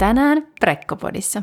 Tänään 0.00 0.46
Prekkopodissa. 0.60 1.42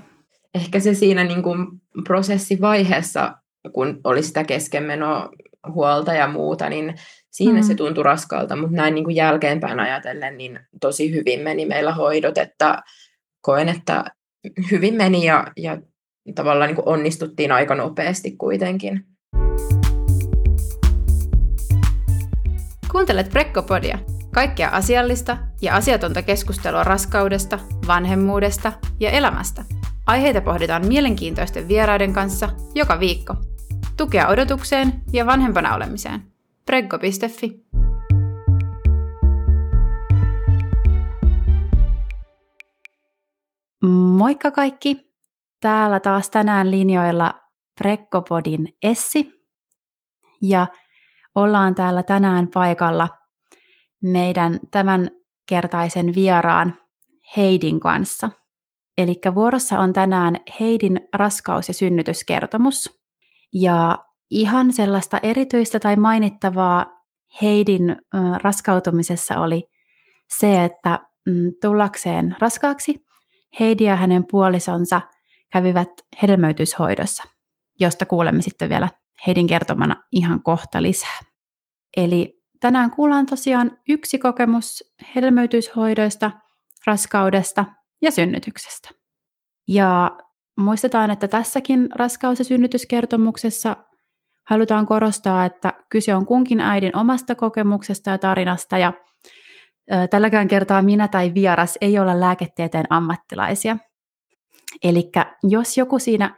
Ehkä 0.55 0.79
se 0.79 0.93
siinä 0.93 1.23
niin 1.23 1.43
kuin 1.43 1.67
prosessivaiheessa, 2.07 3.37
kun 3.73 3.99
oli 4.03 4.23
sitä 4.23 4.43
keskenmenoa 4.43 5.29
huolta 5.73 6.13
ja 6.13 6.27
muuta, 6.27 6.69
niin 6.69 6.95
siinä 7.31 7.59
mm. 7.59 7.63
se 7.63 7.75
tuntui 7.75 8.03
raskalta, 8.03 8.55
mutta 8.55 8.75
näin 8.75 8.95
niin 8.95 9.03
kuin 9.03 9.15
jälkeenpäin 9.15 9.79
ajatellen, 9.79 10.37
niin 10.37 10.59
tosi 10.81 11.11
hyvin 11.11 11.39
meni 11.39 11.65
meillä 11.65 11.93
hoidot, 11.93 12.37
että 12.37 12.83
koen, 13.41 13.69
että 13.69 14.03
hyvin 14.71 14.93
meni 14.93 15.25
ja, 15.25 15.47
ja 15.57 15.77
tavallaan 16.35 16.67
niin 16.67 16.75
kuin 16.75 16.87
onnistuttiin 16.87 17.51
aika 17.51 17.75
nopeasti 17.75 18.31
kuitenkin. 18.37 19.05
Kuuntelet 22.91 23.29
Prekkopodia, 23.29 23.99
kaikkea 24.37 24.69
asiallista 24.69 25.37
ja 25.61 25.75
asiatonta 25.75 26.21
keskustelua 26.21 26.83
raskaudesta, 26.83 27.59
vanhemmuudesta 27.87 28.73
ja 28.99 29.09
elämästä. 29.09 29.65
Aiheita 30.07 30.41
pohditaan 30.41 30.87
mielenkiintoisten 30.87 31.67
vieraiden 31.67 32.13
kanssa 32.13 32.49
joka 32.75 32.99
viikko. 32.99 33.35
Tukea 33.97 34.27
odotukseen 34.27 35.01
ja 35.13 35.25
vanhempana 35.25 35.75
olemiseen. 35.75 36.21
Preggo.fi 36.65 37.65
Moikka 44.17 44.51
kaikki! 44.51 45.13
Täällä 45.61 45.99
taas 45.99 46.29
tänään 46.29 46.71
linjoilla 46.71 47.33
Prekkopodin 47.79 48.77
Essi. 48.83 49.31
Ja 50.41 50.67
ollaan 51.35 51.75
täällä 51.75 52.03
tänään 52.03 52.47
paikalla 52.53 53.16
meidän 54.03 54.59
tämän 54.71 55.11
kertaisen 55.49 56.15
vieraan 56.15 56.75
Heidin 57.37 57.79
kanssa. 57.79 58.29
Eli 58.97 59.15
vuorossa 59.35 59.79
on 59.79 59.93
tänään 59.93 60.35
Heidin 60.59 61.01
raskaus- 61.13 61.67
ja 61.67 61.73
synnytyskertomus. 61.73 62.99
Ja 63.53 63.97
ihan 64.29 64.73
sellaista 64.73 65.19
erityistä 65.23 65.79
tai 65.79 65.95
mainittavaa 65.95 66.85
Heidin 67.41 67.95
raskautumisessa 68.43 69.39
oli 69.39 69.69
se, 70.39 70.63
että 70.63 70.99
mm, 71.25 71.51
tullakseen 71.61 72.35
raskaaksi 72.39 73.07
Heidi 73.59 73.83
ja 73.83 73.95
hänen 73.95 74.25
puolisonsa 74.31 75.01
kävivät 75.51 75.89
hedelmöityshoidossa, 76.21 77.23
josta 77.79 78.05
kuulemme 78.05 78.41
sitten 78.41 78.69
vielä 78.69 78.89
Heidin 79.27 79.47
kertomana 79.47 80.03
ihan 80.11 80.43
kohta 80.43 80.81
lisää. 80.81 81.19
Eli 81.97 82.36
tänään 82.59 82.91
kuullaan 82.91 83.25
tosiaan 83.25 83.77
yksi 83.89 84.19
kokemus 84.19 84.93
hedelmöityshoidoista, 85.15 86.31
raskaudesta 86.85 87.65
ja 88.01 88.11
synnytyksestä. 88.11 88.89
Ja 89.67 90.17
muistetaan, 90.57 91.11
että 91.11 91.27
tässäkin 91.27 91.89
raskaus- 91.95 92.39
ja 92.39 92.45
synnytyskertomuksessa 92.45 93.75
halutaan 94.49 94.85
korostaa, 94.85 95.45
että 95.45 95.73
kyse 95.89 96.15
on 96.15 96.25
kunkin 96.25 96.59
äidin 96.59 96.95
omasta 96.95 97.35
kokemuksesta 97.35 98.09
ja 98.09 98.17
tarinasta 98.17 98.77
ja 98.77 98.93
tälläkään 100.09 100.47
kertaa 100.47 100.81
minä 100.81 101.07
tai 101.07 101.33
vieras 101.33 101.77
ei 101.81 101.99
olla 101.99 102.19
lääketieteen 102.19 102.85
ammattilaisia. 102.89 103.77
Eli 104.83 105.11
jos 105.43 105.77
joku 105.77 105.99
siinä 105.99 106.35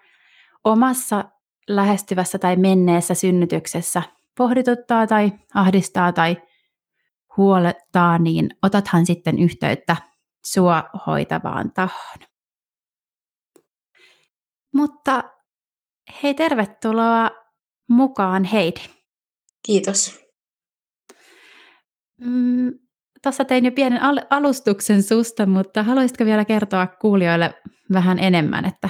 omassa 0.64 1.26
lähestyvässä 1.67 2.39
tai 2.39 2.56
menneessä 2.56 3.14
synnytyksessä 3.14 4.04
pohdituttaa 4.40 5.08
tai 5.08 5.32
ahdistaa 5.54 6.14
tai 6.14 6.38
huolettaa, 7.38 8.18
niin 8.18 8.50
otathan 8.64 9.06
sitten 9.06 9.40
yhteyttä 9.40 9.95
sua 10.45 10.84
hoitavaan 11.08 11.72
tahoon. 11.72 12.18
Mutta 14.73 15.23
hei, 16.23 16.33
tervetuloa 16.33 17.30
mukaan 17.89 18.44
Heidi. 18.44 18.80
Kiitos. 19.66 20.20
Mm, 22.17 22.73
Tuossa 23.23 23.45
tein 23.45 23.66
jo 23.66 23.71
pienen 23.71 24.02
al- 24.02 24.26
alustuksen 24.30 25.04
susta, 25.04 25.45
mutta 25.45 25.83
haluaisitko 25.83 26.26
vielä 26.26 26.45
kertoa 26.45 26.88
kuulijoille 26.88 27.54
vähän 27.94 28.20
enemmän, 28.20 28.66
että 28.66 28.89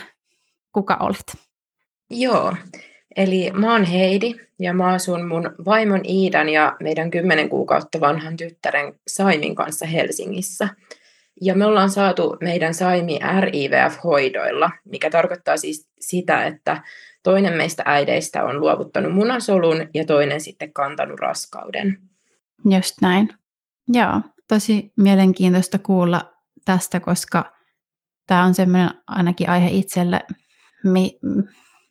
kuka 0.74 0.98
olet? 1.00 1.38
Joo, 2.10 2.56
eli 3.16 3.52
mä 3.54 3.72
oon 3.72 3.84
Heidi 3.84 4.36
ja 4.60 4.74
mä 4.74 4.88
asun 4.88 5.28
mun 5.28 5.56
vaimon 5.66 6.02
Iidan 6.06 6.50
ja 6.50 6.78
meidän 6.80 7.12
kymmenen 7.12 7.50
kuukautta 7.50 8.00
vanhan 8.00 8.38
tyttären 8.38 8.94
Saimin 9.08 9.56
kanssa 9.56 9.86
Helsingissä. 9.86 10.70
Ja 11.42 11.56
me 11.56 11.66
ollaan 11.66 11.90
saatu 11.90 12.38
meidän 12.42 12.74
Saimi 12.74 13.20
RIVF-hoidoilla, 13.40 14.72
mikä 14.86 15.10
tarkoittaa 15.10 15.58
siis 15.58 15.90
sitä, 16.00 16.46
että 16.46 16.84
toinen 17.24 17.54
meistä 17.54 17.84
äideistä 17.86 18.44
on 18.44 18.60
luovuttanut 18.60 19.14
munasolun 19.14 19.88
ja 19.94 20.06
toinen 20.06 20.42
sitten 20.42 20.74
kantanut 20.74 21.20
raskauden. 21.20 21.98
Just 22.70 22.96
näin. 23.02 23.30
Joo, 23.88 24.22
tosi 24.48 24.92
mielenkiintoista 24.98 25.80
kuulla 25.80 26.34
tästä, 26.66 27.00
koska 27.00 27.54
tämä 28.28 28.44
on 28.44 28.54
semmoinen 28.54 28.90
ainakin 29.08 29.50
aihe 29.50 29.70
itselle, 29.70 30.22
mi- 30.84 31.20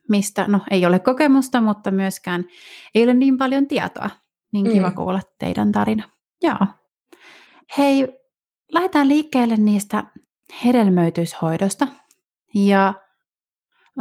mistä 0.09 0.45
no, 0.49 0.61
ei 0.71 0.87
ole 0.87 0.99
kokemusta, 0.99 1.61
mutta 1.61 1.91
myöskään 1.91 2.45
ei 2.95 3.05
ole 3.05 3.15
niin 3.15 3.39
paljon 3.39 3.67
tietoa. 3.67 4.11
Niin 4.53 4.73
kiva 4.73 4.89
mm. 4.89 4.95
kuulla 4.95 5.21
teidän 5.39 5.73
tarina. 5.73 6.11
Joo. 6.43 6.67
Hei, 7.79 8.09
lähdetään 8.73 9.09
liikkeelle 9.09 9.57
niistä 9.57 10.05
hedelmöityshoidosta. 10.65 11.89
Ja 12.55 12.95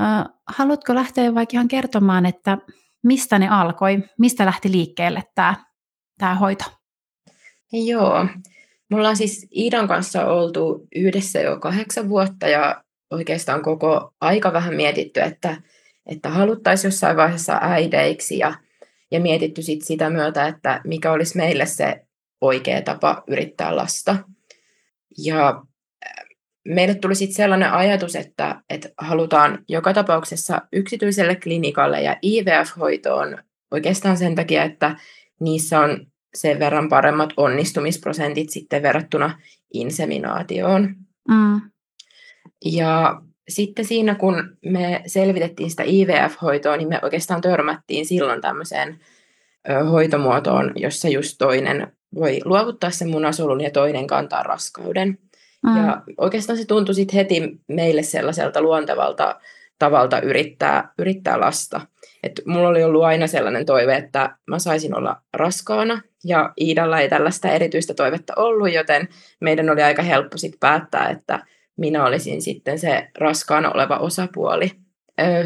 äh, 0.02 0.26
haluatko 0.48 0.96
lähteä 0.96 1.36
vaikka 1.36 1.54
ihan 1.54 1.68
kertomaan, 1.68 2.26
että 2.26 2.58
mistä 3.04 3.40
ne 3.40 3.50
alkoi, 3.50 4.04
mistä 4.20 4.46
lähti 4.46 4.72
liikkeelle 4.72 5.24
tämä, 5.36 5.56
tämä 6.18 6.36
hoito? 6.36 6.66
Joo, 7.74 8.28
me 8.90 8.98
ollaan 8.98 9.18
siis 9.18 9.48
Iidan 9.56 9.88
kanssa 9.88 10.26
oltu 10.26 10.88
yhdessä 10.96 11.40
jo 11.40 11.60
kahdeksan 11.60 12.10
vuotta 12.10 12.48
ja 12.48 12.84
oikeastaan 13.12 13.62
koko 13.62 14.14
aika 14.22 14.54
vähän 14.54 14.76
mietitty, 14.76 15.22
että, 15.22 15.62
että 16.08 16.30
haluttaisiin 16.30 16.90
jossain 16.90 17.18
vaiheessa 17.18 17.60
äideiksi 17.62 18.38
ja, 18.38 18.54
ja 19.12 19.20
mietitty 19.20 19.62
sit 19.62 19.82
sitä 19.82 20.10
myötä, 20.10 20.48
että 20.48 20.82
mikä 20.84 21.12
olisi 21.12 21.38
meille 21.38 21.66
se 21.66 22.06
oikea 22.42 22.82
tapa 22.82 23.24
yrittää 23.28 23.76
lasta. 23.76 24.16
Ja 25.18 25.48
äh, 25.50 26.26
meille 26.66 26.96
tuli 26.96 27.16
sitten 27.16 27.36
sellainen 27.36 27.72
ajatus, 27.72 28.16
että, 28.16 28.62
että 28.70 28.90
halutaan 28.98 29.64
joka 29.70 29.94
tapauksessa 29.94 30.62
yksityiselle 30.74 31.36
klinikalle 31.36 32.02
ja 32.02 32.18
IVF-hoitoon 32.24 33.38
oikeastaan 33.72 34.18
sen 34.18 34.36
takia, 34.36 34.64
että 34.64 34.96
niissä 35.40 35.80
on 35.80 36.08
sen 36.34 36.60
verran 36.60 36.90
paremmat 36.90 37.34
onnistumisprosentit 37.38 38.50
sitten 38.50 38.84
verrattuna 38.84 39.40
inseminaatioon. 39.74 40.96
Mm. 41.30 41.62
Ja 42.66 43.22
sitten 43.50 43.86
siinä, 43.86 44.16
kun 44.16 44.58
me 44.66 45.02
selvitettiin 45.06 45.70
sitä 45.70 45.84
IVF-hoitoa, 45.86 46.78
niin 46.78 46.90
me 46.90 47.00
oikeastaan 47.02 47.42
törmättiin 47.42 48.06
silloin 48.06 48.42
tämmöiseen 48.42 49.00
hoitomuotoon, 49.92 50.72
jossa 50.76 51.08
just 51.08 51.36
toinen 51.38 51.94
voi 52.16 52.40
luovuttaa 52.46 52.90
sen 52.90 53.10
munasolun 53.10 53.62
ja 53.62 53.72
toinen 53.72 54.08
kantaa 54.08 54.44
raskauden. 54.44 55.20
Mm. 55.64 55.78
Ja 55.78 56.02
oikeastaan 56.18 56.58
se 56.58 56.66
tuntui 56.66 56.96
sitten 56.96 57.16
heti 57.16 57.42
meille 57.68 58.04
sellaiselta 58.04 58.62
luontevalta 58.62 59.40
tavalta 59.80 60.22
yrittää, 60.22 60.94
yrittää 61.00 61.40
lasta. 61.40 61.82
Et 62.24 62.42
mulla 62.46 62.70
oli 62.70 62.84
ollut 62.84 63.04
aina 63.04 63.28
sellainen 63.28 63.66
toive, 63.66 63.96
että 63.96 64.38
mä 64.48 64.60
saisin 64.60 64.98
olla 64.98 65.22
raskaana, 65.34 66.02
ja 66.24 66.54
Iidalla 66.62 67.00
ei 67.00 67.10
tällaista 67.10 67.50
erityistä 67.50 67.94
toivetta 67.94 68.34
ollut, 68.36 68.74
joten 68.74 69.08
meidän 69.42 69.70
oli 69.70 69.84
aika 69.84 70.02
helppo 70.02 70.38
sit 70.38 70.56
päättää, 70.60 71.10
että 71.10 71.40
minä 71.78 72.06
olisin 72.06 72.42
sitten 72.42 72.80
se 72.80 73.08
raskaana 73.18 73.72
oleva 73.72 73.98
osapuoli. 73.98 74.72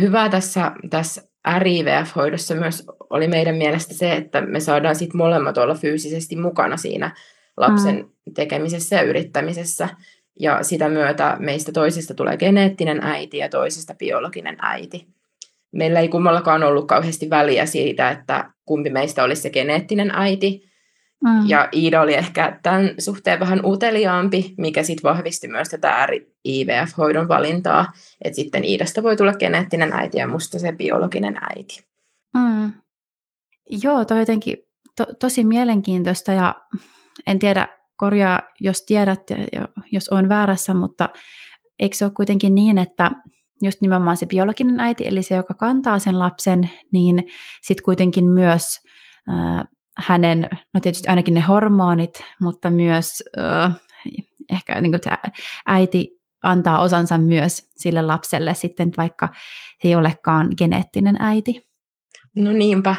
Hyvää 0.01 0.29
tässä, 0.29 0.71
tässä 0.89 1.21
RIVF-hoidossa 1.57 2.55
myös 2.55 2.83
oli 3.09 3.27
meidän 3.27 3.55
mielestä 3.55 3.93
se, 3.93 4.13
että 4.13 4.41
me 4.41 4.59
saadaan 4.59 4.95
sitten 4.95 5.17
molemmat 5.17 5.57
olla 5.57 5.75
fyysisesti 5.75 6.35
mukana 6.35 6.77
siinä 6.77 7.15
lapsen 7.57 7.95
mm. 7.95 8.33
tekemisessä 8.33 8.95
ja 8.95 9.01
yrittämisessä. 9.01 9.89
Ja 10.39 10.63
sitä 10.63 10.89
myötä 10.89 11.37
meistä 11.39 11.71
toisesta 11.71 12.13
tulee 12.13 12.37
geneettinen 12.37 13.03
äiti 13.03 13.37
ja 13.37 13.49
toisesta 13.49 13.93
biologinen 13.93 14.57
äiti. 14.61 15.07
Meillä 15.71 15.99
ei 15.99 16.07
kummallakaan 16.07 16.63
ollut 16.63 16.87
kauheasti 16.87 17.29
väliä 17.29 17.65
siitä, 17.65 18.09
että 18.09 18.51
kumpi 18.65 18.89
meistä 18.89 19.23
olisi 19.23 19.41
se 19.41 19.49
geneettinen 19.49 20.11
äiti. 20.13 20.70
Mm. 21.23 21.49
Ja 21.49 21.69
Iida 21.73 22.01
oli 22.01 22.13
ehkä 22.13 22.59
tämän 22.63 22.89
suhteen 22.99 23.39
vähän 23.39 23.65
uteliaampi, 23.65 24.53
mikä 24.57 24.83
sitten 24.83 25.09
vahvisti 25.09 25.47
myös 25.47 25.69
tätä 25.69 26.07
IVF-hoidon 26.45 27.27
valintaa. 27.27 27.91
Että 28.21 28.35
sitten 28.35 28.63
Iidasta 28.63 29.03
voi 29.03 29.17
tulla 29.17 29.33
geneettinen 29.33 29.93
äiti 29.93 30.17
ja 30.17 30.27
musta 30.27 30.59
se 30.59 30.71
biologinen 30.71 31.37
äiti. 31.55 31.83
Mm. 32.33 32.73
Joo, 33.83 34.05
toi 34.05 34.19
jotenkin 34.19 34.57
to, 34.97 35.05
tosi 35.19 35.43
mielenkiintoista 35.43 36.31
ja 36.31 36.55
en 37.27 37.39
tiedä, 37.39 37.67
korjaa 37.97 38.41
jos 38.59 38.81
tiedät, 38.85 39.21
jos 39.91 40.09
on 40.09 40.29
väärässä, 40.29 40.73
mutta 40.73 41.09
eikö 41.79 41.95
se 41.95 42.05
ole 42.05 42.13
kuitenkin 42.15 42.55
niin, 42.55 42.77
että 42.77 43.11
just 43.61 43.81
nimenomaan 43.81 44.17
se 44.17 44.25
biologinen 44.25 44.79
äiti, 44.79 45.07
eli 45.07 45.23
se, 45.23 45.35
joka 45.35 45.53
kantaa 45.53 45.99
sen 45.99 46.19
lapsen, 46.19 46.69
niin 46.91 47.23
sitten 47.61 47.85
kuitenkin 47.85 48.25
myös 48.25 48.79
äh, 49.29 49.65
hänen, 50.05 50.49
no 50.73 50.79
tietysti 50.79 51.07
ainakin 51.07 51.33
ne 51.33 51.41
hormonit, 51.41 52.23
mutta 52.41 52.69
myös 52.69 53.23
äh, 53.39 53.75
ehkä 54.51 54.81
niin 54.81 54.91
kuin 54.91 55.01
äiti 55.65 56.21
antaa 56.43 56.81
osansa 56.81 57.17
myös 57.17 57.69
sille 57.77 58.01
lapselle 58.01 58.53
sitten, 58.53 58.91
vaikka 58.97 59.29
se 59.81 59.87
ei 59.87 59.95
olekaan 59.95 60.47
geneettinen 60.57 61.15
äiti. 61.19 61.67
No 62.35 62.51
niinpä. 62.51 62.95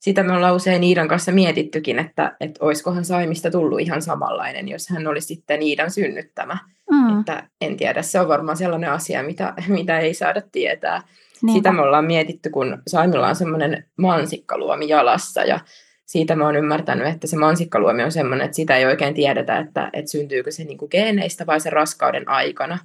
Sitä 0.00 0.22
me 0.22 0.32
ollaan 0.32 0.54
usein 0.54 0.84
Iidan 0.84 1.08
kanssa 1.08 1.32
mietittykin, 1.32 1.98
että, 1.98 2.36
että 2.40 2.64
olisikohan 2.64 3.04
Saimista 3.04 3.50
tullut 3.50 3.80
ihan 3.80 4.02
samanlainen, 4.02 4.68
jos 4.68 4.88
hän 4.88 5.06
olisi 5.06 5.26
sitten 5.26 5.62
Iidan 5.62 5.90
synnyttämä. 5.90 6.58
Mm. 6.90 7.20
Että 7.20 7.48
en 7.60 7.76
tiedä, 7.76 8.02
se 8.02 8.20
on 8.20 8.28
varmaan 8.28 8.56
sellainen 8.56 8.92
asia, 8.92 9.22
mitä, 9.22 9.54
mitä 9.68 9.98
ei 9.98 10.14
saada 10.14 10.42
tietää. 10.52 11.02
Niinpä. 11.42 11.58
Sitä 11.58 11.72
me 11.72 11.82
ollaan 11.82 12.04
mietitty, 12.04 12.50
kun 12.50 12.82
Saimilla 12.86 13.28
on 13.28 13.36
semmoinen 13.36 13.84
mansikkaluomi 13.98 14.88
jalassa 14.88 15.42
ja 15.42 15.60
siitä 16.06 16.36
mä 16.36 16.44
oon 16.44 16.56
ymmärtänyt, 16.56 17.06
että 17.06 17.26
se 17.26 17.36
mansikkaluomi 17.36 18.02
on 18.02 18.12
semmoinen, 18.12 18.44
että 18.44 18.56
sitä 18.56 18.76
ei 18.76 18.86
oikein 18.86 19.14
tiedetä, 19.14 19.58
että, 19.58 19.90
että 19.92 20.10
syntyykö 20.10 20.50
se 20.50 20.64
niin 20.64 20.78
kuin 20.78 20.88
geeneistä 20.90 21.46
vai 21.46 21.60
sen 21.60 21.72
raskauden 21.72 22.28
aikana. 22.28 22.78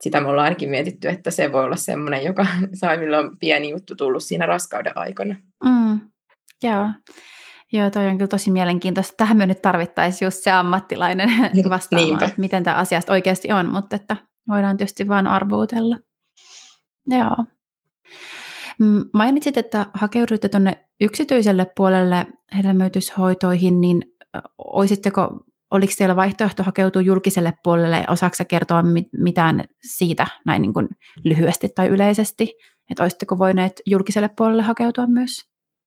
Sitä 0.00 0.20
me 0.20 0.28
ollaan 0.28 0.44
ainakin 0.44 0.70
mietitty, 0.70 1.08
että 1.08 1.30
se 1.30 1.52
voi 1.52 1.64
olla 1.64 1.76
semmoinen, 1.76 2.24
joka 2.24 2.46
Saimilla 2.74 3.18
on 3.18 3.38
pieni 3.38 3.70
juttu 3.70 3.94
tullut 3.94 4.22
siinä 4.22 4.46
raskauden 4.46 4.98
aikana. 4.98 5.36
Mm. 5.64 6.00
Joo. 6.62 6.88
Joo, 7.72 7.90
toi 7.90 8.06
on 8.06 8.18
kyllä 8.18 8.28
tosi 8.28 8.50
mielenkiintoista. 8.50 9.14
Tähän 9.16 9.36
me 9.36 9.46
nyt 9.46 9.62
tarvittaisiin 9.62 10.26
just 10.26 10.42
se 10.42 10.50
ammattilainen 10.50 11.30
vastaamaan, 11.70 12.24
että 12.24 12.40
miten 12.40 12.62
tämä 12.62 12.76
asiasta 12.76 13.12
oikeasti 13.12 13.52
on, 13.52 13.68
mutta 13.68 13.96
että 13.96 14.16
voidaan 14.48 14.76
tietysti 14.76 15.08
vain 15.08 15.26
arvuutella. 15.26 15.96
Joo. 17.06 17.36
Mainitsit, 19.14 19.56
että 19.56 19.86
hakeuduitte 19.94 20.48
tuonne 20.48 20.84
yksityiselle 21.00 21.66
puolelle 21.76 22.26
hedelmöityshoitoihin, 22.56 23.80
niin 23.80 24.02
olisitteko, 24.58 25.40
oliko 25.70 25.92
teillä 25.98 26.16
vaihtoehto 26.16 26.62
hakeutua 26.62 27.02
julkiselle 27.02 27.52
puolelle? 27.64 28.04
Osaako 28.08 28.36
kertoa 28.48 28.84
mitään 29.18 29.64
siitä 29.96 30.26
näin 30.46 30.62
niin 30.62 30.72
kuin 30.72 30.88
lyhyesti 31.24 31.68
tai 31.74 31.88
yleisesti? 31.88 32.54
Että 32.90 33.02
olisitteko 33.02 33.38
voineet 33.38 33.80
julkiselle 33.86 34.30
puolelle 34.36 34.62
hakeutua 34.62 35.06
myös? 35.06 35.30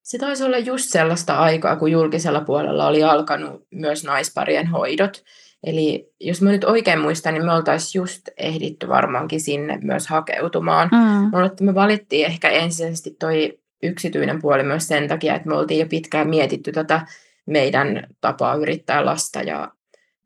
Se 0.03 0.17
taisi 0.17 0.43
olla 0.43 0.57
just 0.57 0.89
sellaista 0.89 1.37
aikaa, 1.37 1.75
kun 1.75 1.91
julkisella 1.91 2.41
puolella 2.41 2.87
oli 2.87 3.03
alkanut 3.03 3.61
myös 3.71 4.03
naisparien 4.03 4.67
hoidot. 4.67 5.23
Eli 5.65 6.13
jos 6.21 6.41
mä 6.41 6.51
nyt 6.51 6.63
oikein 6.63 6.99
muistan, 6.99 7.33
niin 7.33 7.45
me 7.45 7.53
oltaisiin 7.53 7.99
just 7.99 8.21
ehditty 8.37 8.87
varmaankin 8.87 9.41
sinne 9.41 9.79
myös 9.81 10.07
hakeutumaan. 10.07 10.89
Mm. 10.91 11.29
Mulle, 11.31 11.45
että 11.45 11.63
me 11.63 11.75
valittiin 11.75 12.25
ehkä 12.25 12.49
ensisijaisesti 12.49 13.15
toi 13.19 13.59
yksityinen 13.83 14.41
puoli 14.41 14.63
myös 14.63 14.87
sen 14.87 15.07
takia, 15.07 15.35
että 15.35 15.49
me 15.49 15.55
oltiin 15.55 15.79
jo 15.79 15.85
pitkään 15.85 16.29
mietitty 16.29 16.71
tätä 16.71 17.01
meidän 17.45 18.07
tapaa 18.21 18.55
yrittää 18.55 19.05
lasta. 19.05 19.41
Ja, 19.41 19.71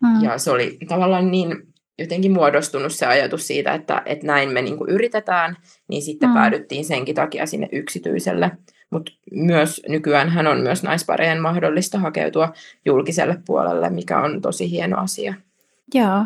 mm. 0.04 0.24
ja 0.24 0.38
se 0.38 0.52
oli 0.52 0.78
tavallaan 0.88 1.32
niin 1.32 1.56
jotenkin 2.00 2.32
muodostunut 2.32 2.94
se 2.94 3.06
ajatus 3.06 3.48
siitä, 3.48 3.74
että, 3.74 4.02
että 4.06 4.28
näin 4.28 4.50
me 4.50 4.62
niin 4.62 4.78
yritetään, 4.88 5.56
niin 5.88 6.02
sitten 6.02 6.30
mm. 6.30 6.34
päädyttiin 6.34 6.86
senkin 6.86 7.16
takia 7.16 7.46
sinne 7.46 7.70
yksityiselle. 7.72 8.52
Mutta 8.92 9.12
myös 9.32 9.82
nykyään 9.88 10.30
hän 10.30 10.48
on 10.48 10.60
myös 10.60 10.84
naispareen 10.84 11.42
mahdollista 11.42 12.00
hakeutua 12.00 12.54
julkiselle 12.86 13.38
puolelle, 13.46 13.90
mikä 13.90 14.20
on 14.20 14.42
tosi 14.42 14.72
hieno 14.72 14.98
asia. 14.98 15.34
Joo, 15.94 16.26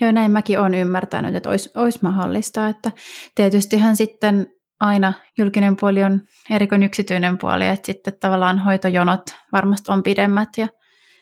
Joo 0.00 0.12
näin 0.12 0.30
mäkin 0.30 0.60
olen 0.60 0.74
ymmärtänyt, 0.74 1.34
että 1.34 1.50
olisi, 1.50 1.70
olisi 1.76 1.98
mahdollista. 2.02 2.68
Että 2.68 2.90
tietystihän 3.34 3.96
sitten 3.96 4.46
aina 4.80 5.12
julkinen 5.38 5.76
puoli 5.76 6.04
on 6.04 6.20
eri 6.50 6.66
kuin 6.66 6.82
yksityinen 6.82 7.38
puoli, 7.38 7.66
että 7.66 7.86
sitten 7.86 8.14
tavallaan 8.20 8.58
hoitojonot 8.58 9.22
varmasti 9.52 9.92
on 9.92 10.02
pidemmät 10.02 10.48
ja 10.56 10.68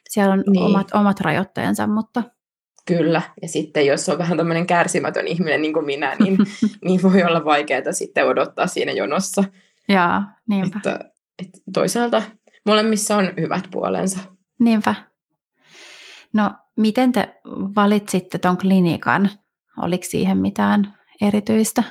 siellä 0.09 0.33
on 0.33 0.45
niin. 0.47 0.65
omat, 0.65 0.89
omat 0.95 1.21
rajoitteensa, 1.21 1.87
mutta 1.87 2.23
Kyllä, 2.87 3.23
ja 3.43 3.49
sitten 3.49 3.87
jos 3.87 4.09
on 4.09 4.19
vähän 4.19 4.37
tämmöinen 4.37 4.67
kärsimätön 4.67 5.27
ihminen 5.27 5.63
niin 5.63 5.73
kuin 5.73 5.87
minä, 5.87 6.17
niin, 6.19 6.39
niin 6.85 7.03
voi 7.03 7.23
olla 7.23 7.45
vaikeaa 7.45 7.93
sitten 7.93 8.27
odottaa 8.27 8.67
siinä 8.67 8.93
jonossa. 8.93 9.45
Jaa, 9.89 10.37
niinpä. 10.49 10.77
Että, 10.77 11.11
että 11.39 11.59
toisaalta 11.73 12.23
molemmissa 12.67 13.17
on 13.17 13.33
hyvät 13.41 13.65
puolensa. 13.71 14.19
Niinpä. 14.61 14.95
No, 16.33 16.51
miten 16.77 17.13
te 17.13 17.35
valitsitte 17.77 18.39
tuon 18.39 18.59
klinikan? 18.59 19.31
Oliko 19.83 20.05
siihen 20.09 20.39
mitään 20.39 20.95
erityistä? 21.23 21.83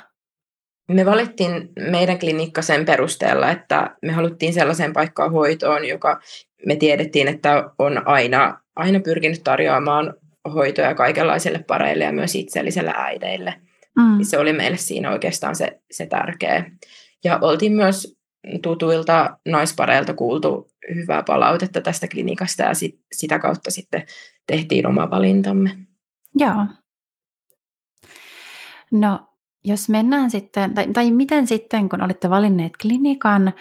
Me 0.91 1.05
valittiin 1.05 1.69
meidän 1.91 2.19
klinikka 2.19 2.61
sen 2.61 2.85
perusteella, 2.85 3.51
että 3.51 3.95
me 4.01 4.11
haluttiin 4.11 4.53
sellaisen 4.53 4.93
paikkaan 4.93 5.31
hoitoon, 5.31 5.87
joka 5.87 6.19
me 6.65 6.75
tiedettiin, 6.75 7.27
että 7.27 7.71
on 7.79 8.07
aina, 8.07 8.59
aina 8.75 8.99
pyrkinyt 8.99 9.43
tarjoamaan 9.43 10.13
hoitoja 10.53 10.95
kaikenlaisille 10.95 11.63
pareille 11.67 12.03
ja 12.03 12.11
myös 12.11 12.35
itsellisille 12.35 12.93
äideille. 12.95 13.53
Mm. 13.97 14.23
Se 14.23 14.37
oli 14.37 14.53
meille 14.53 14.77
siinä 14.77 15.11
oikeastaan 15.11 15.55
se, 15.55 15.81
se 15.91 16.05
tärkeä. 16.05 16.71
Ja 17.23 17.39
oltiin 17.41 17.73
myös 17.73 18.17
tutuilta 18.61 19.37
naispareilta 19.45 20.13
kuultu 20.13 20.71
hyvää 20.95 21.23
palautetta 21.23 21.81
tästä 21.81 22.07
klinikasta 22.07 22.63
ja 22.63 22.73
sit, 22.73 22.99
sitä 23.15 23.39
kautta 23.39 23.71
sitten 23.71 24.05
tehtiin 24.47 24.87
oma 24.87 25.09
valintamme. 25.09 25.77
Joo. 26.35 26.65
No, 28.91 29.19
jos 29.63 29.89
mennään 29.89 30.31
sitten, 30.31 30.73
tai, 30.73 30.87
tai 30.93 31.11
miten 31.11 31.47
sitten, 31.47 31.89
kun 31.89 32.01
olitte 32.01 32.29
valinneet 32.29 32.73
klinikan 32.81 33.53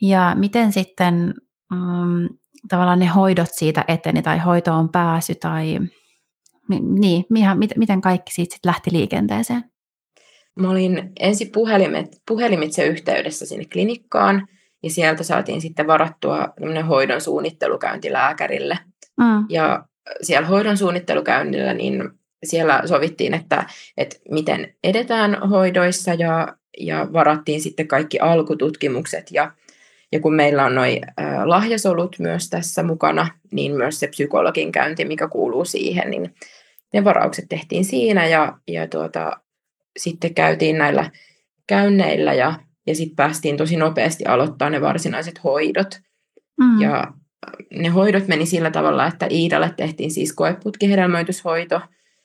ja 0.00 0.32
miten 0.38 0.72
sitten 0.72 1.34
um, 1.72 2.38
tavallaan 2.68 2.98
ne 2.98 3.06
hoidot 3.06 3.48
siitä 3.52 3.84
eteni 3.88 4.22
tai 4.22 4.38
hoitoon 4.38 4.88
pääsy 4.88 5.34
tai 5.34 5.78
niin, 6.80 7.24
miten 7.76 8.00
kaikki 8.00 8.32
siitä 8.32 8.54
sitten 8.54 8.68
lähti 8.68 8.92
liikenteeseen? 8.92 9.64
Mä 10.60 10.70
olin 10.70 11.12
ensin 11.20 11.52
puhelimet, 11.52 12.22
puhelimitse 12.28 12.86
yhteydessä 12.86 13.46
sinne 13.46 13.64
klinikkaan, 13.72 14.48
ja 14.82 14.90
sieltä 14.90 15.22
saatiin 15.22 15.60
sitten 15.60 15.86
varattua 15.86 16.54
hoidon 16.88 17.20
suunnittelukäynti 17.20 18.12
lääkärille. 18.12 18.78
Mm. 19.16 19.46
Ja 19.48 19.84
siellä 20.22 20.48
hoidon 20.48 20.76
suunnittelukäynnillä, 20.76 21.74
niin 21.74 22.10
siellä 22.44 22.82
sovittiin, 22.86 23.34
että, 23.34 23.66
että 23.96 24.16
miten 24.30 24.74
edetään 24.84 25.48
hoidoissa, 25.48 26.14
ja, 26.14 26.56
ja 26.80 27.08
varattiin 27.12 27.60
sitten 27.60 27.88
kaikki 27.88 28.18
alkututkimukset, 28.18 29.30
ja, 29.32 29.52
ja 30.12 30.20
kun 30.20 30.34
meillä 30.34 30.64
on 30.64 30.74
noin 30.74 31.00
lahjasolut 31.44 32.16
myös 32.18 32.50
tässä 32.50 32.82
mukana, 32.82 33.28
niin 33.52 33.72
myös 33.72 34.00
se 34.00 34.06
psykologin 34.06 34.72
käynti, 34.72 35.04
mikä 35.04 35.28
kuuluu 35.28 35.64
siihen, 35.64 36.10
niin 36.10 36.34
ne 36.92 37.04
varaukset 37.04 37.44
tehtiin 37.48 37.84
siinä, 37.84 38.26
ja, 38.26 38.58
ja 38.68 38.88
tuota, 38.88 39.40
sitten 39.96 40.34
käytiin 40.34 40.78
näillä 40.78 41.10
käynneillä 41.66 42.34
ja, 42.34 42.54
ja 42.86 42.94
sitten 42.94 43.16
päästiin 43.16 43.56
tosi 43.56 43.76
nopeasti 43.76 44.24
aloittaa 44.24 44.70
ne 44.70 44.80
varsinaiset 44.80 45.44
hoidot. 45.44 46.00
Mm. 46.60 46.80
Ja 46.80 47.12
ne 47.74 47.88
hoidot 47.88 48.28
meni 48.28 48.46
sillä 48.46 48.70
tavalla, 48.70 49.06
että 49.06 49.26
Iidalle 49.30 49.74
tehtiin 49.76 50.10
siis 50.10 50.32
koeputkihedelmöityshoito. 50.32 51.80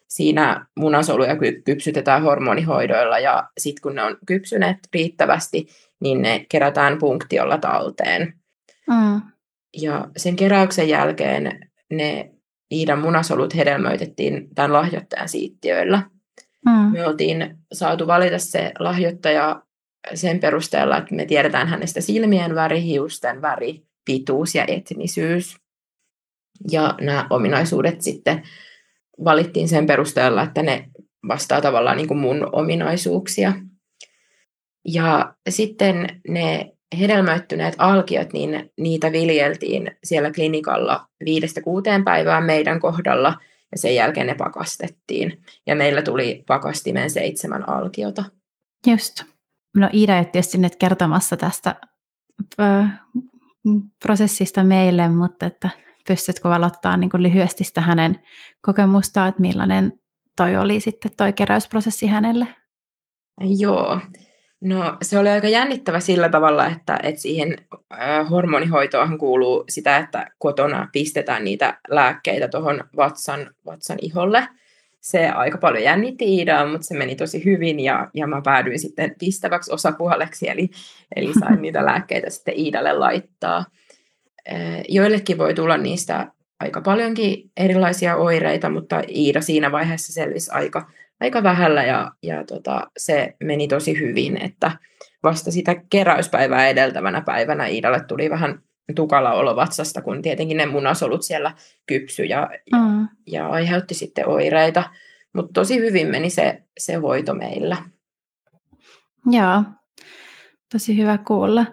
Siinä 0.07 0.65
munasoluja 0.79 1.35
kypsytetään 1.65 2.23
hormonihoidoilla 2.23 3.19
ja 3.19 3.49
sitten 3.57 3.81
kun 3.81 3.95
ne 3.95 4.03
on 4.03 4.17
kypsyneet 4.25 4.77
riittävästi, 4.93 5.67
niin 6.01 6.21
ne 6.21 6.45
kerätään 6.49 6.97
punktiolla 6.97 7.57
talteen. 7.57 8.33
Mm. 8.87 9.21
Ja 9.81 10.07
sen 10.17 10.35
keräyksen 10.35 10.89
jälkeen 10.89 11.69
ne 11.91 12.31
Iidan 12.71 12.99
munasolut 12.99 13.55
hedelmöitettiin 13.55 14.55
tämän 14.55 14.73
lahjoittajan 14.73 15.29
siittiöillä. 15.29 16.03
Mm. 16.65 16.91
Me 16.91 17.07
oltiin 17.07 17.57
saatu 17.73 18.07
valita 18.07 18.39
se 18.39 18.71
lahjoittaja 18.79 19.61
sen 20.13 20.39
perusteella, 20.39 20.97
että 20.97 21.15
me 21.15 21.25
tiedetään 21.25 21.67
hänestä 21.67 22.01
silmien 22.01 22.55
väri, 22.55 22.83
hiusten 22.83 23.41
väri, 23.41 23.81
pituus 24.05 24.55
ja 24.55 24.65
etnisyys. 24.67 25.55
Ja 26.71 26.95
nämä 27.01 27.27
ominaisuudet 27.29 28.01
sitten 28.01 28.43
valittiin 29.23 29.67
sen 29.67 29.85
perusteella, 29.85 30.43
että 30.43 30.63
ne 30.63 30.89
vastaa 31.27 31.61
tavallaan 31.61 31.97
niin 31.97 32.07
kuin 32.07 32.17
mun 32.17 32.49
ominaisuuksia. 32.51 33.53
Ja 34.87 35.35
sitten 35.49 36.21
ne 36.27 36.71
hedelmöittyneet 36.99 37.75
alkiot, 37.77 38.33
niin 38.33 38.71
niitä 38.77 39.11
viljeltiin 39.11 39.91
siellä 40.03 40.31
klinikalla 40.31 41.07
viidestä 41.25 41.61
kuuteen 41.61 42.03
päivään 42.03 42.43
meidän 42.43 42.79
kohdalla– 42.79 43.35
ja 43.71 43.77
sen 43.77 43.95
jälkeen 43.95 44.27
ne 44.27 44.35
pakastettiin. 44.35 45.43
Ja 45.67 45.75
meillä 45.75 46.01
tuli 46.01 46.43
pakastimen 46.47 47.09
seitsemän 47.09 47.69
alkiota. 47.69 48.23
Just. 48.87 49.23
No 49.77 49.89
Iida 49.93 50.17
ei 50.17 50.25
tietysti 50.25 50.57
nyt 50.57 50.75
kertomassa 50.75 51.37
tästä 51.37 51.75
ö, 52.59 52.83
prosessista 54.03 54.63
meille, 54.63 55.09
mutta 55.09 55.45
että 55.45 55.69
pystytkö 56.07 56.49
valottaa 56.49 56.97
niin 56.97 57.09
kuin 57.09 57.23
lyhyesti 57.23 57.63
sitä 57.63 57.81
hänen 57.81 58.19
kokemustaan, 58.61 59.29
että 59.29 59.41
millainen 59.41 59.99
toi 60.37 60.57
oli 60.57 60.79
sitten 60.79 61.11
toi 61.17 61.33
keräysprosessi 61.33 62.07
hänelle? 62.07 62.47
Joo, 63.57 63.99
No 64.61 64.97
se 65.01 65.19
oli 65.19 65.29
aika 65.29 65.47
jännittävä 65.47 65.99
sillä 65.99 66.29
tavalla, 66.29 66.67
että, 66.67 66.99
että 67.03 67.21
siihen 67.21 67.57
äh, 67.93 68.29
hormonihoitoon 68.29 69.17
kuuluu 69.17 69.63
sitä, 69.69 69.97
että 69.97 70.27
kotona 70.37 70.89
pistetään 70.91 71.43
niitä 71.43 71.77
lääkkeitä 71.89 72.47
tuohon 72.47 72.83
vatsan, 72.97 73.53
vatsan 73.65 73.97
iholle. 74.01 74.47
Se 74.99 75.29
aika 75.29 75.57
paljon 75.57 75.83
jännitti 75.83 76.25
Iidaa, 76.25 76.65
mutta 76.65 76.87
se 76.87 76.97
meni 76.97 77.15
tosi 77.15 77.45
hyvin 77.45 77.79
ja, 77.79 78.09
ja 78.13 78.27
mä 78.27 78.41
päädyin 78.41 78.79
sitten 78.79 79.15
pistäväksi 79.19 79.73
osapuoleksi, 79.73 80.49
eli, 80.49 80.69
eli 81.15 81.33
sain 81.33 81.61
niitä 81.61 81.85
lääkkeitä 81.85 82.29
sitten 82.29 82.59
Iidalle 82.59 82.93
laittaa. 82.93 83.65
Äh, 84.51 84.81
joillekin 84.89 85.37
voi 85.37 85.53
tulla 85.53 85.77
niistä 85.77 86.27
aika 86.59 86.81
paljonkin 86.81 87.51
erilaisia 87.57 88.15
oireita, 88.15 88.69
mutta 88.69 89.01
Iida 89.15 89.41
siinä 89.41 89.71
vaiheessa 89.71 90.13
selvisi 90.13 90.51
aika, 90.51 90.89
aika 91.21 91.43
vähällä 91.43 91.83
ja, 91.83 92.11
ja 92.23 92.43
tota, 92.43 92.91
se 92.97 93.35
meni 93.43 93.67
tosi 93.67 93.99
hyvin, 93.99 94.41
että 94.41 94.71
vasta 95.23 95.51
sitä 95.51 95.75
keräyspäivää 95.89 96.67
edeltävänä 96.67 97.21
päivänä 97.21 97.67
Iidalle 97.67 98.03
tuli 98.07 98.29
vähän 98.29 98.63
tukala 98.95 99.33
olo 99.33 99.55
vatsasta, 99.55 100.01
kun 100.01 100.21
tietenkin 100.21 100.57
ne 100.57 100.65
munasolut 100.65 101.23
siellä 101.23 101.55
kypsy 101.87 102.23
ja, 102.23 102.49
mm. 102.75 103.01
ja, 103.01 103.07
ja 103.27 103.47
aiheutti 103.47 103.93
sitten 103.93 104.27
oireita. 104.27 104.83
Mutta 105.33 105.53
tosi 105.53 105.79
hyvin 105.79 106.07
meni 106.07 106.29
se, 106.29 106.63
se 106.79 106.95
hoito 106.95 107.33
meillä. 107.33 107.77
Joo, 109.25 109.63
tosi 110.71 110.97
hyvä 110.97 111.17
kuulla. 111.17 111.65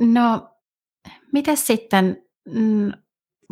No, 0.00 0.50
mitä 1.32 1.56
sitten, 1.56 2.24
mm, 2.48 2.92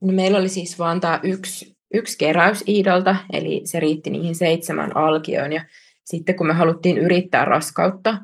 No 0.00 0.12
meillä 0.12 0.38
oli 0.38 0.48
siis 0.48 0.78
vaan 0.78 1.00
tämä 1.00 1.20
yksi, 1.22 1.76
yksi 1.94 2.18
keräys 2.18 2.64
Iidolta, 2.68 3.16
eli 3.32 3.60
se 3.64 3.80
riitti 3.80 4.10
niihin 4.10 4.34
seitsemän 4.34 4.96
alkioon. 4.96 5.52
Ja 5.52 5.64
sitten 6.04 6.36
kun 6.36 6.46
me 6.46 6.52
haluttiin 6.52 6.98
yrittää 6.98 7.44
raskautta, 7.44 8.18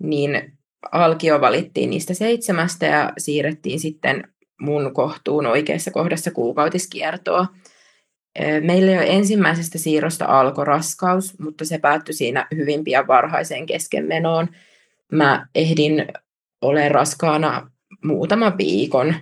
niin 0.00 0.58
alkio 0.92 1.40
valittiin 1.40 1.90
niistä 1.90 2.14
seitsemästä 2.14 2.86
ja 2.86 3.12
siirrettiin 3.18 3.80
sitten 3.80 4.28
mun 4.60 4.94
kohtuun 4.94 5.46
oikeassa 5.46 5.90
kohdassa 5.90 6.30
kuukautiskiertoa. 6.30 7.46
Meillä 8.60 8.92
jo 8.92 9.00
ensimmäisestä 9.00 9.78
siirrosta 9.78 10.24
alkoi 10.24 10.64
raskaus, 10.64 11.38
mutta 11.38 11.64
se 11.64 11.78
päättyi 11.78 12.14
siinä 12.14 12.46
hyvin 12.56 12.84
pian 12.84 13.06
varhaiseen 13.06 13.66
keskenmenoon. 13.66 14.48
Mä 15.12 15.46
ehdin 15.54 16.06
olen 16.62 16.90
raskaana 16.90 17.70
muutaman 18.04 18.58
viikon 18.58 19.14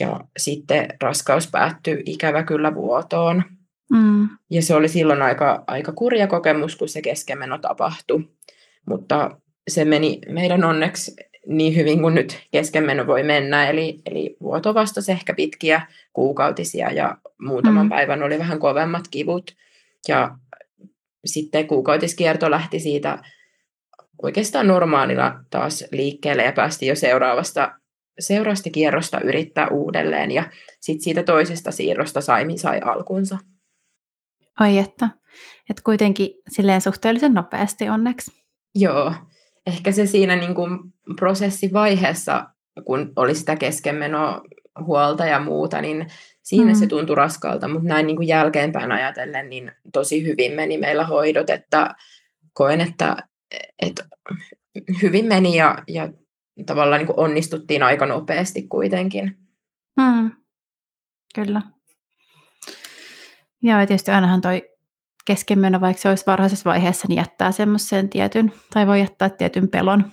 ja 0.00 0.20
sitten 0.36 0.88
raskaus 1.02 1.48
päättyi 1.50 2.02
ikävä 2.06 2.42
kyllä 2.42 2.74
vuotoon. 2.74 3.42
Mm. 3.90 4.28
Ja 4.50 4.62
se 4.62 4.74
oli 4.74 4.88
silloin 4.88 5.22
aika, 5.22 5.64
aika 5.66 5.92
kurja 5.92 6.26
kokemus, 6.26 6.76
kun 6.76 6.88
se 6.88 7.02
keskenmeno 7.02 7.58
tapahtui. 7.58 8.28
Mutta 8.88 9.36
se 9.68 9.84
meni 9.84 10.18
meidän 10.28 10.64
onneksi 10.64 11.16
niin 11.46 11.76
hyvin 11.76 12.00
kuin 12.00 12.14
nyt 12.14 12.42
keskenmeno 12.50 13.06
voi 13.06 13.22
mennä. 13.22 13.68
Eli, 13.68 14.00
eli 14.06 14.36
vuoto 14.40 14.74
vastasi 14.74 15.12
ehkä 15.12 15.34
pitkiä 15.34 15.86
kuukautisia 16.12 16.92
ja 16.92 17.16
muutaman 17.40 17.86
mm. 17.86 17.90
päivän 17.90 18.22
oli 18.22 18.38
vähän 18.38 18.58
kovemmat 18.58 19.08
kivut. 19.10 19.56
Ja 20.08 20.36
sitten 21.24 21.66
kuukautiskierto 21.66 22.50
lähti 22.50 22.80
siitä 22.80 23.18
oikeastaan 24.22 24.66
normaalilla 24.66 25.40
taas 25.50 25.84
liikkeelle 25.92 26.44
ja 26.44 26.52
päästi 26.52 26.86
jo 26.86 26.96
seuraavasta, 26.96 27.72
seuraavasta 28.18 28.70
kierrosta 28.70 29.20
yrittää 29.20 29.68
uudelleen. 29.68 30.30
Ja 30.30 30.50
sitten 30.80 31.04
siitä 31.04 31.22
toisesta 31.22 31.70
siirrosta 31.70 32.20
Saimi 32.20 32.58
sai 32.58 32.80
alkunsa. 32.84 33.38
Ai 34.60 34.78
että, 34.78 35.08
että 35.70 35.82
kuitenkin 35.84 36.30
silleen 36.48 36.80
suhteellisen 36.80 37.34
nopeasti 37.34 37.88
onneksi. 37.88 38.30
Joo, 38.74 39.14
ehkä 39.66 39.92
se 39.92 40.06
siinä 40.06 40.36
niin 40.36 40.54
kuin 40.54 40.78
prosessivaiheessa, 41.16 42.50
kun 42.84 43.12
oli 43.16 43.34
sitä 43.34 43.56
keskenmenoa 43.56 44.42
huolta 44.80 45.26
ja 45.26 45.40
muuta, 45.40 45.80
niin 45.80 46.06
siinä 46.42 46.72
mm. 46.72 46.74
se 46.74 46.86
tuntui 46.86 47.16
raskalta, 47.16 47.68
mutta 47.68 47.88
näin 47.88 48.06
niin 48.06 48.16
kuin 48.16 48.28
jälkeenpäin 48.28 48.92
ajatellen, 48.92 49.50
niin 49.50 49.72
tosi 49.92 50.26
hyvin 50.26 50.52
meni 50.52 50.78
meillä 50.78 51.04
hoidot, 51.04 51.50
että 51.50 51.94
koen, 52.52 52.80
että, 52.80 53.16
että 53.82 54.04
hyvin 55.02 55.26
meni 55.26 55.56
ja, 55.56 55.78
ja 55.88 56.08
tavallaan 56.66 56.98
niin 56.98 57.06
kuin 57.06 57.18
onnistuttiin 57.18 57.82
aika 57.82 58.06
nopeasti 58.06 58.62
kuitenkin. 58.62 59.36
Mm. 59.96 60.30
Kyllä. 61.34 61.62
Ja 63.62 63.86
tietysti 63.86 64.10
ainahan 64.10 64.40
toi 64.40 64.71
keskenmeno, 65.24 65.80
vaikka 65.80 66.02
se 66.02 66.08
olisi 66.08 66.26
varhaisessa 66.26 66.70
vaiheessa, 66.70 67.08
niin 67.08 67.16
jättää 67.16 67.52
semmoisen 67.52 68.08
tietyn, 68.08 68.52
tai 68.74 68.86
voi 68.86 69.00
jättää 69.00 69.30
tietyn 69.30 69.68
pelon, 69.68 70.04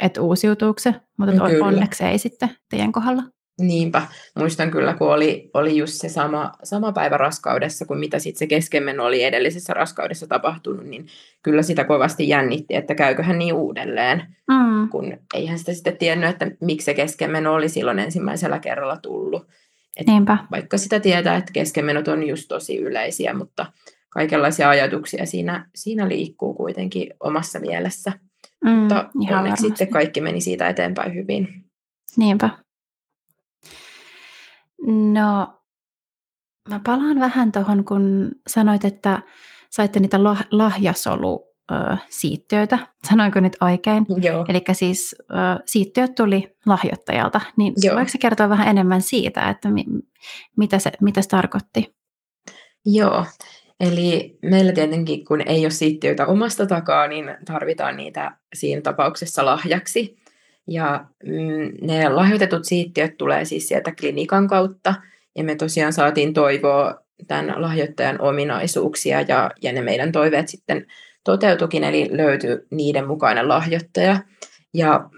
että 0.00 0.22
uusiutuuko 0.22 0.78
se, 0.78 0.94
mutta 1.18 1.48
kyllä. 1.48 1.66
onneksi 1.66 2.04
ei 2.04 2.18
sitten 2.18 2.50
teidän 2.70 2.92
kohdalla. 2.92 3.22
Niinpä. 3.60 4.02
Muistan 4.38 4.70
kyllä, 4.70 4.94
kun 4.94 5.12
oli, 5.12 5.50
oli 5.54 5.76
just 5.76 5.92
se 5.94 6.08
sama, 6.08 6.52
sama 6.62 6.92
päivä 6.92 7.16
raskaudessa 7.16 7.86
kuin 7.86 8.00
mitä 8.00 8.18
sitten 8.18 8.38
se 8.38 8.46
keskenmeno 8.46 9.04
oli 9.04 9.22
edellisessä 9.22 9.74
raskaudessa 9.74 10.26
tapahtunut, 10.26 10.86
niin 10.86 11.06
kyllä 11.42 11.62
sitä 11.62 11.84
kovasti 11.84 12.28
jännitti, 12.28 12.74
että 12.74 12.94
käyköhän 12.94 13.38
niin 13.38 13.54
uudelleen, 13.54 14.36
mm. 14.48 14.88
kun 14.88 15.18
eihän 15.34 15.58
sitä 15.58 15.72
sitten 15.72 15.96
tiennyt, 15.96 16.30
että 16.30 16.50
miksi 16.60 16.84
se 16.84 16.94
keskenmeno 16.94 17.54
oli 17.54 17.68
silloin 17.68 17.98
ensimmäisellä 17.98 18.58
kerralla 18.58 18.96
tullut. 18.96 19.46
Et 19.96 20.06
Niinpä. 20.06 20.38
Vaikka 20.50 20.78
sitä 20.78 21.00
tietää, 21.00 21.36
että 21.36 21.52
keskenmenot 21.52 22.08
on 22.08 22.28
just 22.28 22.48
tosi 22.48 22.76
yleisiä, 22.76 23.34
mutta 23.34 23.66
kaikenlaisia 24.10 24.68
ajatuksia 24.68 25.26
siinä, 25.26 25.70
siinä 25.74 26.08
liikkuu 26.08 26.54
kuitenkin 26.54 27.14
omassa 27.20 27.60
mielessä. 27.60 28.12
Mm, 28.64 28.70
Mutta 28.70 28.96
onneksi 29.14 29.34
varmasti. 29.34 29.66
sitten 29.66 29.88
kaikki 29.88 30.20
meni 30.20 30.40
siitä 30.40 30.68
eteenpäin 30.68 31.14
hyvin. 31.14 31.48
Niinpä. 32.16 32.50
No, 35.12 35.60
mä 36.68 36.80
palaan 36.86 37.20
vähän 37.20 37.52
tuohon, 37.52 37.84
kun 37.84 38.30
sanoit, 38.48 38.84
että 38.84 39.22
saitte 39.70 40.00
niitä 40.00 40.18
lahjasolu 40.50 41.46
siittiöitä, 42.08 42.78
sanoinko 43.08 43.40
nyt 43.40 43.56
oikein? 43.60 44.06
Joo. 44.22 44.44
Eli 44.48 44.62
siis 44.72 45.16
siittiöt 45.66 46.14
tuli 46.14 46.56
lahjoittajalta, 46.66 47.40
niin 47.56 47.72
Joo. 47.82 47.96
voiko 47.96 48.10
kertoa 48.20 48.48
vähän 48.48 48.68
enemmän 48.68 49.02
siitä, 49.02 49.48
että 49.50 49.70
mi- 49.70 49.86
mitä, 50.56 50.78
se, 50.78 50.92
mitä 51.00 51.22
se 51.22 51.28
tarkoitti? 51.28 51.94
Joo, 52.86 53.24
Eli 53.80 54.38
meillä 54.42 54.72
tietenkin, 54.72 55.24
kun 55.24 55.40
ei 55.46 55.64
ole 55.64 55.70
siittiöitä 55.70 56.26
omasta 56.26 56.66
takaa, 56.66 57.08
niin 57.08 57.36
tarvitaan 57.44 57.96
niitä 57.96 58.32
siinä 58.54 58.80
tapauksessa 58.80 59.44
lahjaksi. 59.44 60.16
Ja 60.66 61.04
mm, 61.24 61.86
ne 61.86 62.08
lahjoitetut 62.08 62.64
siittiöt 62.64 63.16
tulee 63.18 63.44
siis 63.44 63.68
sieltä 63.68 63.92
klinikan 64.00 64.48
kautta, 64.48 64.94
ja 65.36 65.44
me 65.44 65.54
tosiaan 65.54 65.92
saatiin 65.92 66.34
toivoa 66.34 67.00
tämän 67.26 67.62
lahjoittajan 67.62 68.20
ominaisuuksia, 68.20 69.20
ja, 69.20 69.50
ja 69.62 69.72
ne 69.72 69.82
meidän 69.82 70.12
toiveet 70.12 70.48
sitten 70.48 70.86
toteutukin, 71.24 71.84
eli 71.84 72.08
löytyi 72.12 72.58
niiden 72.70 73.06
mukainen 73.06 73.48
lahjoittaja. 73.48 74.16
Ja 74.74 75.10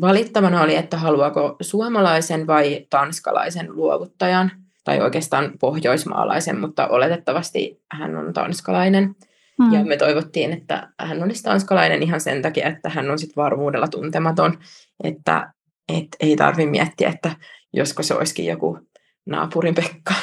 valittavana 0.00 0.62
oli, 0.62 0.76
että 0.76 0.96
haluaako 0.96 1.56
suomalaisen 1.60 2.46
vai 2.46 2.86
tanskalaisen 2.90 3.76
luovuttajan– 3.76 4.50
tai 4.86 5.00
oikeastaan 5.00 5.52
pohjoismaalaisen, 5.60 6.60
mutta 6.60 6.88
oletettavasti 6.88 7.82
hän 7.92 8.16
on 8.16 8.32
tanskalainen. 8.32 9.14
Mm. 9.58 9.72
Ja 9.72 9.84
me 9.84 9.96
toivottiin, 9.96 10.52
että 10.52 10.88
hän 11.00 11.22
olisi 11.22 11.42
tanskalainen 11.42 12.02
ihan 12.02 12.20
sen 12.20 12.42
takia, 12.42 12.68
että 12.68 12.88
hän 12.88 13.10
on 13.10 13.18
sitten 13.18 13.42
varmuudella 13.42 13.88
tuntematon, 13.88 14.58
että 15.04 15.52
et 15.88 16.08
ei 16.20 16.36
tarvi 16.36 16.66
miettiä, 16.66 17.08
että 17.08 17.30
josko 17.72 18.02
se 18.02 18.14
olisikin 18.14 18.46
joku 18.46 18.78
naapurin 19.26 19.74
Pekka. 19.74 20.14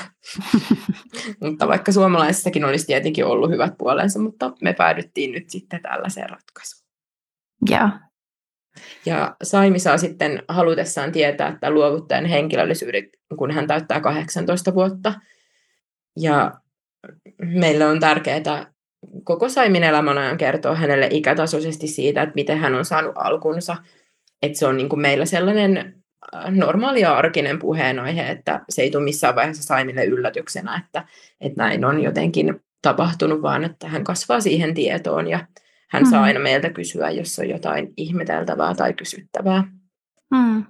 mutta 1.43 1.67
vaikka 1.67 1.91
suomalaisessakin 1.91 2.65
olisi 2.65 2.85
tietenkin 2.85 3.25
ollut 3.25 3.51
hyvät 3.51 3.73
puolensa, 3.77 4.19
mutta 4.19 4.53
me 4.61 4.73
päädyttiin 4.73 5.31
nyt 5.31 5.49
sitten 5.49 5.81
tällaiseen 5.81 6.29
ratkaisuun. 6.29 6.87
Joo, 7.69 7.89
ja 9.05 9.35
Saimi 9.43 9.79
saa 9.79 9.97
sitten 9.97 10.43
halutessaan 10.47 11.11
tietää, 11.11 11.47
että 11.47 11.71
luovuttajan 11.71 12.25
henkilöllisyyden, 12.25 13.09
kun 13.37 13.51
hän 13.51 13.67
täyttää 13.67 14.01
18 14.01 14.73
vuotta. 14.73 15.13
Ja 16.19 16.51
meille 17.41 17.85
on 17.85 17.99
tärkeää 17.99 18.73
koko 19.23 19.49
Saimin 19.49 19.83
elämän 19.83 20.17
ajan 20.17 20.37
kertoa 20.37 20.75
hänelle 20.75 21.07
ikätasoisesti 21.11 21.87
siitä, 21.87 22.21
että 22.21 22.35
miten 22.35 22.57
hän 22.57 22.75
on 22.75 22.85
saanut 22.85 23.13
alkunsa. 23.15 23.77
Että 24.41 24.59
se 24.59 24.67
on 24.67 24.77
niin 24.77 24.89
kuin 24.89 25.01
meillä 25.01 25.25
sellainen 25.25 25.77
äh, 26.35 26.51
normaali 26.51 27.01
ja 27.01 27.17
arkinen 27.17 27.59
puheenaihe, 27.59 28.29
että 28.29 28.61
se 28.69 28.81
ei 28.81 28.91
tule 28.91 29.03
missään 29.03 29.35
vaiheessa 29.35 29.63
Saimille 29.63 30.05
yllätyksenä, 30.05 30.81
että, 30.85 31.05
että 31.41 31.63
näin 31.63 31.85
on 31.85 32.03
jotenkin 32.03 32.61
tapahtunut, 32.81 33.41
vaan 33.41 33.63
että 33.63 33.87
hän 33.87 34.03
kasvaa 34.03 34.39
siihen 34.39 34.73
tietoon 34.73 35.27
ja 35.27 35.47
hän 35.93 36.03
mm. 36.03 36.09
saa 36.09 36.23
aina 36.23 36.39
meiltä 36.39 36.69
kysyä, 36.69 37.09
jos 37.09 37.39
on 37.39 37.49
jotain 37.49 37.93
ihmeteltävää 37.97 38.75
tai 38.75 38.93
kysyttävää. 38.93 39.63
Mm. 40.31 40.65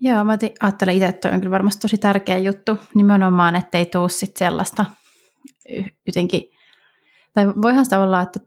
Joo, 0.00 0.24
mä 0.24 0.38
ajattelen 0.60 0.94
itse, 0.94 1.06
että 1.06 1.28
on 1.28 1.40
kyllä 1.40 1.50
varmasti 1.50 1.80
tosi 1.80 1.98
tärkeä 1.98 2.38
juttu 2.38 2.78
nimenomaan, 2.94 3.56
ettei 3.56 3.86
tuu 3.86 4.08
sit 4.08 4.36
sellaista 4.36 4.84
jotenkin, 6.06 6.42
tai 7.34 7.46
voihan 7.46 7.84
sitä 7.84 8.00
olla, 8.00 8.20
että 8.20 8.40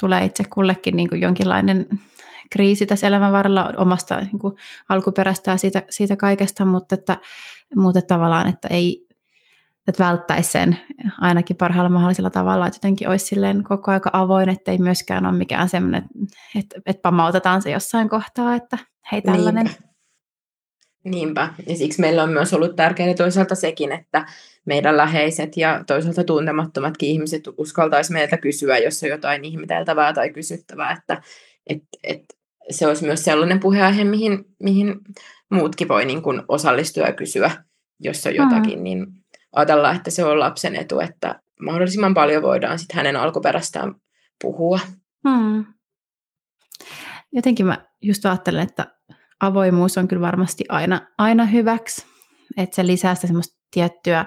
tulee 0.00 0.24
itse 0.24 0.44
kullekin 0.44 0.96
niin 0.96 1.08
kuin 1.08 1.20
jonkinlainen 1.20 1.86
kriisi 2.50 2.86
tässä 2.86 3.06
elämän 3.06 3.32
varrella 3.32 3.72
omasta 3.76 4.20
niin 4.20 4.38
kuin 4.38 4.54
alkuperästä 4.88 5.50
ja 5.50 5.56
siitä, 5.56 5.82
siitä 5.90 6.16
kaikesta, 6.16 6.64
mutta, 6.64 6.94
että, 6.94 7.18
mutta 7.76 8.02
tavallaan, 8.02 8.48
että 8.48 8.68
ei 8.68 9.06
että 9.88 10.04
välttäisi 10.04 10.50
sen 10.50 10.78
ainakin 11.20 11.56
parhaalla 11.56 11.90
mahdollisella 11.90 12.30
tavalla, 12.30 12.66
että 12.66 12.76
jotenkin 12.76 13.08
olisi 13.08 13.26
silleen 13.26 13.64
koko 13.64 13.90
aika 13.90 14.10
avoin, 14.12 14.48
että 14.48 14.72
ei 14.72 14.78
myöskään 14.78 15.26
ole 15.26 15.36
mikään 15.36 15.68
semmoinen, 15.68 16.04
että, 16.54 16.80
että 16.86 17.02
pamautetaan 17.02 17.62
se 17.62 17.70
jossain 17.70 18.08
kohtaa, 18.08 18.54
että 18.54 18.78
hei 19.12 19.22
tällainen. 19.22 19.64
Niinpä. 19.64 19.94
Niinpä, 21.04 21.48
ja 21.68 21.76
siksi 21.76 22.00
meillä 22.00 22.22
on 22.22 22.30
myös 22.30 22.54
ollut 22.54 22.76
tärkeää 22.76 23.14
toisaalta 23.14 23.54
sekin, 23.54 23.92
että 23.92 24.26
meidän 24.64 24.96
läheiset 24.96 25.56
ja 25.56 25.84
toisaalta 25.86 26.24
tuntemattomatkin 26.24 27.08
ihmiset 27.08 27.42
uskaltaisi 27.58 28.12
meiltä 28.12 28.36
kysyä, 28.36 28.78
jos 28.78 29.02
on 29.02 29.08
jotain 29.08 29.44
ihmeteltävää 29.44 30.12
tai 30.12 30.30
kysyttävää, 30.30 30.92
että 30.92 31.22
et, 31.66 31.82
et 32.04 32.24
se 32.70 32.86
olisi 32.86 33.04
myös 33.04 33.24
sellainen 33.24 33.60
puheenaihe, 33.60 34.04
mihin, 34.04 34.44
mihin 34.62 34.94
muutkin 35.50 35.88
voi 35.88 36.04
niin 36.04 36.22
kuin 36.22 36.42
osallistua 36.48 37.06
ja 37.06 37.12
kysyä, 37.12 37.50
jos 38.00 38.26
on 38.26 38.34
jotakin, 38.34 38.78
mm. 38.78 38.82
niin 38.82 39.23
ajatellaan, 39.54 39.96
että 39.96 40.10
se 40.10 40.24
on 40.24 40.40
lapsen 40.40 40.76
etu, 40.76 41.00
että 41.00 41.40
mahdollisimman 41.60 42.14
paljon 42.14 42.42
voidaan 42.42 42.78
sitten 42.78 42.96
hänen 42.96 43.16
alkuperästään 43.16 43.94
puhua. 44.42 44.80
Hmm. 45.28 45.64
Jotenkin 47.32 47.66
mä 47.66 47.78
just 48.02 48.26
ajattelen, 48.26 48.62
että 48.62 48.86
avoimuus 49.40 49.98
on 49.98 50.08
kyllä 50.08 50.26
varmasti 50.26 50.64
aina, 50.68 51.00
aina 51.18 51.44
hyväksi, 51.44 52.06
että 52.56 52.76
se 52.76 52.86
lisää 52.86 53.14
sitä 53.14 53.26
semmoista 53.26 53.60
tiettyä, 53.70 54.24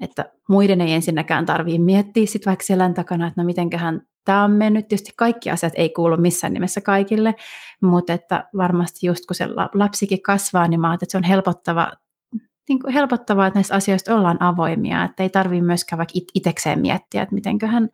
että 0.00 0.32
muiden 0.48 0.80
ei 0.80 0.92
ensinnäkään 0.92 1.46
tarvitse 1.46 1.78
miettiä 1.78 2.26
sit 2.26 2.46
vaikka 2.46 2.64
selän 2.64 2.94
takana, 2.94 3.26
että 3.26 3.42
no 3.42 3.46
mitenköhän 3.46 4.00
tämä 4.24 4.44
on 4.44 4.50
mennyt. 4.50 4.88
Tietysti 4.88 5.12
kaikki 5.16 5.50
asiat 5.50 5.72
ei 5.76 5.88
kuulu 5.88 6.16
missään 6.16 6.52
nimessä 6.52 6.80
kaikille, 6.80 7.34
mutta 7.82 8.12
että 8.12 8.44
varmasti 8.56 9.06
just 9.06 9.26
kun 9.26 9.36
se 9.36 9.46
lapsikin 9.74 10.22
kasvaa, 10.22 10.68
niin 10.68 10.80
mä 10.80 10.94
että 10.94 11.06
se 11.08 11.16
on 11.16 11.24
helpottava 11.24 11.92
niin 12.70 12.80
kuin 12.80 12.94
helpottavaa, 12.94 13.46
että 13.46 13.58
näistä 13.58 13.74
asioista 13.74 14.14
ollaan 14.14 14.42
avoimia, 14.42 15.04
että 15.04 15.22
ei 15.22 15.30
tarvitse 15.30 15.66
myöskään 15.66 15.98
vaikka 15.98 16.20
itsekseen 16.34 16.80
miettiä, 16.80 17.22
että 17.22 17.34
mitenköhän, 17.34 17.88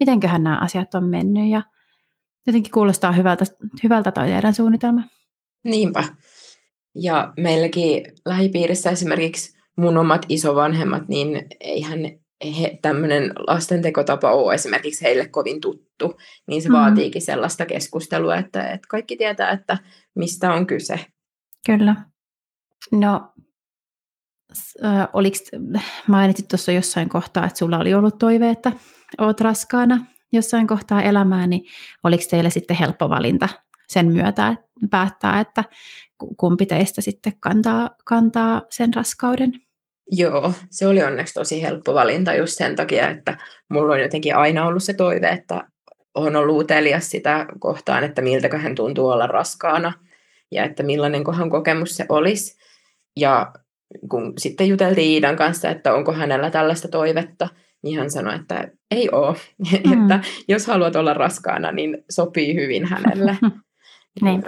mitenköhän 0.00 0.42
nämä 0.42 0.58
asiat 0.58 0.94
on 0.94 1.04
mennyt 1.04 1.50
ja 1.50 1.62
jotenkin 2.46 2.72
kuulostaa 2.72 3.12
hyvältä, 3.12 3.44
hyvältä 3.82 4.12
toi 4.12 4.26
teidän 4.26 4.54
suunnitelma. 4.54 5.02
Niinpä. 5.64 6.04
Ja 6.94 7.32
meilläkin 7.36 8.04
lähipiirissä 8.24 8.90
esimerkiksi 8.90 9.58
mun 9.76 9.96
omat 9.96 10.26
isovanhemmat, 10.28 11.08
niin 11.08 11.46
eihän 11.60 12.00
he, 12.60 12.78
tämmöinen 12.82 13.32
lastentekotapa 13.46 14.32
ole 14.32 14.54
esimerkiksi 14.54 15.04
heille 15.04 15.28
kovin 15.28 15.60
tuttu, 15.60 16.16
niin 16.46 16.62
se 16.62 16.68
mm. 16.68 16.72
vaatiikin 16.72 17.22
sellaista 17.22 17.66
keskustelua, 17.66 18.36
että, 18.36 18.70
että 18.70 18.88
kaikki 18.88 19.16
tietää, 19.16 19.50
että 19.50 19.78
mistä 20.14 20.52
on 20.52 20.66
kyse. 20.66 21.00
Kyllä. 21.66 21.96
No, 22.92 23.32
äh, 24.84 25.08
oliko, 25.12 25.36
mainitsit 26.06 26.48
tuossa 26.48 26.72
jossain 26.72 27.08
kohtaa, 27.08 27.46
että 27.46 27.58
sulla 27.58 27.78
oli 27.78 27.94
ollut 27.94 28.18
toive, 28.18 28.50
että 28.50 28.72
olet 29.18 29.40
raskaana 29.40 30.06
jossain 30.32 30.66
kohtaa 30.66 31.02
elämää, 31.02 31.46
niin 31.46 31.62
oliko 32.04 32.24
teille 32.30 32.50
sitten 32.50 32.76
helppo 32.76 33.08
valinta 33.08 33.48
sen 33.88 34.06
myötä 34.06 34.48
että 34.48 34.88
päättää, 34.90 35.40
että 35.40 35.64
kumpi 36.36 36.66
teistä 36.66 37.00
sitten 37.00 37.32
kantaa, 37.40 37.90
kantaa 38.04 38.62
sen 38.70 38.94
raskauden? 38.94 39.52
Joo, 40.10 40.52
se 40.70 40.86
oli 40.86 41.02
onneksi 41.02 41.34
tosi 41.34 41.62
helppo 41.62 41.94
valinta 41.94 42.34
just 42.34 42.58
sen 42.58 42.76
takia, 42.76 43.10
että 43.10 43.38
mulla 43.68 43.94
on 43.94 44.00
jotenkin 44.00 44.36
aina 44.36 44.66
ollut 44.66 44.82
se 44.82 44.92
toive, 44.92 45.28
että 45.28 45.68
on 46.14 46.36
ollut 46.36 46.60
utelias 46.60 47.10
sitä 47.10 47.46
kohtaan, 47.58 48.04
että 48.04 48.22
miltä 48.22 48.58
hän 48.58 48.74
tuntuu 48.74 49.08
olla 49.08 49.26
raskaana 49.26 49.92
ja 50.50 50.64
että 50.64 50.82
millainen 50.82 51.24
kohan 51.24 51.50
kokemus 51.50 51.96
se 51.96 52.06
olisi. 52.08 52.58
Ja 53.16 53.52
kun 54.10 54.32
sitten 54.38 54.68
juteltiin 54.68 55.10
Iidan 55.10 55.36
kanssa, 55.36 55.70
että 55.70 55.94
onko 55.94 56.12
hänellä 56.12 56.50
tällaista 56.50 56.88
toivetta, 56.88 57.48
niin 57.82 57.98
hän 57.98 58.10
sanoi, 58.10 58.34
että 58.34 58.68
ei 58.90 59.10
ole. 59.10 59.36
Mm. 59.86 60.02
että 60.02 60.20
jos 60.48 60.66
haluat 60.66 60.96
olla 60.96 61.14
raskaana, 61.14 61.72
niin 61.72 61.98
sopii 62.10 62.54
hyvin 62.54 62.84
hänelle. 62.84 63.36
niin, 64.22 64.42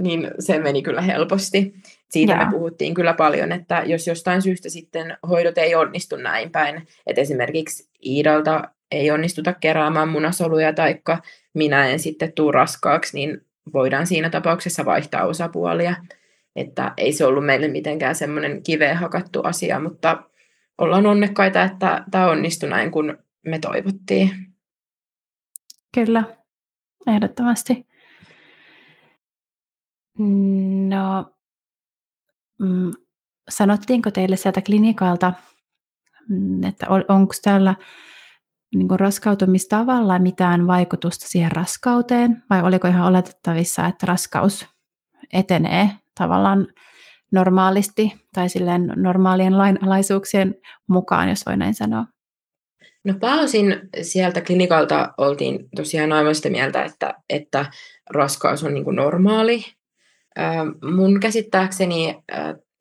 niin 0.00 0.30
se 0.38 0.58
meni 0.58 0.82
kyllä 0.82 1.00
helposti. 1.00 1.74
Siitä 2.10 2.32
yeah. 2.32 2.46
me 2.46 2.50
puhuttiin 2.58 2.94
kyllä 2.94 3.14
paljon, 3.14 3.52
että 3.52 3.82
jos 3.86 4.06
jostain 4.06 4.42
syystä 4.42 4.68
sitten 4.68 5.16
hoidot 5.28 5.58
ei 5.58 5.74
onnistu 5.74 6.16
näin 6.16 6.50
päin, 6.50 6.86
että 7.06 7.20
esimerkiksi 7.20 7.90
Iidalta 8.06 8.68
ei 8.90 9.10
onnistuta 9.10 9.52
keräämään 9.52 10.08
munasoluja, 10.08 10.72
taikka 10.72 11.18
minä 11.54 11.86
en 11.86 11.98
sitten 11.98 12.32
tuu 12.32 12.52
raskaaksi, 12.52 13.16
niin 13.16 13.40
voidaan 13.72 14.06
siinä 14.06 14.30
tapauksessa 14.30 14.84
vaihtaa 14.84 15.26
osapuolia. 15.26 15.94
Että 16.56 16.94
ei 16.96 17.12
se 17.12 17.26
ollut 17.26 17.46
meille 17.46 17.68
mitenkään 17.68 18.14
semmoinen 18.14 18.62
kiveen 18.62 18.96
hakattu 18.96 19.40
asia, 19.42 19.80
mutta 19.80 20.22
ollaan 20.78 21.06
onnekkaita, 21.06 21.62
että 21.62 22.04
tämä 22.10 22.30
onnistui 22.30 22.68
näin, 22.68 22.90
kun 22.90 23.18
me 23.46 23.58
toivottiin. 23.58 24.30
Kyllä, 25.94 26.24
ehdottomasti. 27.06 27.86
No, 30.88 31.32
mm, 32.60 32.92
sanottiinko 33.50 34.10
teille 34.10 34.36
sieltä 34.36 34.60
klinikalta, 34.60 35.32
mm, 36.28 36.64
että 36.64 36.86
onko 36.88 37.34
täällä 37.42 37.74
niin 38.74 39.00
raskautumistavalla 39.00 40.18
mitään 40.18 40.66
vaikutusta 40.66 41.28
siihen 41.28 41.52
raskauteen, 41.52 42.42
vai 42.50 42.62
oliko 42.62 42.88
ihan 42.88 43.08
oletettavissa, 43.08 43.86
että 43.86 44.06
raskaus 44.06 44.68
etenee 45.32 45.90
tavallaan 46.18 46.66
normaalisti 47.32 48.12
tai 48.34 48.48
silleen 48.48 48.92
normaalien 48.96 49.58
lainalaisuuksien 49.58 50.54
mukaan, 50.88 51.28
jos 51.28 51.46
voi 51.46 51.56
näin 51.56 51.74
sanoa? 51.74 52.04
No 53.04 53.14
pääosin 53.20 53.80
sieltä 54.02 54.40
klinikalta 54.40 55.12
oltiin 55.18 55.68
tosiaan 55.76 56.12
aivan 56.12 56.34
sitä 56.34 56.50
mieltä, 56.50 56.84
että, 56.84 57.14
että 57.30 57.66
raskaus 58.10 58.64
on 58.64 58.74
niin 58.74 58.84
kuin 58.84 58.96
normaali. 58.96 59.64
mun 60.96 61.20
käsittääkseni 61.20 62.22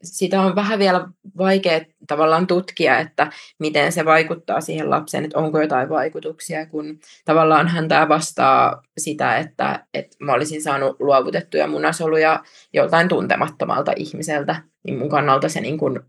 sitä 0.03 0.41
on 0.41 0.55
vähän 0.55 0.79
vielä 0.79 1.07
vaikea 1.37 1.81
tavallaan 2.07 2.47
tutkia, 2.47 2.99
että 2.99 3.31
miten 3.59 3.91
se 3.91 4.05
vaikuttaa 4.05 4.61
siihen 4.61 4.89
lapseen, 4.89 5.25
että 5.25 5.37
onko 5.37 5.61
jotain 5.61 5.89
vaikutuksia, 5.89 6.65
kun 6.65 6.99
tavallaan 7.25 7.67
hän 7.67 7.87
tämä 7.87 8.09
vastaa 8.09 8.81
sitä, 8.97 9.37
että, 9.37 9.85
että 9.93 10.17
mä 10.19 10.33
olisin 10.33 10.61
saanut 10.61 10.95
luovutettuja 10.99 11.67
munasoluja 11.67 12.43
joltain 12.73 13.07
tuntemattomalta 13.07 13.93
ihmiseltä, 13.95 14.63
niin 14.83 14.99
mun 14.99 15.09
kannalta 15.09 15.49
se 15.49 15.61
niin 15.61 15.77
kuin 15.77 15.99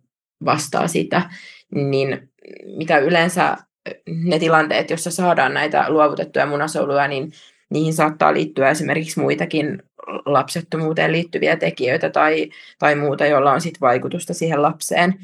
vastaa 0.45 0.89
sitä, 0.89 1.31
niin 1.75 2.31
mitä 2.77 2.99
yleensä 2.99 3.57
ne 4.07 4.39
tilanteet, 4.39 4.91
joissa 4.91 5.11
saadaan 5.11 5.55
näitä 5.55 5.85
luovutettuja 5.89 6.47
munasoluja, 6.47 7.09
niin 7.09 7.33
niihin 7.73 7.95
saattaa 7.95 8.35
liittyä 8.35 8.71
esimerkiksi 8.71 9.21
muitakin 9.21 9.83
lapsettomuuteen 10.27 11.13
liittyviä 11.13 11.57
tekijöitä 11.57 12.11
tai, 12.11 12.51
tai 12.79 12.95
muuta, 12.95 13.27
jolla 13.27 13.53
on 13.53 13.61
sit 13.61 13.81
vaikutusta 13.81 14.35
siihen 14.35 14.63
lapseen, 14.63 15.15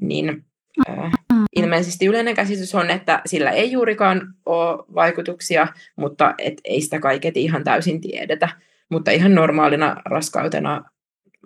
niin 0.00 0.44
äh, 0.88 1.12
ilmeisesti 1.56 2.06
yleinen 2.06 2.34
käsitys 2.34 2.74
on, 2.74 2.90
että 2.90 3.22
sillä 3.26 3.50
ei 3.50 3.72
juurikaan 3.72 4.34
ole 4.46 4.84
vaikutuksia, 4.94 5.68
mutta 5.96 6.34
et 6.38 6.60
ei 6.64 6.80
sitä 6.80 7.00
kaiket 7.00 7.36
ihan 7.36 7.64
täysin 7.64 8.00
tiedetä. 8.00 8.48
Mutta 8.90 9.10
ihan 9.10 9.34
normaalina 9.34 9.96
raskautena 10.04 10.84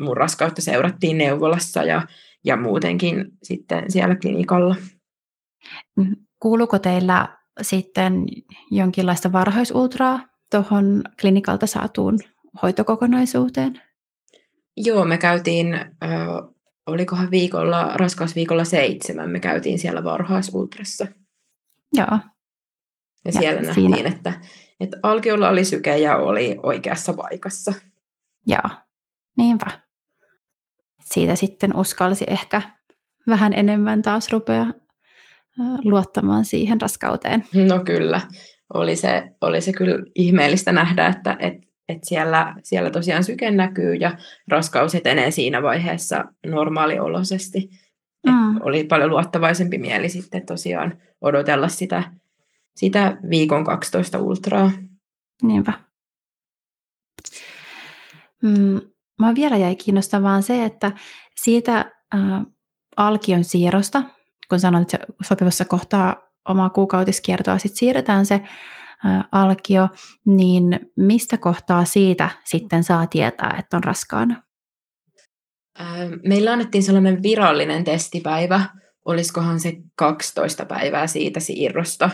mun 0.00 0.16
raskautta 0.16 0.62
seurattiin 0.62 1.18
neuvolassa 1.18 1.82
ja, 1.82 2.02
ja 2.44 2.56
muutenkin 2.56 3.24
sitten 3.42 3.90
siellä 3.90 4.16
klinikalla. 4.16 4.76
Kuuluuko 6.40 6.78
teillä 6.78 7.28
sitten 7.62 8.24
jonkinlaista 8.70 9.32
varhaisultraa 9.32 10.35
tuohon 10.50 11.04
klinikalta 11.20 11.66
saatuun 11.66 12.18
hoitokokonaisuuteen? 12.62 13.82
Joo, 14.76 15.04
me 15.04 15.18
käytiin, 15.18 15.74
äh, 15.74 15.90
olikohan 16.86 17.30
viikolla, 17.30 17.90
raskausviikolla 17.94 18.64
seitsemän, 18.64 19.30
me 19.30 19.40
käytiin 19.40 19.78
siellä 19.78 20.04
varhaisultrassa. 20.04 21.06
Joo. 21.92 22.18
Ja 23.24 23.32
siellä 23.32 23.60
ja 23.60 23.62
nähtiin, 23.62 23.94
siinä. 23.94 24.08
että, 24.08 24.32
että 24.80 24.96
alkiolla 25.02 25.48
oli 25.48 25.64
syke 25.64 25.98
ja 25.98 26.16
oli 26.16 26.56
oikeassa 26.62 27.12
paikassa. 27.12 27.74
Joo, 28.46 28.70
niinpä. 29.36 29.66
Siitä 31.04 31.36
sitten 31.36 31.76
uskalsi 31.76 32.24
ehkä 32.28 32.62
vähän 33.26 33.52
enemmän 33.52 34.02
taas 34.02 34.32
rupea 34.32 34.66
luottamaan 35.84 36.44
siihen 36.44 36.80
raskauteen. 36.80 37.44
No 37.68 37.84
kyllä. 37.84 38.20
Oli 38.74 38.96
se, 38.96 39.22
oli 39.40 39.60
se 39.60 39.72
kyllä 39.72 40.04
ihmeellistä 40.14 40.72
nähdä, 40.72 41.06
että 41.06 41.36
et, 41.40 41.54
et 41.88 42.04
siellä, 42.04 42.54
siellä 42.62 42.90
tosiaan 42.90 43.24
syke 43.24 43.50
näkyy 43.50 43.94
ja 43.94 44.18
raskaus 44.48 44.94
etenee 44.94 45.30
siinä 45.30 45.62
vaiheessa 45.62 46.24
normaalioloisesti. 46.46 47.70
Mm. 48.26 48.60
Oli 48.60 48.84
paljon 48.84 49.10
luottavaisempi 49.10 49.78
mieli 49.78 50.08
sitten 50.08 50.46
tosiaan 50.46 51.02
odotella 51.20 51.68
sitä, 51.68 52.02
sitä 52.76 53.16
viikon 53.30 53.64
12 53.64 54.18
ultraa. 54.18 54.70
Niinpä. 55.42 55.72
Mm, 58.42 58.80
mä 59.18 59.34
vielä 59.34 59.56
jäi 59.56 59.76
kiinnostavaan 59.76 60.42
se, 60.42 60.64
että 60.64 60.92
siitä 61.36 61.92
äh, 62.14 62.20
alkion 62.96 63.44
siirrosta, 63.44 64.02
kun 64.48 64.60
sanoit, 64.60 64.94
että 64.94 65.06
sopivassa 65.22 65.64
kohtaa 65.64 66.25
omaa 66.48 66.70
kuukautiskiertoa 66.70 67.58
sitten 67.58 67.78
siirretään 67.78 68.26
se 68.26 68.40
alkio, 69.32 69.88
niin 70.26 70.80
mistä 70.96 71.36
kohtaa 71.36 71.84
siitä 71.84 72.30
sitten 72.44 72.84
saa 72.84 73.06
tietää, 73.06 73.56
että 73.58 73.76
on 73.76 73.84
raskaana? 73.84 74.42
Meillä 76.28 76.52
annettiin 76.52 76.82
sellainen 76.82 77.22
virallinen 77.22 77.84
testipäivä, 77.84 78.60
olisikohan 79.04 79.60
se 79.60 79.76
12 79.96 80.64
päivää 80.64 81.06
siitä 81.06 81.40
siirrosta. 81.40 82.10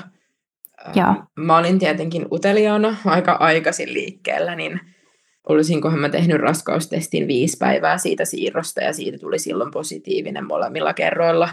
Joo. 0.95 1.15
Mä 1.37 1.59
olin 1.59 1.79
tietenkin 1.79 2.27
uteliaana 2.33 2.97
aika 3.05 3.33
aikaisin 3.33 3.95
liikkeellä, 3.95 4.55
niin 4.55 4.81
olisinkohan 5.49 5.99
mä 5.99 6.09
tehnyt 6.09 6.41
raskaustestin 6.41 7.29
viisi 7.29 7.57
päivää 7.57 7.99
siitä 7.99 8.25
siirrosta 8.25 8.81
ja 8.81 8.93
siitä 8.93 9.19
tuli 9.19 9.39
silloin 9.39 9.71
positiivinen 9.71 10.47
molemmilla 10.47 10.95
kerroilla. 10.95 11.49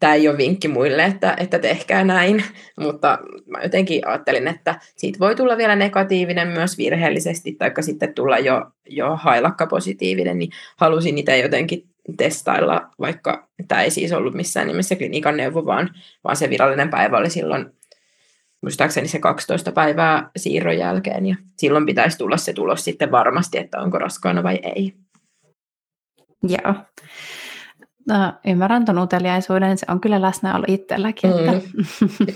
Tämä 0.00 0.14
ei 0.14 0.28
ole 0.28 0.38
vinkki 0.38 0.68
muille, 0.68 1.04
että, 1.04 1.36
että 1.40 1.58
tehkää 1.58 2.04
näin, 2.04 2.44
mutta 2.80 3.18
mä 3.46 3.62
jotenkin 3.62 4.08
ajattelin, 4.08 4.48
että 4.48 4.80
siitä 4.96 5.18
voi 5.18 5.34
tulla 5.34 5.56
vielä 5.56 5.76
negatiivinen 5.76 6.48
myös 6.48 6.78
virheellisesti, 6.78 7.52
tai 7.52 7.72
sitten 7.80 8.14
tulla 8.14 8.38
jo, 8.38 8.70
jo 8.86 9.16
hailakka 9.16 9.66
positiivinen, 9.66 10.38
niin 10.38 10.50
halusin 10.76 11.14
niitä 11.14 11.36
jotenkin 11.36 11.82
testailla, 12.16 12.90
vaikka 13.00 13.48
tämä 13.68 13.82
ei 13.82 13.90
siis 13.90 14.12
ollut 14.12 14.34
missään 14.34 14.66
nimessä 14.66 14.96
klinikan 14.96 15.36
neuvo, 15.36 15.66
vaan, 15.66 15.90
vaan 16.24 16.36
se 16.36 16.50
virallinen 16.50 16.90
päivä 16.90 17.16
oli 17.18 17.30
silloin 17.30 17.66
muistaakseni 18.62 19.08
se 19.08 19.18
12 19.18 19.72
päivää 19.72 20.30
siirron 20.36 20.78
jälkeen, 20.78 21.26
ja 21.26 21.36
silloin 21.56 21.86
pitäisi 21.86 22.18
tulla 22.18 22.36
se 22.36 22.52
tulos 22.52 22.84
sitten 22.84 23.10
varmasti, 23.10 23.58
että 23.58 23.80
onko 23.80 23.98
raskaana 23.98 24.42
vai 24.42 24.60
ei. 24.62 24.94
Joo. 26.42 26.74
No, 28.08 28.32
ymmärrän 28.46 28.84
tuon 28.84 28.98
uteliaisuuden, 28.98 29.78
se 29.78 29.86
on 29.88 30.00
kyllä 30.00 30.22
läsnä 30.22 30.54
ollut 30.54 30.68
itselläkin, 30.68 31.30
että 31.30 31.52
mm. 31.52 32.26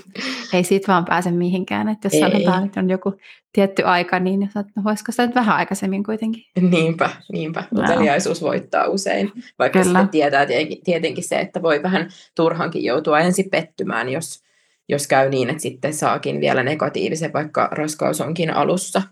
ei 0.53 0.65
siitä 0.65 0.93
vaan 0.93 1.05
pääse 1.05 1.31
mihinkään, 1.31 1.89
että 1.89 2.07
jos 2.07 2.15
ei. 2.15 2.21
sanotaan, 2.21 2.65
että 2.65 2.81
on 2.81 2.91
joku 2.91 3.15
tietty 3.53 3.83
aika, 3.83 4.19
niin 4.19 4.51
no, 4.55 4.85
voisiko 4.85 5.13
sitä 5.13 5.27
nyt 5.27 5.35
vähän 5.35 5.57
aikaisemmin 5.57 6.05
kuitenkin? 6.05 6.45
Niinpä, 6.61 7.11
niinpä. 7.33 7.65
No. 7.71 7.83
Uteliaisuus 7.83 8.43
voittaa 8.43 8.87
usein, 8.87 9.33
vaikka 9.59 9.83
kyllä. 9.83 9.99
sitten 9.99 10.09
tietää 10.09 10.47
tietenkin 10.85 11.25
se, 11.25 11.41
että 11.41 11.63
voi 11.63 11.83
vähän 11.83 12.09
turhankin 12.37 12.85
joutua 12.85 13.21
ensin 13.21 13.51
pettymään, 13.51 14.09
jos, 14.09 14.43
jos 14.89 15.07
käy 15.07 15.29
niin, 15.29 15.51
että 15.51 15.63
sitten 15.63 15.95
saakin 15.95 16.41
vielä 16.41 16.63
negatiivisen, 16.63 17.33
vaikka 17.33 17.69
raskaus 17.73 18.21
onkin 18.21 18.55
alussa. 18.55 19.03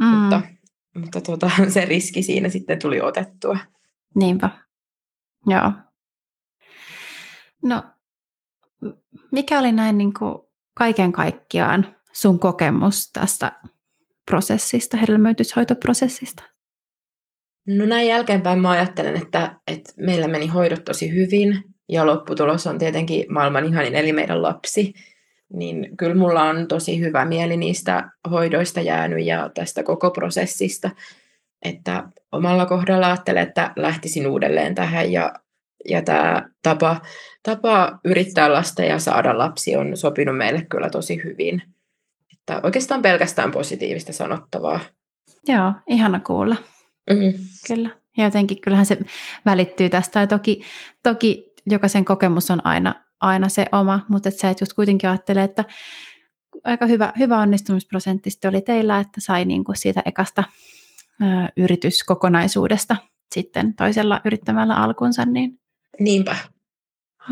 Mm. 0.00 0.06
Mutta, 0.06 0.40
mutta 0.94 1.20
tuota, 1.20 1.50
se 1.68 1.84
riski 1.84 2.22
siinä 2.22 2.48
sitten 2.48 2.78
tuli 2.78 3.00
otettua. 3.00 3.58
Niinpä. 4.14 4.50
Joo. 5.46 5.72
No, 7.64 7.82
mikä 9.32 9.58
oli 9.58 9.72
näin 9.72 9.98
niin 9.98 10.14
kuin 10.18 10.38
kaiken 10.74 11.12
kaikkiaan 11.12 11.96
sun 12.12 12.38
kokemus 12.38 13.10
tästä 13.12 13.52
prosessista, 14.30 14.96
hedelmöityshoitoprosessista? 14.96 16.42
No 17.66 17.86
näin 17.86 18.08
jälkeenpäin 18.08 18.60
mä 18.60 18.70
ajattelen, 18.70 19.16
että, 19.16 19.60
että 19.66 19.92
meillä 19.96 20.28
meni 20.28 20.46
hoidot 20.46 20.84
tosi 20.84 21.14
hyvin 21.14 21.64
ja 21.88 22.06
lopputulos 22.06 22.66
on 22.66 22.78
tietenkin 22.78 23.32
maailman 23.32 23.64
ihanin 23.64 23.94
eli 23.94 24.12
meidän 24.12 24.42
lapsi. 24.42 24.94
Niin 25.52 25.96
kyllä 25.96 26.14
mulla 26.14 26.42
on 26.42 26.68
tosi 26.68 27.00
hyvä 27.00 27.24
mieli 27.24 27.56
niistä 27.56 28.10
hoidoista 28.30 28.80
jäänyt 28.80 29.26
ja 29.26 29.50
tästä 29.54 29.82
koko 29.82 30.10
prosessista. 30.10 30.90
Että 31.62 32.08
omalla 32.32 32.66
kohdalla 32.66 33.06
ajattelen, 33.06 33.42
että 33.42 33.72
lähtisin 33.76 34.26
uudelleen 34.26 34.74
tähän 34.74 35.12
ja 35.12 35.32
ja 35.88 36.02
tämä 36.02 36.48
tapa, 36.62 37.00
tapa 37.42 37.98
yrittää 38.04 38.52
lasta 38.52 38.82
ja 38.82 38.98
saada 38.98 39.38
lapsi 39.38 39.76
on 39.76 39.96
sopinut 39.96 40.36
meille 40.36 40.66
kyllä 40.70 40.90
tosi 40.90 41.20
hyvin. 41.24 41.62
Että 42.32 42.60
oikeastaan 42.62 43.02
pelkästään 43.02 43.50
positiivista 43.50 44.12
sanottavaa. 44.12 44.80
Joo, 45.48 45.72
ihana 45.86 46.20
kuulla. 46.20 46.56
Mm-hmm. 47.10 47.44
Kyllä. 47.66 47.90
Ja 48.16 48.24
jotenkin 48.24 48.60
kyllähän 48.60 48.86
se 48.86 48.98
välittyy 49.46 49.88
tästä. 49.90 50.20
Ja 50.20 50.26
toki, 50.26 50.62
toki 51.02 51.52
jokaisen 51.66 52.04
kokemus 52.04 52.50
on 52.50 52.66
aina, 52.66 52.94
aina 53.20 53.48
se 53.48 53.66
oma, 53.72 54.06
mutta 54.08 54.28
et 54.28 54.38
sä 54.38 54.50
et 54.50 54.60
just 54.60 54.72
kuitenkin 54.72 55.10
ajattele, 55.10 55.42
että 55.42 55.64
aika 56.64 56.86
hyvä, 56.86 57.12
hyvä 57.18 57.38
onnistumisprosentti 57.38 58.30
oli 58.48 58.60
teillä, 58.60 59.00
että 59.00 59.20
sai 59.20 59.44
niinku 59.44 59.72
siitä 59.74 60.02
ekasta 60.04 60.44
ö, 61.22 61.24
yrityskokonaisuudesta 61.56 62.96
sitten 63.34 63.74
toisella 63.74 64.20
yrittämällä 64.24 64.74
alkunsa, 64.74 65.24
niin 65.24 65.60
Niinpä. 66.00 66.36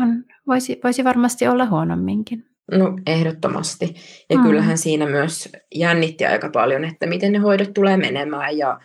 On, 0.01 0.23
voisi, 0.47 0.79
voisi 0.83 1.03
varmasti 1.03 1.47
olla 1.47 1.65
huonomminkin. 1.65 2.45
No 2.71 2.97
ehdottomasti. 3.07 3.95
Ja 4.29 4.37
mm. 4.37 4.43
kyllähän 4.43 4.77
siinä 4.77 5.05
myös 5.05 5.49
jännitti 5.75 6.25
aika 6.25 6.49
paljon, 6.49 6.85
että 6.85 7.05
miten 7.05 7.31
ne 7.31 7.39
hoidot 7.39 7.73
tulee 7.73 7.97
menemään 7.97 8.57
ja, 8.57 8.79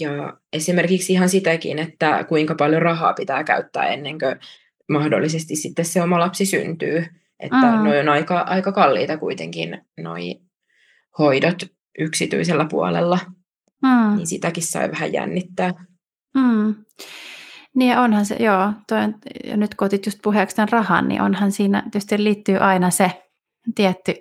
ja 0.00 0.38
esimerkiksi 0.52 1.12
ihan 1.12 1.28
sitäkin, 1.28 1.78
että 1.78 2.24
kuinka 2.28 2.54
paljon 2.54 2.82
rahaa 2.82 3.14
pitää 3.14 3.44
käyttää 3.44 3.86
ennen 3.86 4.18
kuin 4.18 4.36
mahdollisesti 4.88 5.56
sitten 5.56 5.84
se 5.84 6.02
oma 6.02 6.20
lapsi 6.20 6.46
syntyy. 6.46 7.06
Että 7.40 7.72
mm. 7.72 7.84
noi 7.84 8.00
on 8.00 8.08
aika, 8.08 8.40
aika 8.40 8.72
kalliita 8.72 9.18
kuitenkin 9.18 9.82
noi 10.00 10.34
hoidot 11.18 11.58
yksityisellä 11.98 12.66
puolella. 12.70 13.18
Mm. 13.82 14.16
Niin 14.16 14.26
sitäkin 14.26 14.62
sai 14.62 14.90
vähän 14.90 15.12
jännittää. 15.12 15.74
Mm. 16.34 16.74
Niin 17.76 17.98
onhan 17.98 18.26
se, 18.26 18.36
joo, 18.40 18.72
toi, 18.88 18.98
ja 19.44 19.56
nyt 19.56 19.74
kun 19.74 19.86
otit 19.86 20.06
just 20.06 20.18
puheeksi 20.22 20.56
tämän 20.56 20.68
rahan, 20.68 21.08
niin 21.08 21.22
onhan 21.22 21.52
siinä 21.52 21.82
tietysti 21.82 22.24
liittyy 22.24 22.58
aina 22.58 22.90
se 22.90 23.22
tietty 23.74 24.14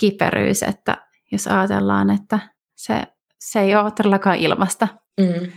kiperyys, 0.00 0.62
että 0.62 0.96
jos 1.32 1.46
ajatellaan, 1.46 2.10
että 2.10 2.38
se, 2.74 3.02
se 3.38 3.60
ei 3.60 3.76
ole 3.76 3.90
todellakaan 3.90 4.36
ilmasta. 4.36 4.88
Mm. 5.20 5.52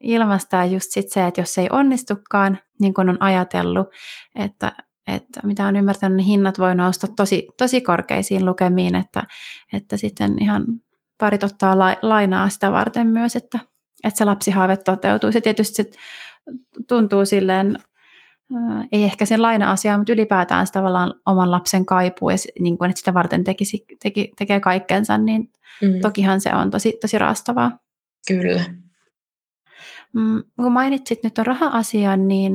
Ilmasta 0.00 0.56
ja 0.56 0.64
just 0.64 0.90
sit 0.90 1.12
se, 1.12 1.26
että 1.26 1.40
jos 1.40 1.54
se 1.54 1.60
ei 1.60 1.68
onnistukaan, 1.70 2.58
niin 2.80 2.94
kuin 2.94 3.08
on 3.08 3.22
ajatellut, 3.22 3.88
että, 4.34 4.72
että 5.06 5.40
mitä 5.44 5.66
on 5.66 5.76
ymmärtänyt, 5.76 6.16
niin 6.16 6.26
hinnat 6.26 6.58
voi 6.58 6.74
nousta 6.74 7.06
tosi, 7.16 7.48
tosi 7.58 7.80
korkeisiin 7.80 8.46
lukemiin, 8.46 8.94
että, 8.94 9.22
että 9.72 9.96
sitten 9.96 10.42
ihan 10.42 10.64
parit 11.18 11.44
ottaa 11.44 11.78
lainaa 12.02 12.48
sitä 12.48 12.72
varten 12.72 13.06
myös, 13.06 13.36
että, 13.36 13.58
että 14.04 14.18
se 14.18 14.24
lapsihaave 14.24 14.76
toteutuu. 14.76 15.32
Se 15.32 15.40
tietysti 15.40 15.74
sit 15.74 15.96
tuntuu 16.88 17.24
silleen, 17.24 17.78
ei 18.92 19.04
ehkä 19.04 19.26
sen 19.26 19.42
laina-asiaa, 19.42 19.98
mutta 19.98 20.12
ylipäätään 20.12 20.66
se 20.66 20.72
tavallaan 20.72 21.14
oman 21.26 21.50
lapsen 21.50 21.86
kaipuu 21.86 22.30
ja 22.30 22.36
niin 22.60 22.78
kuin, 22.78 22.90
että 22.90 22.98
sitä 22.98 23.14
varten 23.14 23.44
tekisi, 23.44 23.84
teki, 24.02 24.32
tekee 24.38 24.60
kaikkensa, 24.60 25.18
niin 25.18 25.52
mm. 25.82 26.00
tokihan 26.02 26.40
se 26.40 26.54
on 26.54 26.70
tosi, 26.70 26.98
tosi 27.00 27.18
raastavaa. 27.18 27.78
Kyllä. 28.28 28.64
Mm, 30.12 30.42
kun 30.56 30.72
mainitsit 30.72 31.22
nyt 31.22 31.38
on 31.38 31.46
raha-asian, 31.46 32.28
niin 32.28 32.52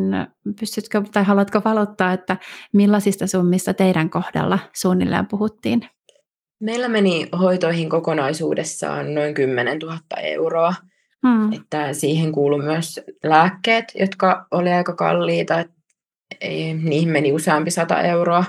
pystytkö 0.59 1.03
tai 1.13 1.23
haluatko 1.23 1.61
valottaa, 1.65 2.13
että 2.13 2.37
millaisista 2.73 3.27
summista 3.27 3.73
teidän 3.73 4.09
kohdalla 4.09 4.59
suunnilleen 4.75 5.27
puhuttiin? 5.27 5.81
Meillä 6.59 6.87
meni 6.87 7.27
hoitoihin 7.39 7.89
kokonaisuudessaan 7.89 9.15
noin 9.15 9.33
10 9.33 9.79
000 9.79 9.99
euroa. 10.21 10.73
Hmm. 11.25 11.53
Että 11.53 11.93
siihen 11.93 12.31
kuului 12.31 12.63
myös 12.63 13.01
lääkkeet, 13.23 13.85
jotka 13.99 14.47
oli 14.51 14.69
aika 14.69 14.95
kalliita. 14.95 15.65
Niihin 16.83 17.09
meni 17.09 17.31
useampi 17.31 17.71
sata 17.71 18.01
euroa. 18.01 18.45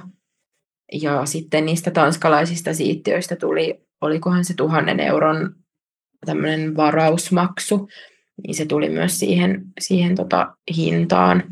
Ja 0.93 1.27
sitten 1.27 1.67
niistä 1.67 1.91
tanskalaisista 1.91 2.75
siittiöistä 2.75 3.37
tuli, 3.37 3.87
olikohan 4.01 4.45
se 4.45 4.55
tuhannen 4.55 5.01
euron 5.01 5.55
tämmöinen 6.27 6.77
varausmaksu, 6.77 7.89
niin 8.47 8.55
se 8.55 8.67
tuli 8.67 8.89
myös 8.89 9.19
siihen, 9.19 9.65
siihen 9.81 10.17
tota 10.17 10.57
hintaan. 10.77 11.43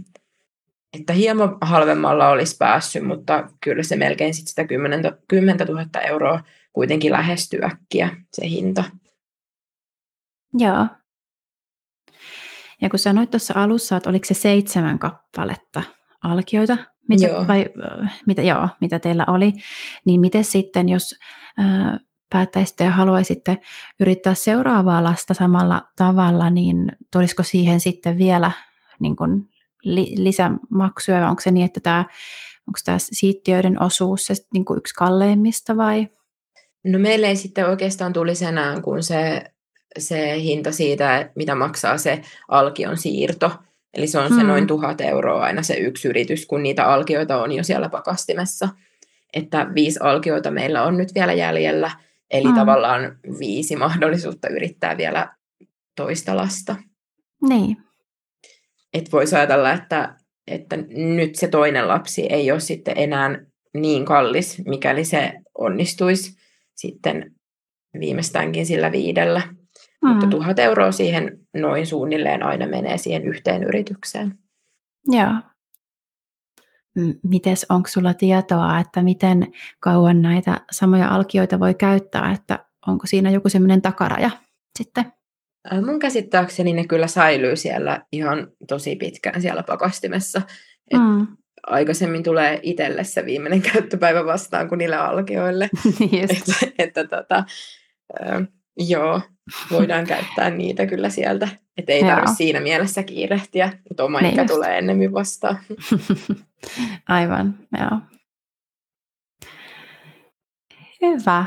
Että 0.98 1.12
hieman 1.12 1.58
halvemmalla 1.60 2.28
olisi 2.28 2.56
päässyt, 2.58 3.06
mutta 3.06 3.48
kyllä 3.60 3.82
se 3.82 3.96
melkein 3.96 4.34
sit 4.34 4.48
sitä 4.48 4.66
10, 4.66 5.02
10 5.28 5.56
000 5.56 6.00
euroa 6.00 6.40
kuitenkin 6.72 7.12
lähestyäkkiä 7.12 8.16
se 8.32 8.48
hinta. 8.48 8.84
Joo, 10.58 10.86
ja 12.84 12.90
kun 12.90 12.98
sanoit 12.98 13.30
tuossa 13.30 13.54
alussa, 13.56 13.96
että 13.96 14.10
oliko 14.10 14.24
se 14.24 14.34
seitsemän 14.34 14.98
kappaletta 14.98 15.82
alkioita, 16.22 16.76
mitä, 17.08 17.26
joo. 17.26 17.46
Vai, 17.46 17.66
mitä, 18.26 18.42
joo, 18.42 18.68
mitä 18.80 18.98
teillä 18.98 19.24
oli, 19.28 19.52
niin 20.04 20.20
miten 20.20 20.44
sitten, 20.44 20.88
jos 20.88 21.14
ää, 21.58 21.98
päättäisitte 22.30 22.84
ja 22.84 22.90
haluaisitte 22.90 23.58
yrittää 24.00 24.34
seuraavaa 24.34 25.04
lasta 25.04 25.34
samalla 25.34 25.82
tavalla, 25.96 26.50
niin 26.50 26.92
tulisiko 27.12 27.42
siihen 27.42 27.80
sitten 27.80 28.18
vielä 28.18 28.50
niin 29.00 29.16
kuin 29.16 29.48
li, 29.82 30.14
lisämaksuja, 30.16 31.28
onko 31.28 31.40
se 31.40 31.50
niin, 31.50 31.66
että 31.66 31.80
tämä, 31.80 32.04
onko 32.68 32.78
tämä 32.84 32.98
siittiöiden 33.00 33.82
osuus 33.82 34.26
se 34.26 34.34
niin 34.52 34.64
kuin 34.64 34.78
yksi 34.78 34.94
kalleimmista 34.94 35.76
vai? 35.76 36.08
No 36.84 36.98
meille 36.98 37.26
ei 37.26 37.36
sitten 37.36 37.68
oikeastaan 37.68 38.12
tulisi 38.12 38.44
enää 38.44 38.80
kuin 38.80 39.02
se, 39.02 39.44
se 39.98 40.40
hinta 40.40 40.72
siitä, 40.72 41.30
mitä 41.34 41.54
maksaa 41.54 41.98
se 41.98 42.20
alkion 42.48 42.96
siirto. 42.96 43.52
Eli 43.94 44.06
se 44.06 44.18
on 44.18 44.28
hmm. 44.28 44.36
se 44.36 44.42
noin 44.42 44.66
tuhat 44.66 45.00
euroa 45.00 45.42
aina 45.42 45.62
se 45.62 45.74
yksi 45.74 46.08
yritys, 46.08 46.46
kun 46.46 46.62
niitä 46.62 46.86
alkioita 46.86 47.42
on 47.42 47.52
jo 47.52 47.64
siellä 47.64 47.88
pakastimessa. 47.88 48.68
Että 49.32 49.66
viisi 49.74 49.98
alkioita 50.02 50.50
meillä 50.50 50.82
on 50.82 50.96
nyt 50.96 51.14
vielä 51.14 51.32
jäljellä, 51.32 51.90
eli 52.30 52.44
hmm. 52.44 52.54
tavallaan 52.54 53.18
viisi 53.38 53.76
mahdollisuutta 53.76 54.48
yrittää 54.48 54.96
vielä 54.96 55.36
toista 55.96 56.36
lasta. 56.36 56.76
Niin. 57.48 57.76
Että 58.94 59.10
voisi 59.12 59.36
ajatella, 59.36 59.72
että, 59.72 60.14
että 60.46 60.76
nyt 60.96 61.34
se 61.34 61.48
toinen 61.48 61.88
lapsi 61.88 62.26
ei 62.26 62.50
ole 62.50 62.60
sitten 62.60 62.94
enää 62.98 63.44
niin 63.74 64.04
kallis, 64.04 64.62
mikäli 64.66 65.04
se 65.04 65.32
onnistuisi 65.58 66.36
sitten 66.74 67.34
viimeistäänkin 68.00 68.66
sillä 68.66 68.92
viidellä. 68.92 69.42
Mm. 70.04 70.10
Mutta 70.10 70.26
tuhat 70.26 70.58
euroa 70.58 70.92
siihen 70.92 71.38
noin 71.54 71.86
suunnilleen 71.86 72.42
aina 72.42 72.66
menee 72.66 72.98
siihen 72.98 73.24
yhteen 73.24 73.62
yritykseen. 73.62 74.38
Joo. 75.06 75.32
Mites, 77.22 77.66
onko 77.68 77.88
sulla 77.88 78.14
tietoa, 78.14 78.78
että 78.78 79.02
miten 79.02 79.46
kauan 79.80 80.22
näitä 80.22 80.60
samoja 80.70 81.08
alkioita 81.08 81.60
voi 81.60 81.74
käyttää, 81.74 82.32
että 82.32 82.64
onko 82.86 83.06
siinä 83.06 83.30
joku 83.30 83.48
semmoinen 83.48 83.82
takaraja 83.82 84.30
sitten? 84.78 85.04
Mun 85.86 85.98
käsittääkseni 85.98 86.72
ne 86.72 86.86
kyllä 86.86 87.06
säilyy 87.06 87.56
siellä 87.56 88.00
ihan 88.12 88.48
tosi 88.68 88.96
pitkään 88.96 89.42
siellä 89.42 89.62
pakastimessa. 89.62 90.42
Et 90.90 91.00
mm. 91.00 91.26
Aikaisemmin 91.66 92.22
tulee 92.22 92.60
itselle 92.62 93.04
se 93.04 93.24
viimeinen 93.24 93.62
käyttöpäivä 93.72 94.24
vastaan 94.24 94.68
kuin 94.68 94.78
niille 94.78 94.96
alkioille. 94.96 95.70
että, 96.28 96.66
että 96.78 97.04
tota, 97.04 97.44
äh, 98.22 98.42
joo, 98.76 99.20
voidaan 99.70 100.06
käyttää 100.06 100.50
niitä 100.50 100.86
kyllä 100.86 101.10
sieltä. 101.10 101.48
Että 101.76 101.92
ei 101.92 102.04
tarvitse 102.04 102.34
siinä 102.34 102.60
mielessä 102.60 103.02
kiirehtiä, 103.02 103.72
mutta 103.88 104.04
oma 104.04 104.20
niin 104.20 104.32
ikä 104.32 104.42
just. 104.42 104.54
tulee 104.54 104.78
ennemmin 104.78 105.12
vastaan. 105.12 105.58
Aivan, 107.08 107.58
joo. 107.80 108.00
Hyvä. 111.02 111.44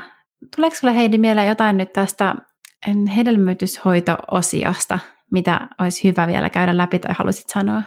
Tuleeko 0.56 0.76
sinulle 0.76 0.98
Heidi 0.98 1.18
mieleen 1.18 1.48
jotain 1.48 1.78
nyt 1.78 1.94
tästä 1.94 2.36
hedelmöityshoito-osiosta, 3.16 5.00
mitä 5.32 5.68
olisi 5.82 6.04
hyvä 6.04 6.28
vielä 6.28 6.50
käydä 6.50 6.78
läpi 6.78 7.00
tai 7.00 7.16
haluaisit 7.18 7.50
sanoa? 7.50 7.82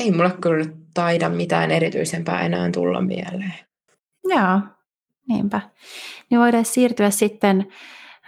Ei 0.00 0.10
mulle 0.10 0.30
kyllä 0.40 0.64
taida 0.94 1.28
mitään 1.28 1.70
erityisempää 1.70 2.40
enää 2.40 2.70
tulla 2.70 3.00
mieleen. 3.00 3.54
Joo, 4.24 4.60
niinpä. 5.28 5.60
Niin 6.30 6.40
voidaan 6.40 6.64
siirtyä 6.64 7.10
sitten 7.10 7.66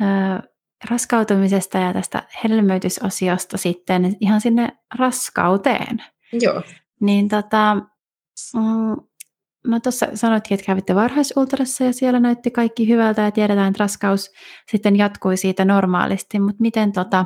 äh, 0.02 0.42
raskautumisesta 0.90 1.78
ja 1.78 1.92
tästä 1.92 2.22
hedelmöitysosiosta 2.44 3.58
sitten 3.58 4.16
ihan 4.20 4.40
sinne 4.40 4.68
raskauteen. 4.98 6.02
Joo. 6.32 6.62
Niin 7.00 7.28
tota, 7.28 7.74
mm, 8.54 8.96
no 9.66 9.80
tuossa 9.80 10.06
sanoitkin, 10.14 10.54
että 10.54 10.66
kävitte 10.66 10.94
varhaisultrassa 10.94 11.84
ja 11.84 11.92
siellä 11.92 12.20
näytti 12.20 12.50
kaikki 12.50 12.88
hyvältä 12.88 13.22
ja 13.22 13.30
tiedetään, 13.30 13.68
että 13.68 13.82
raskaus 13.82 14.30
sitten 14.70 14.96
jatkui 14.96 15.36
siitä 15.36 15.64
normaalisti, 15.64 16.38
mutta 16.38 16.60
miten, 16.60 16.92
tota, 16.92 17.24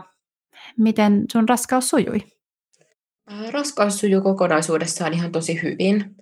miten 0.78 1.24
sun 1.32 1.48
raskaus 1.48 1.88
sujui? 1.88 2.20
Raskaus 3.50 4.00
sujui 4.00 4.22
kokonaisuudessaan 4.22 5.14
ihan 5.14 5.32
tosi 5.32 5.62
hyvin, 5.62 6.16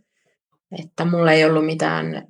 että 0.83 1.05
mulla 1.05 1.33
ei 1.33 1.45
ollut 1.45 1.67
mitään 1.67 2.27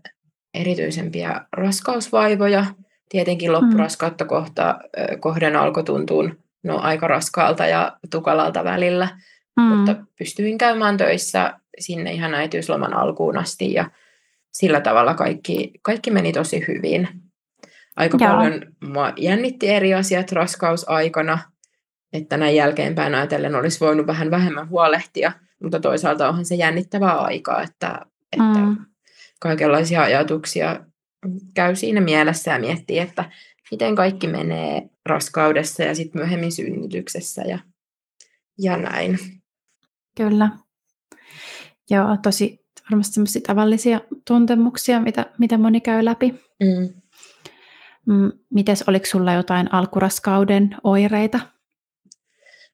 erityisempiä 0.60 1.40
raskausvaivoja. 1.52 2.64
Tietenkin 3.08 3.52
loppuraskautta 3.52 4.24
mm. 4.24 4.28
kohta, 4.28 4.78
kohden 5.20 5.56
alkoi 5.56 5.84
tuntua 5.84 6.30
no, 6.62 6.78
aika 6.78 7.08
raskaalta 7.08 7.66
ja 7.66 7.96
tukalalta 8.10 8.64
välillä, 8.64 9.08
mm. 9.56 9.62
mutta 9.62 9.96
pystyin 10.18 10.58
käymään 10.58 10.96
töissä 10.96 11.54
sinne 11.78 12.12
ihan 12.12 12.34
äitiysloman 12.34 12.94
alkuun 12.94 13.38
asti 13.38 13.72
ja 13.72 13.90
sillä 14.52 14.80
tavalla 14.80 15.14
kaikki, 15.14 15.70
kaikki 15.82 16.10
meni 16.10 16.32
tosi 16.32 16.64
hyvin. 16.68 17.08
Aika 17.96 18.18
Joo. 18.20 18.30
paljon 18.30 18.60
mua 18.84 19.12
jännitti 19.16 19.68
eri 19.68 19.94
asiat 19.94 20.32
raskausaikana, 20.32 21.38
että 22.12 22.36
näin 22.36 22.56
jälkeenpäin 22.56 23.14
ajatellen 23.14 23.54
olisi 23.54 23.80
voinut 23.80 24.06
vähän 24.06 24.30
vähemmän 24.30 24.68
huolehtia, 24.68 25.32
mutta 25.62 25.80
toisaalta 25.80 26.28
onhan 26.28 26.44
se 26.44 26.54
jännittävää 26.54 27.18
aikaa, 27.18 27.62
että, 27.62 28.06
että 28.32 28.58
mm. 28.58 28.76
Kaikenlaisia 29.38 30.02
ajatuksia 30.02 30.84
käy 31.54 31.76
siinä 31.76 32.00
mielessä 32.00 32.50
ja 32.50 32.58
miettii, 32.58 32.98
että 32.98 33.30
miten 33.70 33.94
kaikki 33.94 34.26
menee 34.26 34.90
raskaudessa 35.06 35.82
ja 35.82 35.94
sitten 35.94 36.20
myöhemmin 36.20 36.52
synnytyksessä 36.52 37.42
ja, 37.42 37.58
ja 38.58 38.76
näin. 38.76 39.18
Kyllä. 40.16 40.50
Joo, 41.90 42.16
tosi 42.22 42.68
varmasti 42.90 43.14
sellaisia 43.14 43.42
tavallisia 43.46 44.00
tuntemuksia, 44.26 45.00
mitä, 45.00 45.26
mitä 45.38 45.58
moni 45.58 45.80
käy 45.80 46.04
läpi. 46.04 46.34
Mm. 46.60 46.94
mm 48.06 48.32
mites, 48.50 48.84
oliko 48.88 49.06
sulla 49.06 49.32
jotain 49.32 49.74
alkuraskauden 49.74 50.76
oireita? 50.84 51.40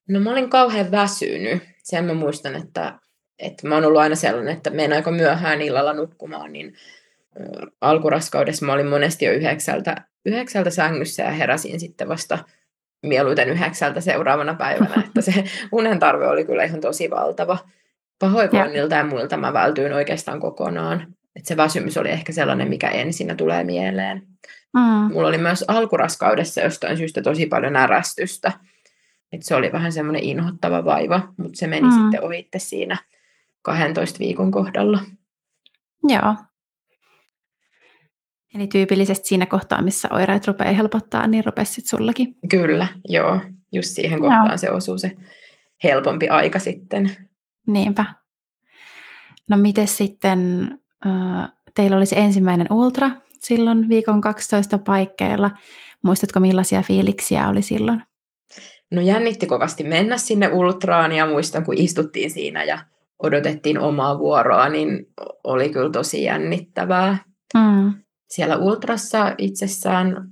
No 0.09 0.19
mä 0.19 0.31
olin 0.31 0.49
kauhean 0.49 0.91
väsynyt. 0.91 1.63
Sen 1.83 2.05
mä 2.05 2.13
muistan, 2.13 2.55
että, 2.55 2.99
että 3.39 3.67
mä 3.67 3.75
oon 3.75 3.85
ollut 3.85 4.01
aina 4.01 4.15
sellainen, 4.15 4.53
että 4.53 4.69
menen 4.69 4.97
aika 4.97 5.11
myöhään 5.11 5.61
illalla 5.61 5.93
nukkumaan, 5.93 6.53
niin 6.53 6.73
alkuraskaudessa 7.81 8.65
mä 8.65 8.73
olin 8.73 8.87
monesti 8.87 9.25
jo 9.25 9.31
yhdeksältä, 9.31 9.95
yhdeksältä 10.25 10.69
sängyssä 10.69 11.23
ja 11.23 11.31
heräsin 11.31 11.79
sitten 11.79 12.09
vasta 12.09 12.39
mieluiten 13.03 13.49
yhdeksältä 13.49 14.01
seuraavana 14.01 14.53
päivänä, 14.53 15.03
että 15.07 15.21
se 15.21 15.43
unen 15.71 15.99
tarve 15.99 16.27
oli 16.27 16.45
kyllä 16.45 16.63
ihan 16.63 16.81
tosi 16.81 17.09
valtava 17.09 17.57
pahoinvoinnilta 18.19 18.95
ja 18.95 19.03
muilta 19.03 19.37
mä 19.37 19.53
vältyin 19.53 19.93
oikeastaan 19.93 20.39
kokonaan. 20.39 21.07
Et 21.35 21.45
se 21.45 21.57
väsymys 21.57 21.97
oli 21.97 22.09
ehkä 22.09 22.31
sellainen, 22.31 22.69
mikä 22.69 22.89
ensinnä 22.89 23.35
tulee 23.35 23.63
mieleen. 23.63 24.21
Mm. 24.73 25.13
Mulla 25.13 25.27
oli 25.27 25.37
myös 25.37 25.65
alkuraskaudessa 25.67 26.61
jostain 26.61 26.97
syystä 26.97 27.21
tosi 27.21 27.45
paljon 27.45 27.73
närästystä. 27.73 28.51
Et 29.31 29.43
se 29.43 29.55
oli 29.55 29.71
vähän 29.71 29.91
semmoinen 29.91 30.23
inhottava 30.23 30.85
vaiva, 30.85 31.33
mutta 31.37 31.57
se 31.59 31.67
meni 31.67 31.87
mm. 31.87 31.93
sitten 31.93 32.23
ohitte 32.23 32.59
siinä 32.59 32.97
12 33.65 34.19
viikon 34.19 34.51
kohdalla. 34.51 34.99
Joo. 36.07 36.35
Eli 38.55 38.67
tyypillisesti 38.67 39.27
siinä 39.27 39.45
kohtaa, 39.45 39.81
missä 39.81 40.07
oireet 40.11 40.47
rupeaa 40.47 40.73
helpottaa, 40.73 41.27
niin 41.27 41.45
rupesi 41.45 41.73
sitten 41.73 41.97
sullakin? 41.97 42.35
Kyllä, 42.49 42.87
joo. 43.07 43.41
Just 43.71 43.89
siihen 43.89 44.19
kohtaan 44.19 44.47
joo. 44.47 44.57
se 44.57 44.71
osuu 44.71 44.97
se 44.97 45.11
helpompi 45.83 46.29
aika 46.29 46.59
sitten. 46.59 47.11
Niinpä. 47.67 48.05
No 49.49 49.57
miten 49.57 49.87
sitten, 49.87 50.69
teillä 51.75 51.97
oli 51.97 52.05
se 52.05 52.15
ensimmäinen 52.15 52.67
ultra 52.69 53.11
silloin 53.39 53.89
viikon 53.89 54.21
12 54.21 54.77
paikkeilla. 54.77 55.51
Muistatko 56.03 56.39
millaisia 56.39 56.81
fiiliksiä 56.81 57.49
oli 57.49 57.61
silloin? 57.61 58.03
No 58.91 59.01
jännitti 59.01 59.45
kovasti 59.45 59.83
mennä 59.83 60.17
sinne 60.17 60.47
ultraan 60.47 61.11
ja 61.11 61.25
muistan 61.25 61.65
kun 61.65 61.77
istuttiin 61.77 62.31
siinä 62.31 62.63
ja 62.63 62.79
odotettiin 63.23 63.79
omaa 63.79 64.19
vuoroa, 64.19 64.69
niin 64.69 65.05
oli 65.43 65.69
kyllä 65.69 65.89
tosi 65.89 66.23
jännittävää. 66.23 67.17
Mm. 67.53 67.93
Siellä 68.29 68.57
ultrassa 68.57 69.35
itsessään, 69.37 70.27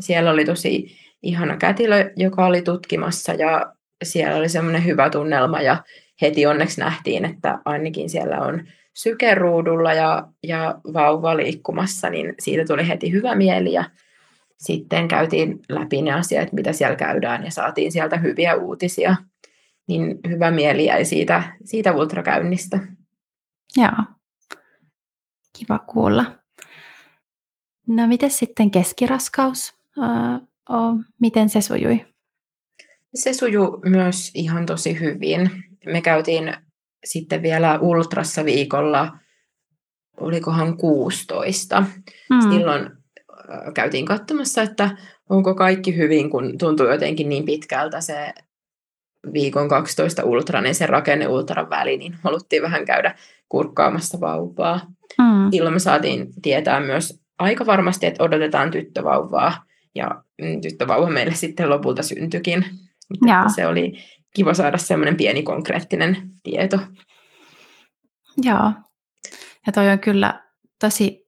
siellä 0.00 0.30
oli 0.30 0.44
tosi 0.44 0.96
ihana 1.22 1.56
kätilö, 1.56 2.10
joka 2.16 2.46
oli 2.46 2.62
tutkimassa 2.62 3.32
ja 3.32 3.72
siellä 4.04 4.36
oli 4.36 4.48
semmoinen 4.48 4.84
hyvä 4.84 5.10
tunnelma 5.10 5.60
ja 5.60 5.84
heti 6.22 6.46
onneksi 6.46 6.80
nähtiin, 6.80 7.24
että 7.24 7.58
ainakin 7.64 8.10
siellä 8.10 8.40
on 8.40 8.64
sykeruudulla 8.96 9.92
ja, 9.92 10.28
ja 10.42 10.80
vauva 10.92 11.36
liikkumassa, 11.36 12.10
niin 12.10 12.34
siitä 12.38 12.64
tuli 12.64 12.88
heti 12.88 13.12
hyvä 13.12 13.34
mieli 13.34 13.72
ja 13.72 13.84
sitten 14.58 15.08
käytiin 15.08 15.60
läpi 15.68 16.02
ne 16.02 16.12
asiat, 16.12 16.52
mitä 16.52 16.72
siellä 16.72 16.96
käydään 16.96 17.44
ja 17.44 17.50
saatiin 17.50 17.92
sieltä 17.92 18.16
hyviä 18.16 18.54
uutisia. 18.54 19.16
Niin 19.88 20.18
hyvä 20.28 20.50
mieli 20.50 20.84
jäi 20.84 21.04
siitä, 21.04 21.56
siitä 21.64 21.92
ultrakäynnistä. 21.92 22.78
Joo, 23.76 24.04
kiva 25.58 25.78
kuulla. 25.78 26.24
No 27.86 28.06
miten 28.06 28.30
sitten 28.30 28.70
keskiraskaus? 28.70 29.74
Uh, 30.70 31.00
miten 31.20 31.48
se 31.48 31.60
sujui? 31.60 32.06
Se 33.14 33.32
sujui 33.32 33.80
myös 33.84 34.30
ihan 34.34 34.66
tosi 34.66 35.00
hyvin 35.00 35.50
me 35.86 36.00
käytiin 36.00 36.56
sitten 37.04 37.42
vielä 37.42 37.78
ultrassa 37.80 38.44
viikolla, 38.44 39.18
olikohan 40.20 40.76
16. 40.76 41.80
Mm. 42.30 42.40
Silloin 42.40 42.90
käytiin 43.74 44.06
katsomassa, 44.06 44.62
että 44.62 44.96
onko 45.30 45.54
kaikki 45.54 45.96
hyvin, 45.96 46.30
kun 46.30 46.58
tuntuu 46.58 46.86
jotenkin 46.86 47.28
niin 47.28 47.44
pitkältä 47.44 48.00
se 48.00 48.34
viikon 49.32 49.68
12 49.68 50.24
ultra, 50.24 50.60
niin 50.60 50.74
se 50.74 50.86
rakenne 50.86 51.28
ultran 51.28 51.70
väli, 51.70 51.96
niin 51.96 52.14
haluttiin 52.22 52.62
vähän 52.62 52.84
käydä 52.84 53.14
kurkkaamassa 53.48 54.20
vauvaa. 54.20 54.80
Mm. 55.18 55.50
Silloin 55.50 55.74
me 55.74 55.78
saatiin 55.78 56.28
tietää 56.42 56.80
myös 56.80 57.20
aika 57.38 57.66
varmasti, 57.66 58.06
että 58.06 58.24
odotetaan 58.24 58.70
tyttövauvaa, 58.70 59.66
ja 59.94 60.22
mm, 60.42 60.60
tyttövauva 60.60 61.10
meille 61.10 61.34
sitten 61.34 61.70
lopulta 61.70 62.02
syntyikin. 62.02 62.64
Se 63.54 63.66
oli 63.66 63.98
kiva 64.34 64.54
saada 64.54 64.78
semmoinen 64.78 65.16
pieni 65.16 65.42
konkreettinen 65.42 66.16
tieto. 66.42 66.78
Joo. 68.42 68.72
Ja 69.66 69.72
toi 69.72 69.88
on 69.88 69.98
kyllä 69.98 70.42
tosi, 70.80 71.26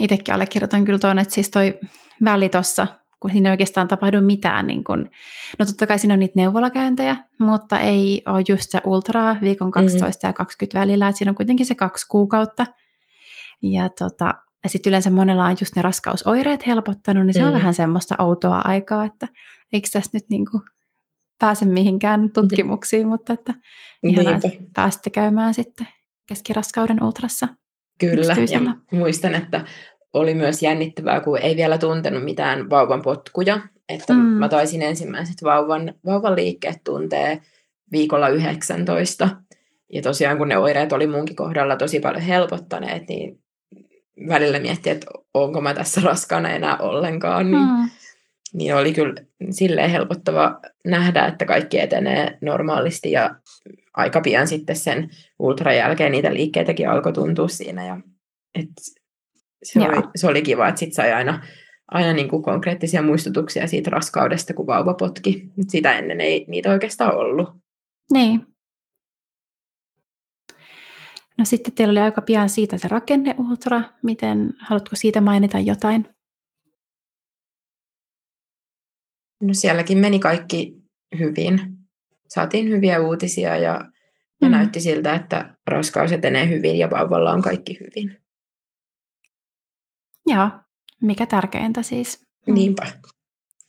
itsekin 0.00 0.34
allekirjoitan 0.34 0.84
kyllä 0.84 0.98
tuon, 0.98 1.18
että 1.18 1.34
siis 1.34 1.50
toi 1.50 1.78
väli 2.24 2.48
tuossa, 2.48 2.86
kun 3.20 3.30
siinä 3.30 3.48
ei 3.48 3.52
oikeastaan 3.52 3.88
tapahdu 3.88 4.20
mitään, 4.20 4.66
niin 4.66 4.84
kun, 4.84 5.10
no 5.58 5.66
totta 5.66 5.86
kai 5.86 5.98
siinä 5.98 6.14
on 6.14 6.20
niitä 6.20 6.32
neuvolakäyntejä, 6.36 7.16
mutta 7.38 7.80
ei 7.80 8.22
ole 8.26 8.44
just 8.48 8.70
se 8.70 8.80
ultraa 8.84 9.36
viikon 9.40 9.70
12 9.70 10.06
mm-hmm. 10.06 10.28
ja 10.28 10.32
20 10.32 10.80
välillä, 10.80 11.08
että 11.08 11.18
siinä 11.18 11.30
on 11.30 11.36
kuitenkin 11.36 11.66
se 11.66 11.74
kaksi 11.74 12.06
kuukautta. 12.08 12.66
Ja 13.62 13.88
tota, 13.88 14.34
ja 14.64 14.68
sitten 14.70 14.90
yleensä 14.90 15.10
monella 15.10 15.44
on 15.44 15.56
just 15.60 15.76
ne 15.76 15.82
raskausoireet 15.82 16.66
helpottanut, 16.66 17.26
niin 17.26 17.34
se 17.34 17.40
mm. 17.40 17.46
on 17.46 17.52
vähän 17.52 17.74
semmoista 17.74 18.14
outoa 18.18 18.62
aikaa, 18.64 19.04
että 19.04 19.28
eikö 19.72 19.88
tässä 19.92 20.10
nyt 20.12 20.24
niinku 20.30 20.60
pääse 21.38 21.64
mihinkään 21.64 22.30
tutkimuksiin, 22.32 23.06
mm. 23.06 23.08
mutta 23.08 23.32
että 23.32 23.54
pääsitte 24.74 25.10
käymään 25.10 25.54
sitten 25.54 25.88
keskiraskauden 26.26 27.04
ultrassa. 27.04 27.48
Kyllä, 28.00 28.34
ja 28.50 28.60
muistan, 28.98 29.34
että 29.34 29.64
oli 30.12 30.34
myös 30.34 30.62
jännittävää, 30.62 31.20
kun 31.20 31.38
ei 31.38 31.56
vielä 31.56 31.78
tuntenut 31.78 32.24
mitään 32.24 32.70
vauvan 32.70 33.02
potkuja, 33.02 33.60
että 33.88 34.12
mm. 34.12 34.20
mä 34.20 34.48
taisin 34.48 34.82
ensimmäiset 34.82 35.42
vauvan, 35.44 35.94
vauvan 36.06 36.36
liikkeet 36.36 36.84
tuntee 36.84 37.42
viikolla 37.92 38.28
19, 38.28 39.28
ja 39.92 40.02
tosiaan 40.02 40.38
kun 40.38 40.48
ne 40.48 40.58
oireet 40.58 40.92
oli 40.92 41.06
munkin 41.06 41.36
kohdalla 41.36 41.76
tosi 41.76 42.00
paljon 42.00 42.22
helpottaneet, 42.22 43.08
niin 43.08 43.40
välillä 44.28 44.58
miettiä, 44.58 44.92
että 44.92 45.06
onko 45.34 45.60
mä 45.60 45.74
tässä 45.74 46.00
raskaana 46.04 46.50
enää 46.50 46.76
ollenkaan, 46.76 47.50
niin, 47.50 47.62
mm. 47.62 47.90
niin 48.52 48.74
oli 48.74 48.92
kyllä 48.92 49.14
silleen 49.50 49.90
helpottava 49.90 50.60
nähdä, 50.84 51.26
että 51.26 51.44
kaikki 51.44 51.80
etenee 51.80 52.38
normaalisti 52.40 53.10
ja 53.10 53.34
aika 53.94 54.20
pian 54.20 54.48
sitten 54.48 54.76
sen 54.76 55.10
ultran 55.38 55.76
jälkeen 55.76 56.12
niitä 56.12 56.34
liikkeitäkin 56.34 56.88
alkoi 56.88 57.12
tuntua 57.12 57.48
siinä 57.48 57.86
ja 57.86 58.00
et 58.54 58.68
se, 59.62 59.80
oli, 59.80 60.02
se 60.16 60.26
oli 60.26 60.42
kiva, 60.42 60.68
että 60.68 60.78
sitten 60.78 60.94
sai 60.94 61.12
aina, 61.12 61.42
aina 61.88 62.12
niin 62.12 62.28
kuin 62.28 62.42
konkreettisia 62.42 63.02
muistutuksia 63.02 63.66
siitä 63.66 63.90
raskaudesta, 63.90 64.54
kun 64.54 64.66
vauva 64.66 64.94
potki. 64.94 65.48
Sitä 65.68 65.98
ennen 65.98 66.20
ei 66.20 66.44
niitä 66.48 66.70
oikeastaan 66.70 67.16
ollut. 67.16 67.48
Niin, 68.12 68.46
No 71.38 71.44
sitten 71.44 71.74
teillä 71.74 71.92
oli 71.92 72.00
aika 72.00 72.22
pian 72.22 72.48
siitä 72.48 72.78
se 72.78 72.88
ultra. 73.50 73.82
Miten, 74.02 74.52
haluatko 74.58 74.96
siitä 74.96 75.20
mainita 75.20 75.58
jotain? 75.58 76.08
No 79.42 79.54
sielläkin 79.54 79.98
meni 79.98 80.18
kaikki 80.18 80.76
hyvin. 81.18 81.60
Saatiin 82.28 82.68
hyviä 82.68 83.00
uutisia 83.00 83.56
ja, 83.56 83.90
ja 84.40 84.48
mm. 84.48 84.50
näytti 84.50 84.80
siltä, 84.80 85.14
että 85.14 85.54
raskaus 85.66 86.12
etenee 86.12 86.48
hyvin 86.48 86.78
ja 86.78 86.90
vauvalla 86.90 87.32
on 87.32 87.42
kaikki 87.42 87.78
hyvin. 87.80 88.16
Joo, 90.28 90.50
mikä 91.02 91.26
tärkeintä 91.26 91.82
siis. 91.82 92.26
Mm. 92.46 92.54
Niinpä. 92.54 92.86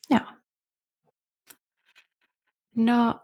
Joo. 0.10 0.22
No 2.76 3.20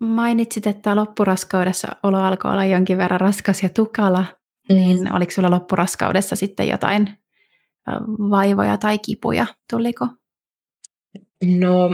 Mainitsit, 0.00 0.66
että 0.66 0.96
loppuraskaudessa 0.96 1.88
olo 2.02 2.18
alkoi 2.18 2.50
olla 2.50 2.64
jonkin 2.64 2.98
verran 2.98 3.20
raskas 3.20 3.62
ja 3.62 3.68
tukala. 3.68 4.24
Mm. 4.68 4.74
Niin 4.74 5.12
oliko 5.12 5.32
sulla 5.32 5.50
loppuraskaudessa 5.50 6.36
sitten 6.36 6.68
jotain 6.68 7.18
vaivoja 8.30 8.76
tai 8.76 8.98
kipuja? 8.98 9.46
Tuliko? 9.70 10.06
No 11.58 11.90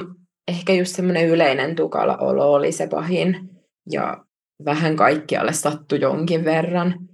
ehkä 0.49 0.73
just 0.73 0.97
semmoinen 0.97 1.29
yleinen 1.29 1.77
tukala 1.77 2.17
olo 2.17 2.53
oli 2.53 2.73
se 2.73 2.87
pahin. 2.87 3.51
Ja 3.91 4.25
vähän 4.65 4.97
kaikkialle 4.97 5.53
sattui 5.53 6.01
jonkin 6.01 6.45
verran. 6.45 7.09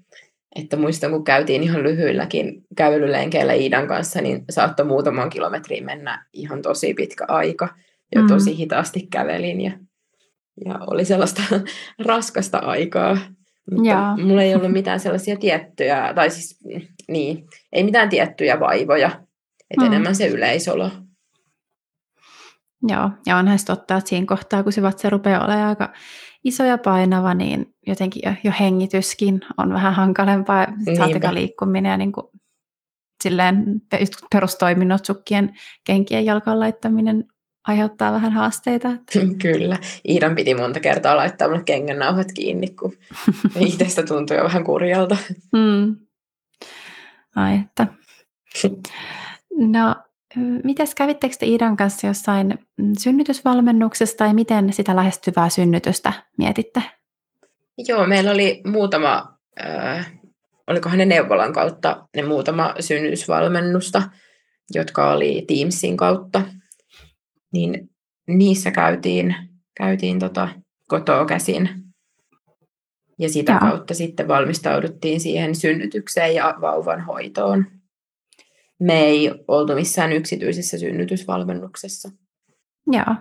Että 0.56 0.76
muistan, 0.76 1.10
kun 1.10 1.24
käytiin 1.24 1.62
ihan 1.62 1.82
lyhyilläkin 1.82 2.62
kävelylenkeillä 2.76 3.52
Iidan 3.52 3.88
kanssa, 3.88 4.20
niin 4.20 4.44
saattoi 4.50 4.86
muutaman 4.86 5.30
kilometrin 5.30 5.84
mennä 5.84 6.26
ihan 6.32 6.62
tosi 6.62 6.94
pitkä 6.94 7.24
aika. 7.28 7.68
Ja 8.14 8.22
mm. 8.22 8.28
tosi 8.28 8.56
hitaasti 8.56 9.06
kävelin 9.10 9.60
ja 9.60 9.72
ja 10.64 10.78
oli 10.86 11.04
sellaista 11.04 11.42
raskasta 12.06 12.58
aikaa. 12.58 13.18
Mutta 13.70 13.88
Jaa. 13.88 14.16
mulla 14.16 14.42
ei 14.42 14.54
ollut 14.54 14.72
mitään 14.72 15.00
sellaisia 15.00 15.36
tiettyjä, 15.36 16.12
tai 16.14 16.30
siis 16.30 16.58
niin, 17.08 17.46
ei 17.72 17.84
mitään 17.84 18.08
tiettyjä 18.08 18.60
vaivoja, 18.60 19.10
että 19.70 19.80
mm. 19.80 19.86
enemmän 19.86 20.14
se 20.14 20.28
yleisolo. 20.28 20.90
Joo, 22.88 23.10
ja 23.26 23.36
onhan 23.36 23.58
se 23.58 23.66
totta, 23.66 23.96
että 23.96 24.08
siinä 24.08 24.26
kohtaa, 24.26 24.62
kun 24.62 24.72
se 24.72 24.82
vatsa 24.82 25.10
rupeaa 25.10 25.44
olemaan 25.44 25.68
aika 25.68 25.92
iso 26.44 26.64
ja 26.64 26.78
painava, 26.78 27.34
niin 27.34 27.74
jotenkin 27.86 28.22
jo, 28.24 28.32
jo 28.44 28.52
hengityskin 28.60 29.40
on 29.56 29.72
vähän 29.72 29.94
hankalempaa, 29.94 30.66
saatika 30.96 31.34
liikkuminen 31.34 31.90
ja 31.90 31.96
niin 31.96 32.12
kuin, 32.12 32.26
silleen 33.22 33.82
perustoiminnot, 34.32 35.04
sukkien, 35.04 35.54
kenkien 35.84 36.24
jalkaan 36.24 36.60
laittaminen 36.60 37.24
aiheuttaa 37.68 38.12
vähän 38.12 38.32
haasteita. 38.32 38.88
Kyllä. 39.42 39.78
Iidan 40.08 40.34
piti 40.34 40.54
monta 40.54 40.80
kertaa 40.80 41.16
laittaa 41.16 41.48
mulle 41.48 41.62
kengännauhat 41.64 42.32
kiinni, 42.32 42.66
kun 42.68 42.92
itsestä 43.66 44.02
tuntui 44.02 44.36
jo 44.36 44.44
vähän 44.44 44.64
kurjalta. 44.64 45.16
Mm. 45.52 45.96
Ai 47.36 47.54
että. 47.54 47.86
No, 49.58 49.94
mitäs 50.64 50.94
kävittekö 50.94 51.36
te 51.38 51.46
Iidan 51.46 51.76
kanssa 51.76 52.06
jossain 52.06 52.58
synnytysvalmennuksessa 52.98 54.16
tai 54.16 54.34
miten 54.34 54.72
sitä 54.72 54.96
lähestyvää 54.96 55.48
synnytystä 55.48 56.12
mietitte? 56.38 56.82
Joo, 57.78 58.06
meillä 58.06 58.30
oli 58.30 58.62
muutama, 58.66 59.38
äh, 59.64 60.12
olikohan 60.66 60.98
ne 60.98 61.04
neuvolan 61.04 61.52
kautta, 61.52 62.08
ne 62.16 62.22
muutama 62.22 62.74
synnytysvalmennusta, 62.80 64.02
jotka 64.74 65.12
oli 65.12 65.44
Teamsin 65.48 65.96
kautta 65.96 66.42
niin 67.52 67.90
niissä 68.28 68.70
käytiin, 68.70 69.34
käytiin 69.76 70.18
tota 70.18 70.48
kotoa 70.88 71.26
käsin. 71.26 71.68
Ja 73.18 73.28
sitä 73.28 73.52
Joo. 73.52 73.60
kautta 73.60 73.94
sitten 73.94 74.28
valmistauduttiin 74.28 75.20
siihen 75.20 75.54
synnytykseen 75.54 76.34
ja 76.34 76.54
vauvan 76.60 77.00
hoitoon. 77.00 77.79
Me 78.80 79.00
ei 79.00 79.30
oltu 79.48 79.74
missään 79.74 80.12
yksityisessä 80.12 80.78
synnytysvalmennuksessa. 80.78 82.08
Joo. 82.92 83.14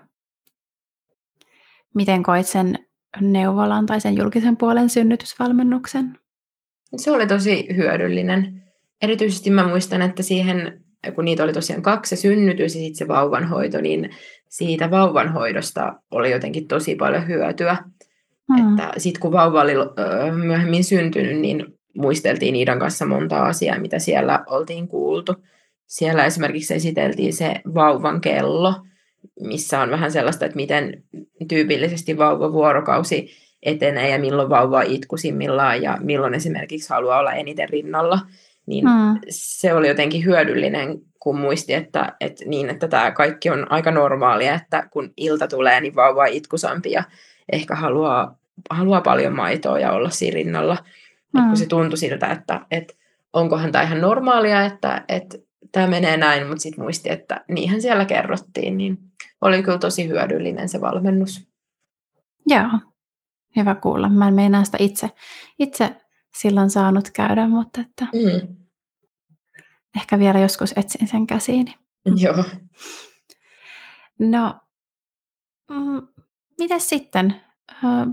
Miten 1.95 2.24
koit 2.24 2.48
sen 2.48 2.80
neuvolan 3.22 3.86
tai 3.86 4.02
sen 4.02 4.17
julkisen 4.17 4.58
puolen 4.58 4.89
synnytysvalmennuksen? 4.89 6.17
Se 6.95 7.12
oli 7.12 7.28
tosi 7.28 7.67
hyödyllinen. 7.76 8.63
Erityisesti 9.02 9.50
mä 9.50 9.67
muistan, 9.67 10.02
että 10.02 10.24
siihen 10.24 10.84
kun 11.15 11.26
niitä 11.26 11.43
oli 11.43 11.54
tosiaan 11.54 11.82
kaksi, 11.82 12.15
se 12.15 12.22
synnytys 12.22 12.76
ja 12.76 12.82
sitten 12.82 12.95
se 12.95 13.08
vauvanhoito, 13.08 13.82
niin 13.82 14.10
siitä 14.50 14.91
vauvanhoidosta 14.91 15.93
oli 16.12 16.32
jotenkin 16.32 16.67
tosi 16.67 16.95
paljon 16.95 17.28
hyötyä. 17.28 17.78
Mm. 18.50 18.69
Että 18.69 18.92
sitten 18.98 19.21
kun 19.21 19.31
vauva 19.31 19.62
oli 19.62 19.73
myöhemmin 20.46 20.83
syntynyt, 20.83 21.40
niin 21.40 21.65
muisteltiin 21.98 22.56
Iidan 22.56 22.79
kanssa 22.79 23.06
monta 23.06 23.46
asiaa, 23.46 23.79
mitä 23.79 24.00
siellä 24.00 24.44
oltiin 24.48 24.88
kuultu. 24.88 25.36
Siellä 25.90 26.25
esimerkiksi 26.25 26.73
esiteltiin 26.73 27.33
se 27.33 27.54
vauvan 27.75 28.21
kello, 28.21 28.73
missä 29.40 29.81
on 29.81 29.92
vähän 29.92 30.12
sellaista, 30.12 30.46
että 30.46 30.56
miten 30.56 31.04
tyypillisesti 31.48 32.17
vauva 32.17 32.54
vuorokausi 32.54 33.29
etenee 33.63 34.10
ja 34.10 34.19
milloin 34.19 34.50
vauva 34.50 34.81
itkusimmillaan 34.81 35.81
ja 35.81 35.98
milloin 36.02 36.33
esimerkiksi 36.33 36.90
haluaa 36.90 37.19
olla 37.19 37.33
eniten 37.33 37.69
rinnalla 37.69 38.19
niin 38.69 38.85
mm. 38.85 39.19
se 39.29 39.73
oli 39.73 39.87
jotenkin 39.87 40.25
hyödyllinen, 40.25 41.02
kun 41.19 41.40
muisti, 41.40 41.73
että, 41.73 42.15
että, 42.19 42.46
niin, 42.46 42.69
että 42.69 42.87
tämä 42.87 43.12
kaikki 43.12 43.50
on 43.50 43.71
aika 43.71 43.92
normaalia, 43.92 44.54
että 44.54 44.90
kun 44.92 45.13
ilta 45.17 45.48
tulee, 45.48 45.81
niin 45.81 45.96
vauva 45.96 46.21
on 46.21 46.27
itkusampi 46.27 46.92
ja 46.92 47.04
ehkä 47.52 47.75
haluaa, 47.75 48.37
haluaa 48.69 49.02
paljon 49.02 49.35
maitoa 49.35 49.79
ja 49.79 49.92
olla 49.92 50.10
siinä 50.10 50.35
rinnalla. 50.35 50.77
Mm. 51.33 51.48
kun 51.48 51.58
se 51.58 51.65
tuntui 51.65 51.98
siltä, 51.98 52.27
että, 52.27 52.62
että 52.71 52.94
onkohan 53.33 53.71
tämä 53.71 53.83
ihan 53.83 54.02
normaalia, 54.02 54.65
että, 54.65 55.04
että 55.10 55.37
tämä 55.72 55.88
menee 55.88 56.17
näin, 56.17 56.48
mutta 56.48 56.62
sitten 56.62 56.84
muisti, 56.84 57.12
että 57.12 57.46
niinhän 57.48 57.82
siellä 57.82 58.06
kerrottiin, 58.06 58.78
niin 58.78 58.98
oli 59.42 59.63
kyllä 59.63 59.78
tosi 59.78 60.08
hyödyllinen 60.08 60.70
se 60.70 60.82
valmennus. 60.82 61.50
Joo. 62.48 62.70
hyvä 63.56 63.76
kuulla. 63.76 64.10
Mä 64.10 64.28
en 64.28 64.34
meinaa 64.34 64.63
sitä 64.63 64.78
itse, 64.82 65.10
itse 65.60 65.96
silloin 66.38 66.70
saanut 66.70 67.10
käydä, 67.10 67.48
mutta 67.48 67.82
että 67.82 68.06
mm. 68.06 68.56
ehkä 69.98 70.20
vielä 70.20 70.40
joskus 70.40 70.74
etsin 70.76 71.08
sen 71.08 71.28
käsiini. 71.28 71.76
Joo. 72.15 72.44
No, 74.20 74.60
mm, 75.72 76.08
miten 76.60 76.82
sitten? 76.82 77.36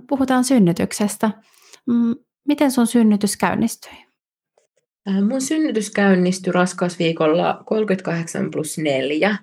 Puhutaan 0.09 0.45
synnytyksestä. 0.45 1.31
Mm, 1.87 2.15
miten 2.49 2.73
sun 2.73 2.87
synnytys 2.87 3.37
käynnistyi? 3.37 4.06
Mun 5.07 5.41
synnytys 5.41 5.91
käynnistyi 5.91 6.53
raskausviikolla 6.53 7.63
38 7.67 8.51
plus 8.51 8.79
4. 8.79 9.37